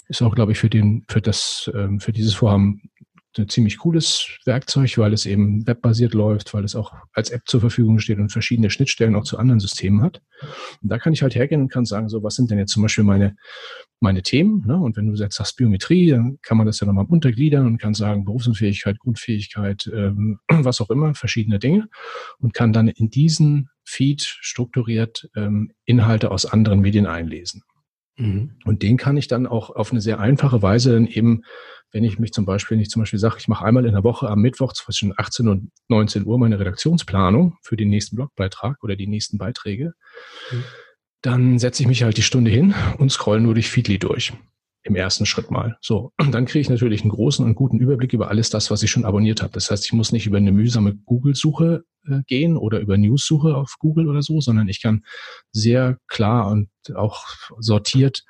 ist 0.09 0.21
auch, 0.21 0.35
glaube 0.35 0.51
ich, 0.51 0.57
für 0.57 0.69
den, 0.69 1.05
für 1.07 1.21
das, 1.21 1.71
ähm, 1.73 2.01
für 2.01 2.11
dieses 2.11 2.33
Vorhaben 2.33 2.91
ein 3.37 3.49
ziemlich 3.49 3.77
cooles 3.79 4.39
Werkzeug, 4.45 4.97
weil 4.97 5.13
es 5.13 5.25
eben 5.25 5.65
webbasiert 5.65 6.13
läuft, 6.13 6.53
weil 6.53 6.63
es 6.63 6.75
auch 6.75 6.93
als 7.13 7.29
App 7.29 7.41
zur 7.45 7.59
Verfügung 7.59 7.99
steht 7.99 8.19
und 8.19 8.31
verschiedene 8.31 8.69
Schnittstellen 8.69 9.15
auch 9.15 9.23
zu 9.23 9.37
anderen 9.37 9.59
Systemen 9.59 10.01
hat. 10.01 10.21
Und 10.81 10.89
da 10.89 10.97
kann 10.97 11.13
ich 11.13 11.21
halt 11.21 11.35
hergehen 11.35 11.61
und 11.61 11.71
kann 11.71 11.85
sagen, 11.85 12.09
so, 12.09 12.23
was 12.23 12.35
sind 12.35 12.51
denn 12.51 12.57
jetzt 12.57 12.71
zum 12.71 12.83
Beispiel 12.83 13.03
meine, 13.03 13.35
meine 13.99 14.21
Themen? 14.21 14.63
Ne? 14.65 14.77
Und 14.77 14.97
wenn 14.97 15.07
du 15.07 15.19
jetzt 15.19 15.35
sagst 15.35 15.57
Biometrie, 15.57 16.11
dann 16.11 16.39
kann 16.41 16.57
man 16.57 16.67
das 16.67 16.79
ja 16.79 16.87
nochmal 16.87 17.05
untergliedern 17.05 17.65
und 17.65 17.77
kann 17.79 17.93
sagen 17.93 18.25
Berufsunfähigkeit, 18.25 18.99
Grundfähigkeit, 18.99 19.89
ähm, 19.93 20.39
was 20.49 20.81
auch 20.81 20.89
immer, 20.89 21.15
verschiedene 21.15 21.59
Dinge 21.59 21.89
und 22.39 22.53
kann 22.53 22.73
dann 22.73 22.87
in 22.87 23.09
diesen 23.09 23.69
Feed 23.83 24.21
strukturiert 24.21 25.29
ähm, 25.35 25.71
Inhalte 25.85 26.31
aus 26.31 26.45
anderen 26.45 26.81
Medien 26.81 27.05
einlesen. 27.05 27.63
Mhm. 28.17 28.51
Und 28.65 28.83
den 28.83 28.97
kann 28.97 29.17
ich 29.17 29.27
dann 29.27 29.47
auch 29.47 29.69
auf 29.69 29.91
eine 29.91 30.01
sehr 30.01 30.19
einfache 30.19 30.61
Weise 30.61 30.93
dann 30.93 31.07
eben 31.07 31.43
wenn 31.93 32.03
ich 32.03 32.19
mich 32.19 32.33
zum 32.33 32.45
Beispiel, 32.45 32.75
wenn 32.75 32.81
ich 32.81 32.89
zum 32.89 33.01
Beispiel 33.01 33.19
sage, 33.19 33.37
ich 33.39 33.47
mache 33.47 33.63
einmal 33.63 33.85
in 33.85 33.93
der 33.93 34.03
Woche 34.03 34.27
am 34.27 34.41
Mittwoch 34.41 34.73
zwischen 34.73 35.13
18 35.15 35.47
und 35.47 35.71
19 35.87 36.25
Uhr 36.25 36.39
meine 36.39 36.59
Redaktionsplanung 36.59 37.55
für 37.61 37.77
den 37.77 37.89
nächsten 37.89 38.15
Blogbeitrag 38.15 38.83
oder 38.83 38.95
die 38.95 39.07
nächsten 39.07 39.37
Beiträge, 39.37 39.93
mhm. 40.51 40.63
dann 41.21 41.59
setze 41.59 41.83
ich 41.83 41.87
mich 41.87 42.03
halt 42.03 42.17
die 42.17 42.23
Stunde 42.23 42.49
hin 42.49 42.73
und 42.97 43.11
scroll 43.11 43.39
nur 43.39 43.53
durch 43.53 43.69
Feedly 43.69 43.99
durch. 43.99 44.33
Im 44.85 44.95
ersten 44.97 45.25
Schritt 45.25 45.49
mal. 45.49 45.77
So. 45.79 46.11
Und 46.19 46.33
dann 46.33 46.45
kriege 46.45 46.59
ich 46.59 46.69
natürlich 46.69 47.03
einen 47.03 47.11
großen 47.11 47.45
und 47.45 47.55
guten 47.55 47.79
Überblick 47.79 48.11
über 48.11 48.27
alles 48.27 48.49
das, 48.49 48.69
was 48.69 48.83
ich 48.83 48.91
schon 48.91 49.05
abonniert 49.05 49.41
habe. 49.41 49.53
Das 49.53 49.71
heißt, 49.71 49.85
ich 49.85 49.93
muss 49.93 50.11
nicht 50.11 50.27
über 50.27 50.37
eine 50.37 50.51
mühsame 50.51 50.93
Google-Suche 50.93 51.85
äh, 52.05 52.19
gehen 52.27 52.57
oder 52.57 52.81
über 52.81 52.97
News-Suche 52.97 53.55
auf 53.55 53.75
Google 53.79 54.09
oder 54.09 54.21
so, 54.21 54.41
sondern 54.41 54.67
ich 54.67 54.81
kann 54.81 55.05
sehr 55.53 55.99
klar 56.07 56.51
und 56.51 56.69
auch 56.95 57.23
sortiert 57.59 58.25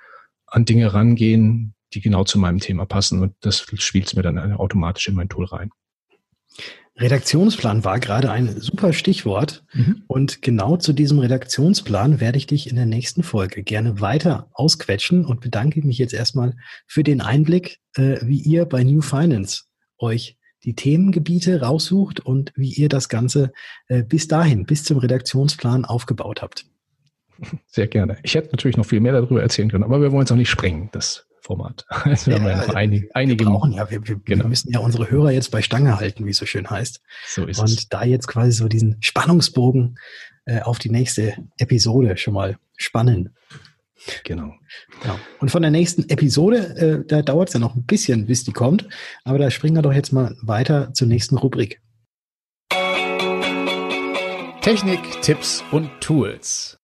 an 0.46 0.66
Dinge 0.66 0.94
rangehen, 0.94 1.74
die 1.94 2.02
genau 2.02 2.24
zu 2.24 2.40
meinem 2.40 2.60
Thema 2.60 2.86
passen 2.86 3.22
und 3.22 3.34
das 3.42 3.66
spielt 3.78 4.08
es 4.08 4.16
mir 4.16 4.24
dann 4.24 4.54
automatisch 4.54 5.08
in 5.08 5.16
mein 5.16 5.30
Tool 5.30 5.46
rein. 5.46 5.72
Redaktionsplan 6.96 7.84
war 7.84 8.00
gerade 8.00 8.30
ein 8.32 8.62
super 8.62 8.94
Stichwort. 8.94 9.64
Mhm. 9.74 10.04
Und 10.08 10.42
genau 10.44 10.78
zu 10.78 10.94
diesem 10.94 11.20
Redaktionsplan 11.20 12.20
werde 12.20 12.38
ich 12.38 12.46
dich 12.46 12.70
in 12.70 12.76
der 12.76 12.86
nächsten 12.86 13.24
Folge 13.24 13.64
gerne 13.64 14.00
weiter 14.00 14.50
ausquetschen 14.54 15.26
und 15.26 15.42
bedanke 15.42 15.82
mich 15.82 15.98
jetzt 15.98 16.14
erstmal 16.14 16.56
für 16.86 17.04
den 17.04 17.22
Einblick, 17.22 17.80
äh, 17.96 18.18
wie 18.22 18.38
ihr 18.38 18.66
bei 18.66 18.84
New 18.84 19.02
Finance 19.02 19.64
euch 19.98 20.38
die 20.64 20.76
Themengebiete 20.76 21.62
raussucht 21.62 22.20
und 22.20 22.54
wie 22.56 22.72
ihr 22.72 22.90
das 22.90 23.10
Ganze 23.10 23.52
äh, 23.88 24.04
bis 24.04 24.28
dahin, 24.28 24.66
bis 24.66 24.84
zum 24.84 24.98
Redaktionsplan 25.00 25.86
aufgebaut 25.86 26.42
habt. 26.42 26.68
Sehr 27.66 27.88
gerne. 27.88 28.18
Ich 28.24 28.36
hätte 28.36 28.52
natürlich 28.52 28.78
noch 28.78 28.86
viel 28.86 29.00
mehr 29.00 29.14
darüber 29.14 29.42
erzählen 29.42 29.70
können, 29.70 29.84
aber 29.84 30.00
wir 30.00 30.12
wollen 30.12 30.26
es 30.26 30.32
auch 30.32 30.38
nicht 30.38 30.50
sprengen. 30.50 30.90
Das 30.92 31.28
Format. 31.44 31.86
Also 32.06 32.28
wir 32.28 32.38
ja, 32.38 32.42
haben 32.42 32.50
ja 32.50 32.68
noch 32.68 32.76
einige, 32.76 33.16
einige 33.16 33.46
wir 33.46 33.52
brauchen, 33.52 33.74
ja, 33.74 33.90
wir, 33.90 34.08
wir, 34.08 34.16
genau. 34.20 34.44
wir, 34.44 34.50
müssen 34.50 34.72
ja 34.72 34.80
unsere 34.80 35.10
Hörer 35.10 35.32
jetzt 35.32 35.52
bei 35.52 35.62
Stange 35.62 36.00
halten, 36.00 36.26
wie 36.26 36.32
es 36.32 36.38
so 36.38 36.46
schön 36.46 36.70
heißt. 36.70 37.02
So 37.28 37.46
ist 37.46 37.60
Und 37.60 37.70
es. 37.70 37.90
da 37.90 38.04
jetzt 38.04 38.28
quasi 38.28 38.52
so 38.52 38.68
diesen 38.68 38.98
Spannungsbogen 39.02 39.98
äh, 40.46 40.62
auf 40.62 40.80
die 40.80 40.90
nächste 40.90 41.36
Episode 41.58 42.18
schon 42.18 42.34
mal 42.34 42.58
spannen. 42.78 43.36
Genau. 44.24 44.54
Ja. 45.06 45.18
Und 45.40 45.50
von 45.50 45.62
der 45.62 45.72
nächsten 45.72 46.10
Episode, 46.10 46.58
äh, 46.58 47.08
da 47.08 47.22
dauert 47.22 47.50
es 47.50 47.54
ja 47.54 47.60
noch 47.60 47.76
ein 47.76 47.86
bisschen, 47.86 48.26
bis 48.26 48.44
die 48.44 48.52
kommt. 48.52 48.88
Aber 49.24 49.38
da 49.38 49.50
springen 49.52 49.76
wir 49.76 49.82
doch 49.82 49.94
jetzt 49.94 50.12
mal 50.12 50.36
weiter 50.42 50.94
zur 50.94 51.08
nächsten 51.08 51.38
Rubrik. 51.38 51.82
Technik, 54.62 55.22
Tipps 55.22 55.64
und 55.72 55.90
Tools. 56.00 56.78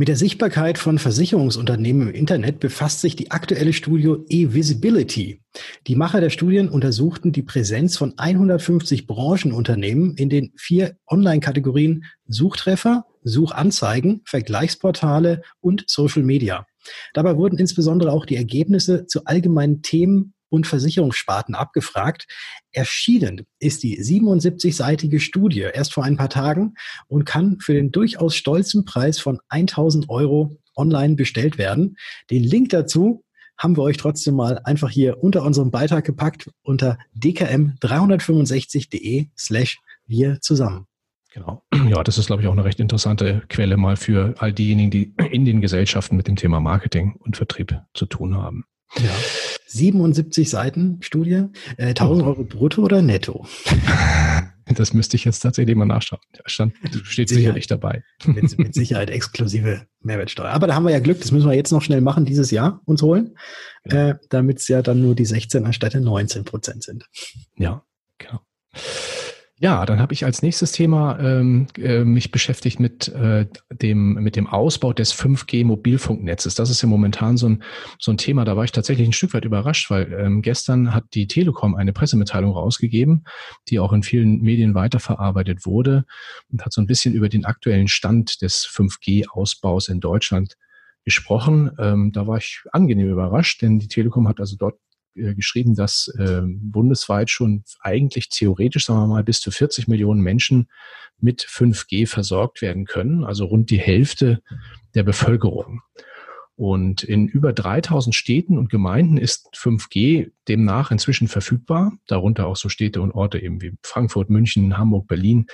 Mit 0.00 0.06
der 0.06 0.14
Sichtbarkeit 0.14 0.78
von 0.78 1.00
Versicherungsunternehmen 1.00 2.10
im 2.10 2.14
Internet 2.14 2.60
befasst 2.60 3.00
sich 3.00 3.16
die 3.16 3.32
aktuelle 3.32 3.72
Studie 3.72 4.14
eVisibility. 4.28 5.42
Die 5.88 5.96
Macher 5.96 6.20
der 6.20 6.30
Studien 6.30 6.68
untersuchten 6.68 7.32
die 7.32 7.42
Präsenz 7.42 7.96
von 7.96 8.16
150 8.16 9.08
Branchenunternehmen 9.08 10.14
in 10.14 10.28
den 10.28 10.52
vier 10.56 10.96
Online-Kategorien 11.08 12.04
Suchtreffer, 12.28 13.06
Suchanzeigen, 13.24 14.22
Vergleichsportale 14.24 15.42
und 15.60 15.82
Social 15.88 16.22
Media. 16.22 16.64
Dabei 17.12 17.36
wurden 17.36 17.58
insbesondere 17.58 18.12
auch 18.12 18.24
die 18.24 18.36
Ergebnisse 18.36 19.06
zu 19.06 19.24
allgemeinen 19.24 19.82
Themen 19.82 20.32
und 20.48 20.66
Versicherungssparten 20.66 21.54
abgefragt. 21.54 22.26
Erschienen 22.72 23.46
ist 23.58 23.82
die 23.82 24.00
77-seitige 24.00 25.20
Studie 25.20 25.66
erst 25.72 25.92
vor 25.92 26.04
ein 26.04 26.16
paar 26.16 26.30
Tagen 26.30 26.74
und 27.06 27.24
kann 27.24 27.58
für 27.60 27.74
den 27.74 27.90
durchaus 27.90 28.34
stolzen 28.34 28.84
Preis 28.84 29.18
von 29.18 29.40
1000 29.48 30.08
Euro 30.08 30.56
online 30.76 31.16
bestellt 31.16 31.58
werden. 31.58 31.96
Den 32.30 32.44
Link 32.44 32.70
dazu 32.70 33.24
haben 33.58 33.76
wir 33.76 33.82
euch 33.82 33.96
trotzdem 33.96 34.36
mal 34.36 34.60
einfach 34.64 34.90
hier 34.90 35.22
unter 35.22 35.42
unserem 35.42 35.70
Beitrag 35.70 36.04
gepackt 36.04 36.50
unter 36.62 36.98
dkm365.de 37.16 39.26
slash 39.36 39.78
wir 40.06 40.40
zusammen. 40.40 40.86
Genau. 41.32 41.62
Ja, 41.88 42.04
das 42.04 42.18
ist, 42.18 42.26
glaube 42.26 42.42
ich, 42.42 42.48
auch 42.48 42.52
eine 42.52 42.64
recht 42.64 42.80
interessante 42.80 43.42
Quelle 43.48 43.78
mal 43.78 43.96
für 43.96 44.34
all 44.38 44.52
diejenigen, 44.52 44.90
die 44.90 45.14
in 45.30 45.46
den 45.46 45.62
Gesellschaften 45.62 46.16
mit 46.16 46.28
dem 46.28 46.36
Thema 46.36 46.60
Marketing 46.60 47.14
und 47.18 47.36
Vertrieb 47.36 47.80
zu 47.94 48.04
tun 48.04 48.36
haben. 48.36 48.64
Ja. 48.96 49.10
77 49.68 50.48
Seiten 50.48 50.98
Studie, 51.00 51.44
äh, 51.76 51.88
1000 51.88 52.26
Euro 52.26 52.44
brutto 52.44 52.82
oder 52.82 53.02
netto? 53.02 53.46
Das 54.74 54.92
müsste 54.92 55.16
ich 55.16 55.24
jetzt 55.24 55.40
tatsächlich 55.40 55.74
mal 55.76 55.86
nachschauen. 55.86 56.20
Stand, 56.44 56.74
steht 57.04 57.28
sicherlich 57.30 57.66
dabei. 57.68 58.02
Mit, 58.26 58.58
mit, 58.58 58.74
Sicherheit 58.74 59.10
exklusive 59.10 59.86
Mehrwertsteuer. 60.00 60.50
Aber 60.50 60.66
da 60.66 60.74
haben 60.74 60.84
wir 60.84 60.90
ja 60.90 60.98
Glück, 60.98 61.20
das 61.20 61.32
müssen 61.32 61.48
wir 61.48 61.56
jetzt 61.56 61.72
noch 61.72 61.82
schnell 61.82 62.00
machen, 62.00 62.26
dieses 62.26 62.50
Jahr 62.50 62.82
uns 62.84 63.02
holen, 63.02 63.36
ja. 63.86 64.10
äh, 64.10 64.14
damit 64.28 64.58
es 64.58 64.68
ja 64.68 64.82
dann 64.82 65.00
nur 65.00 65.14
die 65.14 65.24
16 65.24 65.64
anstelle 65.64 66.00
19 66.00 66.44
Prozent 66.44 66.82
sind. 66.82 67.06
Ja, 67.56 67.82
genau. 68.18 68.40
Ja, 69.60 69.84
dann 69.86 69.98
habe 69.98 70.12
ich 70.12 70.24
als 70.24 70.40
nächstes 70.40 70.70
Thema 70.70 71.18
ähm, 71.18 71.66
äh, 71.76 72.04
mich 72.04 72.30
beschäftigt 72.30 72.78
mit 72.78 73.08
äh, 73.08 73.46
dem 73.72 74.14
mit 74.14 74.36
dem 74.36 74.46
Ausbau 74.46 74.92
des 74.92 75.12
5G 75.12 75.64
Mobilfunknetzes. 75.64 76.54
Das 76.54 76.70
ist 76.70 76.80
ja 76.82 76.88
momentan 76.88 77.36
so 77.36 77.48
ein 77.48 77.64
so 77.98 78.12
ein 78.12 78.18
Thema. 78.18 78.44
Da 78.44 78.56
war 78.56 78.62
ich 78.62 78.70
tatsächlich 78.70 79.08
ein 79.08 79.12
Stück 79.12 79.34
weit 79.34 79.44
überrascht, 79.44 79.90
weil 79.90 80.12
ähm, 80.12 80.42
gestern 80.42 80.94
hat 80.94 81.06
die 81.14 81.26
Telekom 81.26 81.74
eine 81.74 81.92
Pressemitteilung 81.92 82.52
rausgegeben, 82.52 83.24
die 83.68 83.80
auch 83.80 83.92
in 83.92 84.04
vielen 84.04 84.40
Medien 84.42 84.76
weiterverarbeitet 84.76 85.66
wurde 85.66 86.04
und 86.52 86.64
hat 86.64 86.72
so 86.72 86.80
ein 86.80 86.86
bisschen 86.86 87.12
über 87.12 87.28
den 87.28 87.44
aktuellen 87.44 87.88
Stand 87.88 88.42
des 88.42 88.64
5G 88.64 89.26
Ausbaus 89.28 89.88
in 89.88 89.98
Deutschland 89.98 90.54
gesprochen. 91.04 91.72
Ähm, 91.80 92.12
da 92.12 92.28
war 92.28 92.38
ich 92.38 92.62
angenehm 92.70 93.10
überrascht, 93.10 93.60
denn 93.62 93.80
die 93.80 93.88
Telekom 93.88 94.28
hat 94.28 94.38
also 94.38 94.54
dort 94.56 94.78
äh, 95.14 95.34
geschrieben, 95.34 95.74
dass 95.74 96.08
äh, 96.18 96.42
bundesweit 96.44 97.30
schon 97.30 97.64
eigentlich 97.80 98.28
theoretisch, 98.28 98.86
sagen 98.86 99.00
wir 99.00 99.06
mal, 99.06 99.24
bis 99.24 99.40
zu 99.40 99.50
40 99.50 99.88
Millionen 99.88 100.20
Menschen 100.20 100.68
mit 101.20 101.42
5G 101.42 102.06
versorgt 102.06 102.62
werden 102.62 102.84
können, 102.84 103.24
also 103.24 103.44
rund 103.44 103.70
die 103.70 103.78
Hälfte 103.78 104.40
der 104.94 105.02
Bevölkerung. 105.02 105.82
Und 106.58 107.04
in 107.04 107.28
über 107.28 107.52
3000 107.52 108.12
Städten 108.12 108.58
und 108.58 108.68
Gemeinden 108.68 109.16
ist 109.16 109.48
5G 109.54 110.32
demnach 110.48 110.90
inzwischen 110.90 111.28
verfügbar, 111.28 111.92
darunter 112.08 112.48
auch 112.48 112.56
so 112.56 112.68
Städte 112.68 113.00
und 113.00 113.12
Orte 113.12 113.38
eben 113.38 113.62
wie 113.62 113.76
Frankfurt, 113.84 114.28
München, 114.28 114.76
Hamburg, 114.76 115.06
Berlin, 115.06 115.46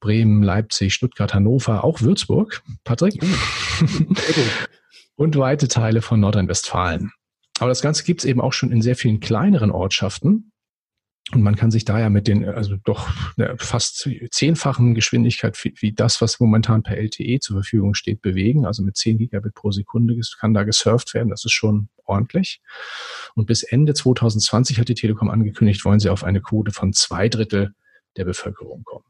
Bremen, 0.00 0.42
Leipzig, 0.42 0.94
Stuttgart, 0.94 1.32
Hannover, 1.32 1.84
auch 1.84 2.00
Würzburg, 2.00 2.60
Patrick, 2.82 3.22
und 5.14 5.36
weite 5.36 5.68
Teile 5.68 6.02
von 6.02 6.18
Nordrhein-Westfalen. 6.18 7.12
Aber 7.58 7.68
das 7.68 7.82
Ganze 7.82 8.04
gibt 8.04 8.20
es 8.20 8.24
eben 8.24 8.40
auch 8.40 8.52
schon 8.52 8.72
in 8.72 8.82
sehr 8.82 8.96
vielen 8.96 9.20
kleineren 9.20 9.70
Ortschaften. 9.70 10.52
Und 11.32 11.42
man 11.42 11.56
kann 11.56 11.70
sich 11.70 11.84
da 11.84 12.00
ja 12.00 12.08
mit 12.08 12.26
den, 12.26 12.48
also 12.48 12.76
doch 12.84 13.06
fast 13.58 14.08
zehnfachen 14.30 14.94
Geschwindigkeit 14.94 15.62
wie, 15.62 15.74
wie, 15.78 15.92
das, 15.92 16.22
was 16.22 16.40
momentan 16.40 16.82
per 16.82 16.96
LTE 16.96 17.40
zur 17.40 17.56
Verfügung 17.56 17.92
steht, 17.92 18.22
bewegen. 18.22 18.64
Also 18.64 18.82
mit 18.82 18.96
10 18.96 19.18
Gigabit 19.18 19.52
pro 19.52 19.70
Sekunde 19.70 20.18
kann 20.40 20.54
da 20.54 20.62
gesurft 20.62 21.12
werden. 21.12 21.28
Das 21.28 21.44
ist 21.44 21.52
schon 21.52 21.90
ordentlich. 22.06 22.62
Und 23.34 23.46
bis 23.46 23.62
Ende 23.62 23.92
2020 23.92 24.80
hat 24.80 24.88
die 24.88 24.94
Telekom 24.94 25.28
angekündigt, 25.28 25.84
wollen 25.84 26.00
sie 26.00 26.08
auf 26.08 26.24
eine 26.24 26.40
Quote 26.40 26.72
von 26.72 26.94
zwei 26.94 27.28
Drittel 27.28 27.74
der 28.16 28.24
Bevölkerung 28.24 28.82
kommen 28.84 29.04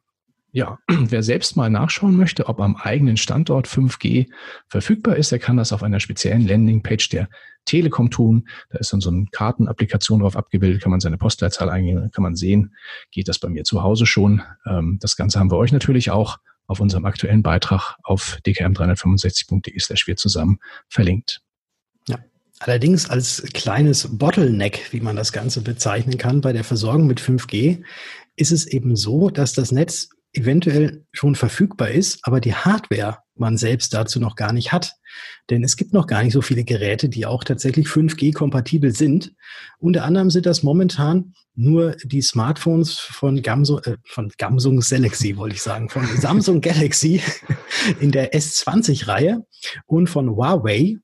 ja, 0.52 0.78
wer 0.88 1.22
selbst 1.22 1.56
mal 1.56 1.70
nachschauen 1.70 2.16
möchte, 2.16 2.48
ob 2.48 2.60
am 2.60 2.76
eigenen 2.76 3.16
Standort 3.16 3.68
5G 3.68 4.28
verfügbar 4.68 5.16
ist, 5.16 5.32
der 5.32 5.38
kann 5.38 5.56
das 5.56 5.72
auf 5.72 5.82
einer 5.82 6.00
speziellen 6.00 6.46
Landingpage 6.46 7.08
der 7.10 7.28
Telekom 7.64 8.10
tun. 8.10 8.48
Da 8.70 8.78
ist 8.78 8.92
dann 8.92 9.00
so 9.00 9.10
eine 9.10 9.26
Kartenapplikation 9.30 10.20
drauf 10.20 10.36
abgebildet, 10.36 10.82
kann 10.82 10.90
man 10.90 11.00
seine 11.00 11.18
Postleitzahl 11.18 11.68
eingeben, 11.68 12.10
kann 12.10 12.22
man 12.22 12.34
sehen, 12.34 12.74
geht 13.10 13.28
das 13.28 13.38
bei 13.38 13.48
mir 13.48 13.64
zu 13.64 13.82
Hause 13.82 14.06
schon. 14.06 14.42
Ähm, 14.66 14.98
das 15.00 15.16
Ganze 15.16 15.38
haben 15.38 15.50
wir 15.50 15.58
euch 15.58 15.72
natürlich 15.72 16.10
auch 16.10 16.38
auf 16.66 16.80
unserem 16.80 17.04
aktuellen 17.04 17.42
Beitrag 17.42 17.96
auf 18.02 18.38
dkm365.de 18.44 19.78
slash 19.80 20.06
wir 20.06 20.16
zusammen 20.16 20.58
verlinkt. 20.88 21.40
Ja. 22.06 22.18
Allerdings 22.60 23.08
als 23.08 23.42
kleines 23.54 24.18
Bottleneck, 24.18 24.92
wie 24.92 25.00
man 25.00 25.16
das 25.16 25.32
Ganze 25.32 25.62
bezeichnen 25.62 26.18
kann, 26.18 26.40
bei 26.40 26.52
der 26.52 26.64
Versorgung 26.64 27.06
mit 27.06 27.20
5G, 27.20 27.82
ist 28.36 28.52
es 28.52 28.66
eben 28.66 28.96
so, 28.96 29.30
dass 29.30 29.52
das 29.52 29.72
Netz 29.72 30.10
eventuell 30.32 31.04
schon 31.12 31.34
verfügbar 31.34 31.90
ist, 31.90 32.20
aber 32.22 32.40
die 32.40 32.54
Hardware 32.54 33.18
man 33.34 33.56
selbst 33.56 33.94
dazu 33.94 34.20
noch 34.20 34.36
gar 34.36 34.52
nicht 34.52 34.72
hat. 34.72 34.94
Denn 35.48 35.62
es 35.62 35.76
gibt 35.76 35.92
noch 35.92 36.06
gar 36.06 36.22
nicht 36.22 36.32
so 36.32 36.42
viele 36.42 36.64
Geräte, 36.64 37.08
die 37.08 37.24
auch 37.24 37.44
tatsächlich 37.44 37.86
5G-kompatibel 37.86 38.94
sind. 38.94 39.32
Unter 39.78 40.04
anderem 40.04 40.30
sind 40.30 40.46
das 40.46 40.62
momentan 40.62 41.34
nur 41.54 41.96
die 42.04 42.22
Smartphones 42.22 42.98
von, 42.98 43.42
Gamsung, 43.42 43.80
äh, 43.84 43.96
von 44.04 44.30
Samsung 44.38 44.80
Galaxy, 44.80 45.36
wollte 45.36 45.56
ich 45.56 45.62
sagen, 45.62 45.88
von 45.88 46.06
Samsung 46.20 46.60
Galaxy 46.60 47.22
in 48.00 48.12
der 48.12 48.32
S20-Reihe 48.32 49.44
und 49.86 50.08
von 50.08 50.30
Huawei, 50.30 50.96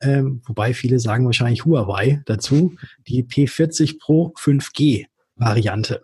ähm, 0.00 0.42
wobei 0.46 0.72
viele 0.72 0.98
sagen 0.98 1.26
wahrscheinlich 1.26 1.64
Huawei 1.64 2.22
dazu, 2.24 2.76
die 3.06 3.24
P40 3.24 3.98
Pro 3.98 4.32
5G-Variante. 4.38 6.02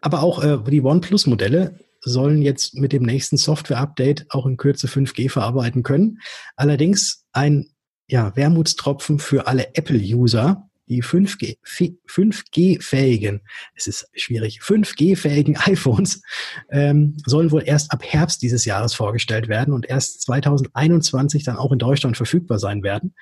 Aber 0.00 0.22
auch 0.22 0.42
äh, 0.42 0.58
die 0.70 0.82
OnePlus-Modelle 0.82 1.78
sollen 2.00 2.42
jetzt 2.42 2.74
mit 2.76 2.92
dem 2.92 3.02
nächsten 3.02 3.36
Software-Update 3.36 4.26
auch 4.30 4.46
in 4.46 4.56
Kürze 4.56 4.86
5G 4.86 5.30
verarbeiten 5.30 5.82
können. 5.82 6.18
Allerdings 6.56 7.26
ein 7.32 7.70
ja, 8.08 8.34
Wermutstropfen 8.34 9.18
für 9.18 9.46
alle 9.46 9.74
Apple-User, 9.74 10.70
die 10.88 11.04
5G, 11.04 11.58
5G-fähigen, 11.64 13.42
es 13.76 13.86
ist 13.86 14.08
schwierig, 14.12 14.60
5G-fähigen 14.60 15.56
iPhones 15.64 16.22
ähm, 16.70 17.16
sollen 17.24 17.52
wohl 17.52 17.62
erst 17.64 17.92
ab 17.92 18.02
Herbst 18.04 18.42
dieses 18.42 18.64
Jahres 18.64 18.94
vorgestellt 18.94 19.46
werden 19.46 19.72
und 19.72 19.88
erst 19.88 20.22
2021 20.22 21.44
dann 21.44 21.56
auch 21.56 21.70
in 21.70 21.78
Deutschland 21.78 22.16
verfügbar 22.16 22.58
sein 22.58 22.82
werden. 22.82 23.14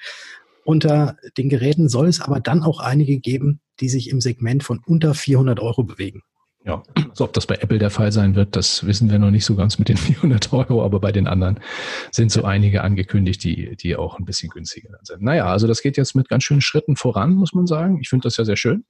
Unter 0.65 1.17
den 1.37 1.49
Geräten 1.49 1.89
soll 1.89 2.09
es 2.09 2.21
aber 2.21 2.41
dann 2.41 2.63
auch 2.63 2.81
einige 2.81 3.21
geben, 3.21 3.61
die 3.81 3.89
sich 3.89 4.09
im 4.09 4.21
Segment 4.21 4.65
von 4.65 4.81
unter 4.85 5.15
400 5.15 5.61
Euro 5.61 5.85
bewegen. 5.85 6.23
Ja, 6.65 6.83
so 7.15 7.25
ob 7.25 7.33
das 7.33 7.47
bei 7.47 7.55
Apple 7.55 7.79
der 7.79 7.91
Fall 7.91 8.13
sein 8.13 8.35
wird, 8.35 8.55
das 8.57 8.85
wissen 8.85 9.11
wir 9.11 9.19
noch 9.19 9.31
nicht 9.31 9.45
so 9.45 9.55
ganz 9.55 9.79
mit 9.79 9.89
den 9.89 9.97
400 9.97 10.53
Euro, 10.53 10.85
aber 10.85 11.01
bei 11.01 11.13
den 11.13 11.27
anderen 11.27 11.61
sind 12.11 12.31
so 12.31 12.45
einige 12.45 12.83
angekündigt, 12.83 13.43
die, 13.45 13.77
die 13.77 13.97
auch 13.97 14.19
ein 14.19 14.25
bisschen 14.25 14.51
günstiger 14.51 14.99
sind. 15.03 15.23
Naja, 15.23 15.47
also 15.47 15.67
das 15.67 15.83
geht 15.83 15.97
jetzt 15.97 16.15
mit 16.15 16.29
ganz 16.29 16.45
schönen 16.45 16.61
Schritten 16.61 16.97
voran, 16.97 17.35
muss 17.35 17.55
man 17.55 17.67
sagen. 17.67 17.99
Ich 18.01 18.09
finde 18.09 18.25
das 18.25 18.37
ja 18.37 18.45
sehr 18.45 18.57
schön. 18.57 18.85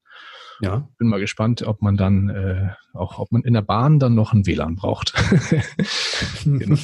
Ja. 0.60 0.88
Bin 0.98 1.08
mal 1.08 1.20
gespannt, 1.20 1.62
ob 1.62 1.82
man 1.82 1.96
dann 1.96 2.28
äh, 2.28 2.68
auch, 2.92 3.18
ob 3.18 3.30
man 3.30 3.42
in 3.42 3.54
der 3.54 3.62
Bahn 3.62 3.98
dann 3.98 4.14
noch 4.14 4.32
ein 4.32 4.46
WLAN 4.46 4.74
braucht. 4.74 5.14
genau. 6.44 6.76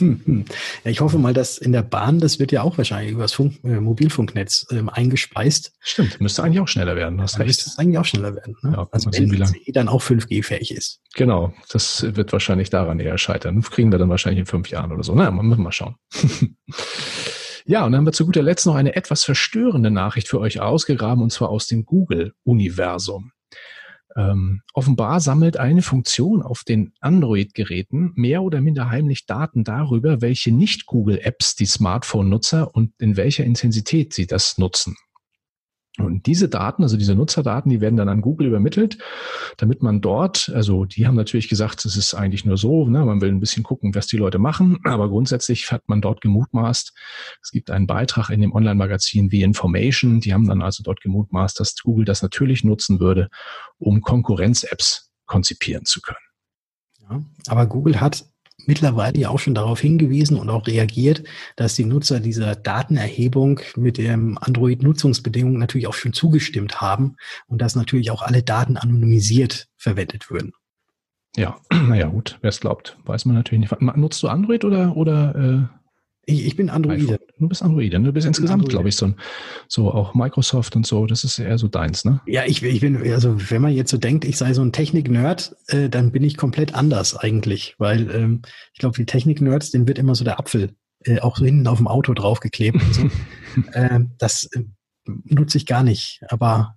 ja, 0.84 0.90
ich 0.90 1.00
hoffe 1.00 1.18
mal, 1.18 1.34
dass 1.34 1.58
in 1.58 1.72
der 1.72 1.82
Bahn, 1.82 2.20
das 2.20 2.38
wird 2.38 2.52
ja 2.52 2.62
auch 2.62 2.78
wahrscheinlich 2.78 3.12
über 3.12 3.22
das 3.22 3.32
Funk, 3.32 3.58
äh, 3.64 3.80
Mobilfunknetz 3.80 4.66
ähm, 4.70 4.88
eingespeist. 4.88 5.72
Stimmt, 5.80 6.20
müsste 6.20 6.42
eigentlich 6.42 6.60
auch 6.60 6.68
schneller 6.68 6.96
werden, 6.96 7.20
hast 7.20 7.38
recht. 7.38 7.48
Müsste 7.48 7.78
eigentlich 7.78 7.98
auch 7.98 8.04
schneller 8.04 8.34
werden. 8.34 8.54
Ne? 8.62 8.72
Ja, 8.76 8.88
also 8.90 9.10
wenn 9.12 9.30
sehen, 9.30 9.60
wie 9.64 9.72
dann 9.72 9.88
auch 9.88 10.02
5G-fähig 10.02 10.70
ist. 10.70 11.00
Genau, 11.14 11.52
das 11.70 12.02
wird 12.16 12.32
wahrscheinlich 12.32 12.70
daran 12.70 13.00
eher 13.00 13.18
scheitern. 13.18 13.62
Kriegen 13.62 13.90
wir 13.90 13.98
dann 13.98 14.08
wahrscheinlich 14.08 14.40
in 14.40 14.46
fünf 14.46 14.70
Jahren 14.70 14.92
oder 14.92 15.02
so. 15.02 15.14
Na, 15.14 15.30
mal, 15.30 15.42
mal 15.42 15.72
schauen. 15.72 15.96
Ja, 17.66 17.87
und 17.87 17.92
dann 17.92 18.00
haben 18.00 18.06
wir 18.06 18.12
zu 18.12 18.26
guter 18.26 18.42
Letzt 18.42 18.66
noch 18.66 18.74
eine 18.74 18.94
etwas 18.94 19.24
verstörende 19.24 19.90
Nachricht 19.90 20.28
für 20.28 20.38
euch 20.38 20.60
ausgegraben, 20.60 21.22
und 21.22 21.30
zwar 21.30 21.48
aus 21.48 21.66
dem 21.66 21.87
Google-Universum. 21.87 23.32
Ähm, 24.16 24.62
offenbar 24.72 25.20
sammelt 25.20 25.57
eine 25.57 25.83
Funktion 25.83 26.42
auf 26.42 26.62
den 26.62 26.92
Android-Geräten 27.00 28.12
mehr 28.14 28.42
oder 28.42 28.61
minder 28.61 28.88
heimlich 28.88 29.27
Daten 29.27 29.64
darüber, 29.64 30.20
welche 30.20 30.53
Nicht-Google-Apps 30.53 31.57
die 31.57 31.66
Smartphone-Nutzer 31.66 32.74
und 32.74 32.92
in 33.00 33.16
welcher 33.16 33.44
Intensität 33.44 34.12
sie 34.12 34.27
das 34.27 34.57
nutzen. 34.59 34.96
Und 35.96 36.26
diese 36.26 36.48
Daten, 36.48 36.83
also 36.83 36.96
diese 36.96 37.14
Nutzerdaten, 37.14 37.70
die 37.70 37.80
werden 37.80 37.96
dann 37.96 38.09
an 38.09 38.20
Google 38.20 38.48
übermittelt, 38.48 38.98
damit 39.59 39.80
man 39.80 40.00
dort, 40.00 40.50
also 40.52 40.85
die 40.85 41.07
haben 41.07 41.14
natürlich 41.14 41.48
gesagt, 41.48 41.85
es 41.85 41.96
ist 41.96 42.14
eigentlich 42.14 42.44
nur 42.44 42.57
so, 42.57 42.88
ne, 42.88 43.04
man 43.04 43.20
will 43.20 43.28
ein 43.28 43.38
bisschen 43.38 43.62
gucken, 43.62 43.94
was 43.94 44.09
die 44.09 44.16
Leute 44.16 44.40
machen, 44.40 44.78
aber 44.83 45.09
grundsätzlich 45.09 45.70
hat 45.70 45.88
man 45.88 46.00
dort 46.00 46.20
gemutmaßt, 46.20 46.92
es 47.42 47.50
gibt 47.52 47.70
einen 47.70 47.87
Beitrag 47.87 48.30
in 48.30 48.40
dem 48.40 48.52
Online-Magazin 48.52 49.30
The 49.30 49.42
Information, 49.42 50.18
die 50.18 50.35
haben 50.35 50.48
dann 50.48 50.62
also 50.62 50.83
dort 50.83 51.00
gemutmaßt, 51.00 51.61
dass 51.61 51.76
Google 51.76 52.04
das 52.04 52.22
natürlich 52.22 52.64
nutzen 52.64 52.98
würde, 52.98 53.28
um 53.78 54.00
Konkurrenz-Apps 54.00 55.12
konzipieren 55.26 55.85
zu 55.85 56.00
können. 56.00 56.18
Ja, 57.09 57.22
aber 57.46 57.66
Google 57.66 58.00
hat 58.00 58.24
mittlerweile 58.68 59.18
ja 59.18 59.29
auch 59.29 59.38
schon 59.38 59.55
darauf 59.55 59.81
hingewiesen 59.81 60.38
und 60.38 60.50
auch 60.50 60.66
reagiert, 60.66 61.24
dass 61.57 61.74
die 61.74 61.85
Nutzer 61.85 62.20
dieser 62.20 62.55
Datenerhebung 62.55 63.61
mit 63.77 63.98
dem 63.98 64.38
Android-Nutzungsbedingungen 64.38 65.59
natürlich 65.59 65.87
auch 65.87 65.94
schon 65.94 66.12
zugestimmt 66.12 66.81
haben 66.81 67.16
und 67.46 67.61
dass 67.61 67.77
natürlich 67.77 68.11
auch 68.11 68.22
alle 68.22 68.42
Daten 68.42 68.77
anonymisiert 68.77 69.68
verwendet 69.77 70.31
würden. 70.31 70.53
Ja, 71.37 71.57
naja, 71.72 72.07
gut, 72.07 72.38
wer 72.40 72.48
es 72.48 72.61
glaubt, 72.61 72.96
weiß 73.05 73.24
man 73.24 73.37
natürlich 73.37 73.70
nicht. 73.70 73.96
Nutzt 73.96 74.22
du 74.22 74.29
Android 74.29 74.64
oder, 74.64 74.96
oder 74.96 75.68
äh 75.70 75.84
ich, 76.26 76.46
ich 76.46 76.56
bin 76.56 76.70
Androide. 76.70 77.18
Du 77.38 77.48
bist 77.48 77.62
Androide. 77.62 77.98
Ne? 77.98 78.06
Du 78.06 78.12
bist 78.12 78.26
insgesamt, 78.26 78.68
glaube 78.68 78.88
ich, 78.88 78.96
so, 78.96 79.06
ein, 79.06 79.16
so 79.68 79.92
auch 79.92 80.14
Microsoft 80.14 80.76
und 80.76 80.87
so. 80.87 81.06
Das 81.06 81.24
ist 81.24 81.38
eher 81.38 81.58
so 81.58 81.68
deins, 81.68 82.04
ne? 82.04 82.20
Ja, 82.26 82.44
ich, 82.46 82.62
ich 82.62 82.80
bin, 82.80 82.96
also 83.12 83.37
wenn 83.50 83.62
man 83.62 83.72
jetzt 83.72 83.90
so 83.90 83.96
denkt, 83.96 84.24
ich 84.24 84.37
sei 84.37 84.54
so 84.54 84.62
ein 84.62 84.72
Technik-Nerd, 84.72 85.56
äh, 85.68 85.88
dann 85.88 86.12
bin 86.12 86.22
ich 86.22 86.37
komplett 86.37 86.74
anders 86.74 87.16
eigentlich. 87.16 87.74
Weil 87.78 88.10
ähm, 88.10 88.42
ich 88.72 88.78
glaube, 88.80 88.96
die 88.96 89.06
Technik-Nerds, 89.06 89.70
denen 89.70 89.88
wird 89.88 89.98
immer 89.98 90.14
so 90.14 90.25
der 90.25 90.38
Apfel 90.38 90.75
äh, 91.04 91.20
auch 91.20 91.37
so 91.37 91.44
hinten 91.44 91.66
auf 91.66 91.79
dem 91.79 91.88
Auto 91.88 92.14
draufgeklebt. 92.14 92.83
und 92.83 92.94
so. 92.94 93.10
äh, 93.72 94.00
das 94.18 94.48
nutze 95.04 95.58
ich 95.58 95.66
gar 95.66 95.83
nicht. 95.83 96.20
Aber 96.29 96.77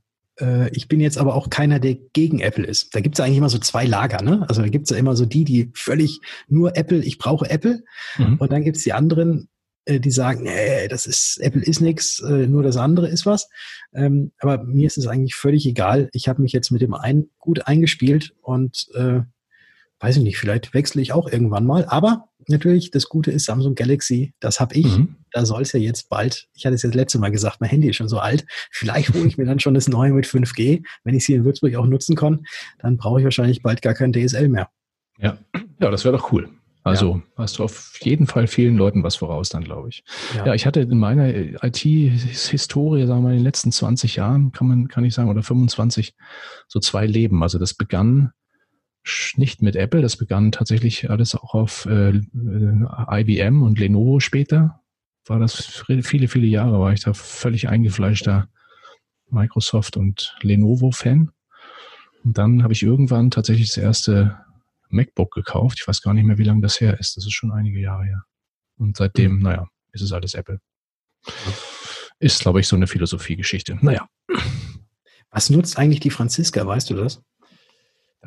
ich 0.71 0.87
bin 0.87 0.99
jetzt 0.99 1.17
aber 1.17 1.33
auch 1.33 1.49
keiner, 1.49 1.79
der 1.79 1.95
gegen 2.13 2.39
Apple 2.39 2.65
ist. 2.65 2.93
Da 2.93 2.99
gibt 2.99 3.17
es 3.17 3.19
eigentlich 3.19 3.37
immer 3.37 3.49
so 3.49 3.57
zwei 3.57 3.85
Lager, 3.85 4.21
ne? 4.21 4.45
Also 4.47 4.61
da 4.61 4.67
gibt 4.67 4.85
es 4.85 4.91
ja 4.91 4.97
immer 4.97 5.15
so 5.15 5.25
die, 5.25 5.43
die 5.43 5.71
völlig 5.73 6.19
nur 6.47 6.77
Apple, 6.77 7.03
ich 7.03 7.17
brauche 7.17 7.49
Apple. 7.49 7.83
Mhm. 8.17 8.37
Und 8.37 8.51
dann 8.51 8.63
gibt 8.63 8.77
es 8.77 8.83
die 8.83 8.93
anderen, 8.93 9.49
äh, 9.85 9.99
die 9.99 10.11
sagen, 10.11 10.43
nee, 10.43 10.87
das 10.89 11.07
ist, 11.07 11.39
Apple 11.41 11.63
ist 11.63 11.81
nichts, 11.81 12.19
äh, 12.19 12.45
nur 12.45 12.61
das 12.61 12.77
andere 12.77 13.07
ist 13.07 13.25
was. 13.25 13.49
Ähm, 13.93 14.31
aber 14.39 14.63
mir 14.63 14.85
ist 14.85 14.97
es 14.97 15.07
eigentlich 15.07 15.35
völlig 15.35 15.65
egal. 15.65 16.09
Ich 16.13 16.27
habe 16.27 16.41
mich 16.41 16.51
jetzt 16.51 16.71
mit 16.71 16.81
dem 16.81 16.93
einen 16.93 17.29
gut 17.39 17.67
eingespielt 17.67 18.35
und 18.41 18.87
äh, 18.93 19.21
weiß 19.99 20.17
ich 20.17 20.23
nicht, 20.23 20.37
vielleicht 20.37 20.73
wechsle 20.73 21.01
ich 21.01 21.13
auch 21.13 21.31
irgendwann 21.31 21.65
mal. 21.65 21.85
Aber 21.85 22.26
natürlich, 22.49 22.91
das 22.91 23.09
Gute 23.09 23.31
ist 23.31 23.45
Samsung 23.45 23.75
Galaxy, 23.75 24.33
das 24.39 24.59
habe 24.59 24.75
ich. 24.75 24.97
Mhm. 24.97 25.15
Da 25.31 25.45
soll 25.45 25.63
es 25.63 25.73
ja 25.73 25.79
jetzt 25.79 26.09
bald, 26.09 26.47
ich 26.53 26.65
hatte 26.65 26.75
es 26.75 26.83
ja 26.83 26.89
das 26.89 26.95
letzte 26.95 27.19
Mal 27.19 27.31
gesagt, 27.31 27.61
mein 27.61 27.69
Handy 27.69 27.89
ist 27.89 27.97
schon 27.97 28.09
so 28.09 28.19
alt. 28.19 28.45
Vielleicht 28.71 29.13
hole 29.13 29.27
ich 29.27 29.37
mir 29.37 29.45
dann 29.45 29.59
schon 29.59 29.73
das 29.73 29.87
neue 29.87 30.13
mit 30.13 30.25
5G. 30.25 30.83
Wenn 31.03 31.15
ich 31.15 31.23
es 31.23 31.27
hier 31.27 31.37
in 31.37 31.45
Würzburg 31.45 31.75
auch 31.75 31.85
nutzen 31.85 32.15
kann, 32.15 32.45
dann 32.79 32.97
brauche 32.97 33.19
ich 33.19 33.23
wahrscheinlich 33.23 33.61
bald 33.61 33.81
gar 33.81 33.93
kein 33.93 34.13
DSL 34.13 34.49
mehr. 34.49 34.69
Ja, 35.19 35.37
ja 35.79 35.91
das 35.91 36.05
wäre 36.05 36.17
doch 36.17 36.31
cool. 36.31 36.49
Also 36.87 37.15
ja. 37.15 37.43
hast 37.43 37.59
du 37.59 37.63
auf 37.65 37.99
jeden 38.01 38.27
Fall 38.27 38.47
vielen 38.47 38.77
Leuten 38.77 39.03
was 39.03 39.17
voraus 39.17 39.49
dann, 39.49 39.63
glaube 39.63 39.89
ich. 39.89 40.03
Ja. 40.35 40.47
ja. 40.47 40.53
ich 40.53 40.65
hatte 40.65 40.79
in 40.79 40.97
meiner 40.97 41.27
IT-Historie, 41.27 43.05
sagen 43.05 43.19
wir 43.19 43.23
mal, 43.23 43.31
in 43.31 43.39
den 43.39 43.43
letzten 43.43 43.71
20 43.71 44.15
Jahren, 44.15 44.53
kann 44.53 44.67
man, 44.67 44.87
kann 44.87 45.03
ich 45.03 45.13
sagen, 45.13 45.29
oder 45.29 45.43
25, 45.43 46.15
so 46.67 46.79
zwei 46.79 47.05
Leben. 47.05 47.43
Also 47.43 47.59
das 47.59 47.73
begann 47.73 48.31
nicht 49.35 49.61
mit 49.61 49.75
Apple, 49.75 50.01
das 50.01 50.17
begann 50.17 50.51
tatsächlich 50.51 51.09
alles 51.09 51.35
auch 51.35 51.53
auf 51.53 51.85
äh, 51.85 52.13
IBM 52.13 53.61
und 53.61 53.79
Lenovo 53.79 54.19
später. 54.19 54.81
War 55.25 55.39
das 55.39 55.83
viele, 56.03 56.27
viele 56.27 56.47
Jahre, 56.47 56.79
war 56.79 56.93
ich 56.93 57.01
da 57.01 57.13
völlig 57.13 57.67
eingefleischter 57.67 58.47
Microsoft 59.29 59.97
und 59.97 60.35
Lenovo-Fan. 60.41 61.31
Und 62.23 62.37
dann 62.37 62.63
habe 62.63 62.73
ich 62.73 62.83
irgendwann 62.83 63.31
tatsächlich 63.31 63.67
das 63.69 63.77
erste 63.77 64.37
MacBook 64.89 65.33
gekauft. 65.33 65.79
Ich 65.81 65.87
weiß 65.87 66.01
gar 66.01 66.13
nicht 66.13 66.25
mehr, 66.25 66.37
wie 66.37 66.43
lange 66.43 66.61
das 66.61 66.79
her 66.79 66.99
ist. 66.99 67.17
Das 67.17 67.25
ist 67.25 67.33
schon 67.33 67.51
einige 67.51 67.79
Jahre 67.79 68.05
her. 68.05 68.23
Und 68.77 68.97
seitdem, 68.97 69.37
mhm. 69.37 69.43
naja, 69.43 69.67
ist 69.91 70.01
es 70.01 70.11
alles 70.11 70.33
Apple. 70.33 70.59
Ist, 72.19 72.39
glaube 72.39 72.59
ich, 72.59 72.67
so 72.67 72.75
eine 72.75 72.87
Philosophiegeschichte. 72.87 73.77
Naja. 73.81 74.07
Was 75.29 75.49
nutzt 75.49 75.77
eigentlich 75.77 75.99
die 75.99 76.09
Franziska, 76.09 76.65
weißt 76.65 76.89
du 76.89 76.95
das? 76.95 77.21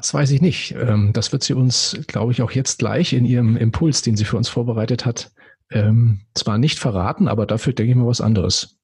Das 0.01 0.15
weiß 0.15 0.31
ich 0.31 0.41
nicht. 0.41 0.75
Ähm, 0.79 1.13
das 1.13 1.31
wird 1.31 1.43
sie 1.43 1.53
uns, 1.53 2.01
glaube 2.07 2.33
ich, 2.33 2.41
auch 2.41 2.53
jetzt 2.53 2.79
gleich 2.79 3.13
in 3.13 3.27
ihrem 3.27 3.59
Impuls, 3.59 4.01
den 4.01 4.17
sie 4.17 4.25
für 4.25 4.39
uns 4.39 4.49
vorbereitet 4.49 5.05
hat, 5.05 5.31
ähm, 5.71 6.23
zwar 6.35 6.57
nicht 6.57 6.79
verraten, 6.79 7.29
aber 7.29 7.45
dafür 7.45 7.75
denke 7.75 7.91
ich 7.91 7.97
mal 7.97 8.07
was 8.07 8.23
anderes. 8.23 8.79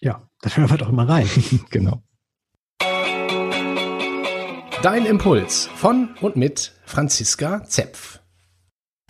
Ja, 0.00 0.28
dann 0.42 0.56
hören 0.56 0.70
wir 0.70 0.78
doch 0.78 0.92
mal 0.92 1.06
rein. 1.06 1.28
genau. 1.70 2.04
Dein 4.82 5.06
Impuls 5.06 5.68
von 5.74 6.10
und 6.20 6.36
mit 6.36 6.72
Franziska 6.84 7.64
Zepf. 7.64 8.19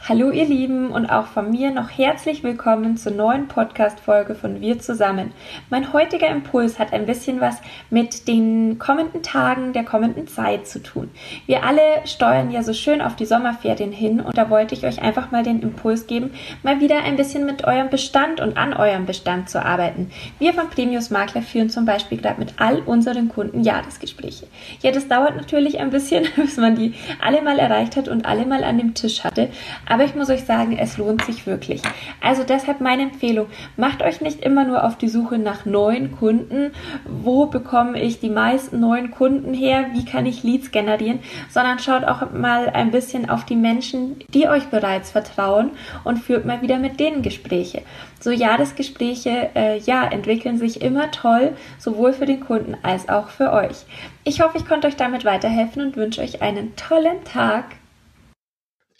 Hallo 0.08 0.30
ihr 0.30 0.46
Lieben 0.46 0.92
und 0.92 1.10
auch 1.10 1.26
von 1.26 1.50
mir 1.50 1.70
noch 1.70 1.90
herzlich 1.90 2.42
willkommen 2.42 2.96
zur 2.96 3.12
neuen 3.12 3.48
Podcast-Folge 3.48 4.34
von 4.34 4.62
Wir 4.62 4.78
zusammen. 4.78 5.32
Mein 5.68 5.92
heutiger 5.92 6.28
Impuls 6.28 6.78
hat 6.78 6.94
ein 6.94 7.04
bisschen 7.04 7.42
was 7.42 7.58
mit 7.90 8.26
den 8.26 8.78
kommenden 8.78 9.22
Tagen 9.22 9.74
der 9.74 9.84
kommenden 9.84 10.26
Zeit 10.26 10.66
zu 10.66 10.82
tun. 10.82 11.10
Wir 11.44 11.64
alle 11.64 11.82
steuern 12.06 12.50
ja 12.50 12.62
so 12.62 12.72
schön 12.72 13.02
auf 13.02 13.14
die 13.14 13.26
Sommerferien 13.26 13.92
hin 13.92 14.20
und 14.20 14.38
da 14.38 14.48
wollte 14.48 14.74
ich 14.74 14.86
euch 14.86 15.02
einfach 15.02 15.30
mal 15.32 15.42
den 15.42 15.60
Impuls 15.60 16.06
geben, 16.06 16.30
mal 16.62 16.80
wieder 16.80 17.04
ein 17.04 17.16
bisschen 17.16 17.44
mit 17.44 17.64
eurem 17.64 17.90
Bestand 17.90 18.40
und 18.40 18.56
an 18.56 18.72
eurem 18.72 19.04
Bestand 19.04 19.50
zu 19.50 19.62
arbeiten. 19.62 20.10
Wir 20.38 20.54
von 20.54 20.70
Premius 20.70 21.10
Makler 21.10 21.42
führen 21.42 21.68
zum 21.68 21.84
Beispiel 21.84 22.18
gerade 22.18 22.40
mit 22.40 22.54
all 22.56 22.78
unseren 22.80 23.28
Kunden 23.28 23.62
Jahresgespräche. 23.62 24.46
Ja, 24.80 24.92
das 24.92 25.08
dauert 25.08 25.36
natürlich 25.36 25.78
ein 25.78 25.90
bisschen, 25.90 26.26
bis 26.36 26.56
man 26.56 26.74
die 26.74 26.94
alle 27.20 27.42
mal 27.42 27.58
erreicht 27.58 27.96
hat 27.96 28.08
und 28.08 28.24
alle 28.24 28.46
mal 28.46 28.64
an 28.64 28.78
dem 28.78 28.94
Tisch 28.94 29.24
hatte. 29.24 29.50
Aber 29.90 30.04
ich 30.04 30.14
muss 30.14 30.30
euch 30.30 30.44
sagen, 30.44 30.78
es 30.78 30.98
lohnt 30.98 31.24
sich 31.24 31.48
wirklich. 31.48 31.82
Also 32.20 32.44
deshalb 32.44 32.80
meine 32.80 33.02
Empfehlung, 33.02 33.48
macht 33.76 34.02
euch 34.02 34.20
nicht 34.20 34.40
immer 34.40 34.64
nur 34.64 34.84
auf 34.84 34.96
die 34.96 35.08
Suche 35.08 35.36
nach 35.36 35.64
neuen 35.64 36.12
Kunden. 36.16 36.70
Wo 37.04 37.46
bekomme 37.46 38.00
ich 38.00 38.20
die 38.20 38.30
meisten 38.30 38.78
neuen 38.78 39.10
Kunden 39.10 39.52
her? 39.52 39.86
Wie 39.92 40.04
kann 40.04 40.26
ich 40.26 40.44
Leads 40.44 40.70
generieren? 40.70 41.18
Sondern 41.48 41.80
schaut 41.80 42.04
auch 42.04 42.30
mal 42.30 42.70
ein 42.70 42.92
bisschen 42.92 43.28
auf 43.28 43.44
die 43.44 43.56
Menschen, 43.56 44.20
die 44.32 44.46
euch 44.46 44.66
bereits 44.66 45.10
vertrauen 45.10 45.72
und 46.04 46.18
führt 46.18 46.46
mal 46.46 46.62
wieder 46.62 46.78
mit 46.78 47.00
denen 47.00 47.22
Gespräche. 47.22 47.82
So 48.20 48.30
Jahresgespräche, 48.30 49.50
äh, 49.56 49.78
ja, 49.78 50.04
entwickeln 50.04 50.56
sich 50.56 50.82
immer 50.82 51.10
toll, 51.10 51.56
sowohl 51.78 52.12
für 52.12 52.26
den 52.26 52.38
Kunden 52.38 52.76
als 52.84 53.08
auch 53.08 53.28
für 53.28 53.50
euch. 53.50 53.86
Ich 54.22 54.40
hoffe, 54.40 54.58
ich 54.58 54.68
konnte 54.68 54.86
euch 54.86 54.96
damit 54.96 55.24
weiterhelfen 55.24 55.82
und 55.82 55.96
wünsche 55.96 56.20
euch 56.20 56.42
einen 56.42 56.76
tollen 56.76 57.24
Tag. 57.24 57.79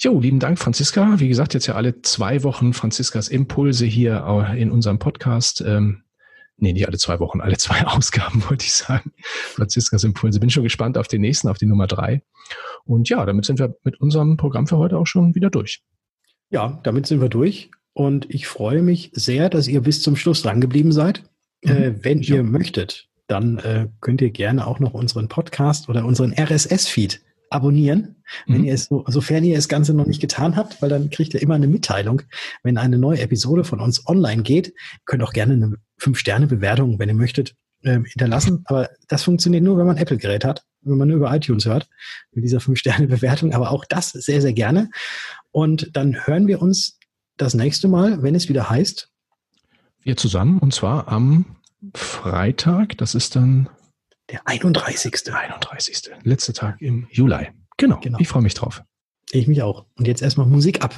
Jo, 0.03 0.19
lieben 0.19 0.39
Dank, 0.39 0.59
Franziska. 0.59 1.21
Wie 1.21 1.29
gesagt, 1.29 1.53
jetzt 1.53 1.67
ja 1.67 1.75
alle 1.75 2.01
zwei 2.01 2.43
Wochen 2.43 2.73
Franziskas 2.73 3.29
Impulse 3.29 3.85
hier 3.85 4.25
äh, 4.27 4.59
in 4.59 4.71
unserem 4.71 4.99
Podcast. 4.99 5.61
Ähm, 5.61 6.05
nee, 6.57 6.73
nicht 6.73 6.89
alle 6.89 6.97
zwei 6.97 7.21
Wochen, 7.21 7.43
alle 7.43 7.57
zwei 7.59 7.85
Ausgaben, 7.85 8.43
wollte 8.49 8.65
ich 8.65 8.73
sagen. 8.73 9.13
Franziskas 9.21 10.03
Impulse. 10.03 10.41
Bin 10.41 10.49
schon 10.49 10.63
gespannt 10.63 10.97
auf 10.97 11.07
den 11.07 11.21
nächsten, 11.21 11.49
auf 11.49 11.59
die 11.59 11.67
Nummer 11.67 11.87
drei. 11.87 12.23
Und 12.85 13.11
ja, 13.11 13.27
damit 13.27 13.45
sind 13.45 13.59
wir 13.59 13.77
mit 13.85 14.01
unserem 14.01 14.39
Programm 14.39 14.67
für 14.67 14.79
heute 14.79 14.97
auch 14.97 15.07
schon 15.07 15.35
wieder 15.35 15.51
durch. 15.51 15.83
Ja, 16.49 16.81
damit 16.83 17.07
sind 17.07 17.21
wir 17.21 17.29
durch. 17.29 17.71
Und 17.93 18.25
ich 18.31 18.47
freue 18.47 18.81
mich 18.81 19.11
sehr, 19.13 19.51
dass 19.51 19.69
ihr 19.69 19.83
bis 19.83 20.01
zum 20.01 20.17
Schluss 20.17 20.41
drangeblieben 20.41 20.93
seid. 20.93 21.25
Mhm, 21.63 21.71
äh, 21.73 22.05
wenn 22.05 22.23
ihr 22.23 22.41
auch. 22.41 22.45
möchtet, 22.47 23.11
dann 23.27 23.59
äh, 23.59 23.89
könnt 24.01 24.23
ihr 24.23 24.31
gerne 24.31 24.67
auch 24.67 24.81
noch 24.81 24.95
unseren 24.95 25.29
Podcast 25.29 25.91
oder 25.91 26.07
unseren 26.07 26.33
RSS-Feed 26.33 27.21
abonnieren, 27.51 28.23
mhm. 28.47 28.55
wenn 28.55 28.65
ihr 28.65 28.75
es 28.75 28.85
so, 28.85 29.05
sofern 29.09 29.45
ihr 29.45 29.57
das 29.57 29.69
Ganze 29.69 29.93
noch 29.93 30.07
nicht 30.07 30.21
getan 30.21 30.57
habt, 30.57 30.81
weil 30.81 30.89
dann 30.89 31.11
kriegt 31.11 31.35
ihr 31.35 31.43
immer 31.43 31.57
eine 31.57 31.67
Mitteilung, 31.67 32.23
wenn 32.63 32.79
eine 32.79 32.97
neue 32.97 33.21
Episode 33.21 33.65
von 33.65 33.81
uns 33.81 34.07
online 34.07 34.43
geht. 34.43 34.73
Könnt 35.05 35.23
auch 35.23 35.33
gerne 35.33 35.55
eine 35.55 35.77
5-Sterne-Bewertung, 36.01 36.99
wenn 36.99 37.09
ihr 37.09 37.15
möchtet, 37.15 37.57
äh, 37.83 38.01
hinterlassen. 38.05 38.63
Aber 38.67 38.89
das 39.09 39.25
funktioniert 39.25 39.65
nur, 39.65 39.77
wenn 39.77 39.87
man 39.87 39.97
Apple-Gerät 39.97 40.45
hat, 40.45 40.65
wenn 40.83 40.97
man 40.97 41.09
nur 41.09 41.19
über 41.19 41.35
iTunes 41.35 41.67
hört, 41.67 41.89
mit 42.33 42.45
dieser 42.45 42.59
5-Sterne-Bewertung. 42.59 43.53
Aber 43.53 43.71
auch 43.73 43.85
das 43.85 44.11
sehr, 44.11 44.41
sehr 44.41 44.53
gerne. 44.53 44.91
Und 45.51 45.91
dann 45.95 46.27
hören 46.27 46.47
wir 46.47 46.63
uns 46.63 46.99
das 47.37 47.55
nächste 47.55 47.89
Mal, 47.89 48.23
wenn 48.23 48.35
es 48.35 48.49
wieder 48.49 48.71
heißt. 48.71 49.11
Wir 50.03 50.17
zusammen, 50.17 50.59
und 50.61 50.73
zwar 50.73 51.09
am 51.09 51.57
Freitag, 51.95 52.97
das 52.99 53.15
ist 53.15 53.37
dann 53.37 53.69
der 54.31 54.47
31. 54.47 55.33
31. 55.33 56.11
Letzte 56.23 56.53
Tag 56.53 56.81
im 56.81 57.07
Juli. 57.11 57.49
Genau. 57.77 57.99
genau. 58.01 58.19
Ich 58.21 58.29
freue 58.29 58.43
mich 58.43 58.55
drauf. 58.55 58.83
Ich 59.33 59.47
mich 59.47 59.63
auch. 59.63 59.87
Und 59.97 60.07
jetzt 60.07 60.23
erstmal 60.23 60.47
Musik 60.47 60.83
ab. 60.83 60.95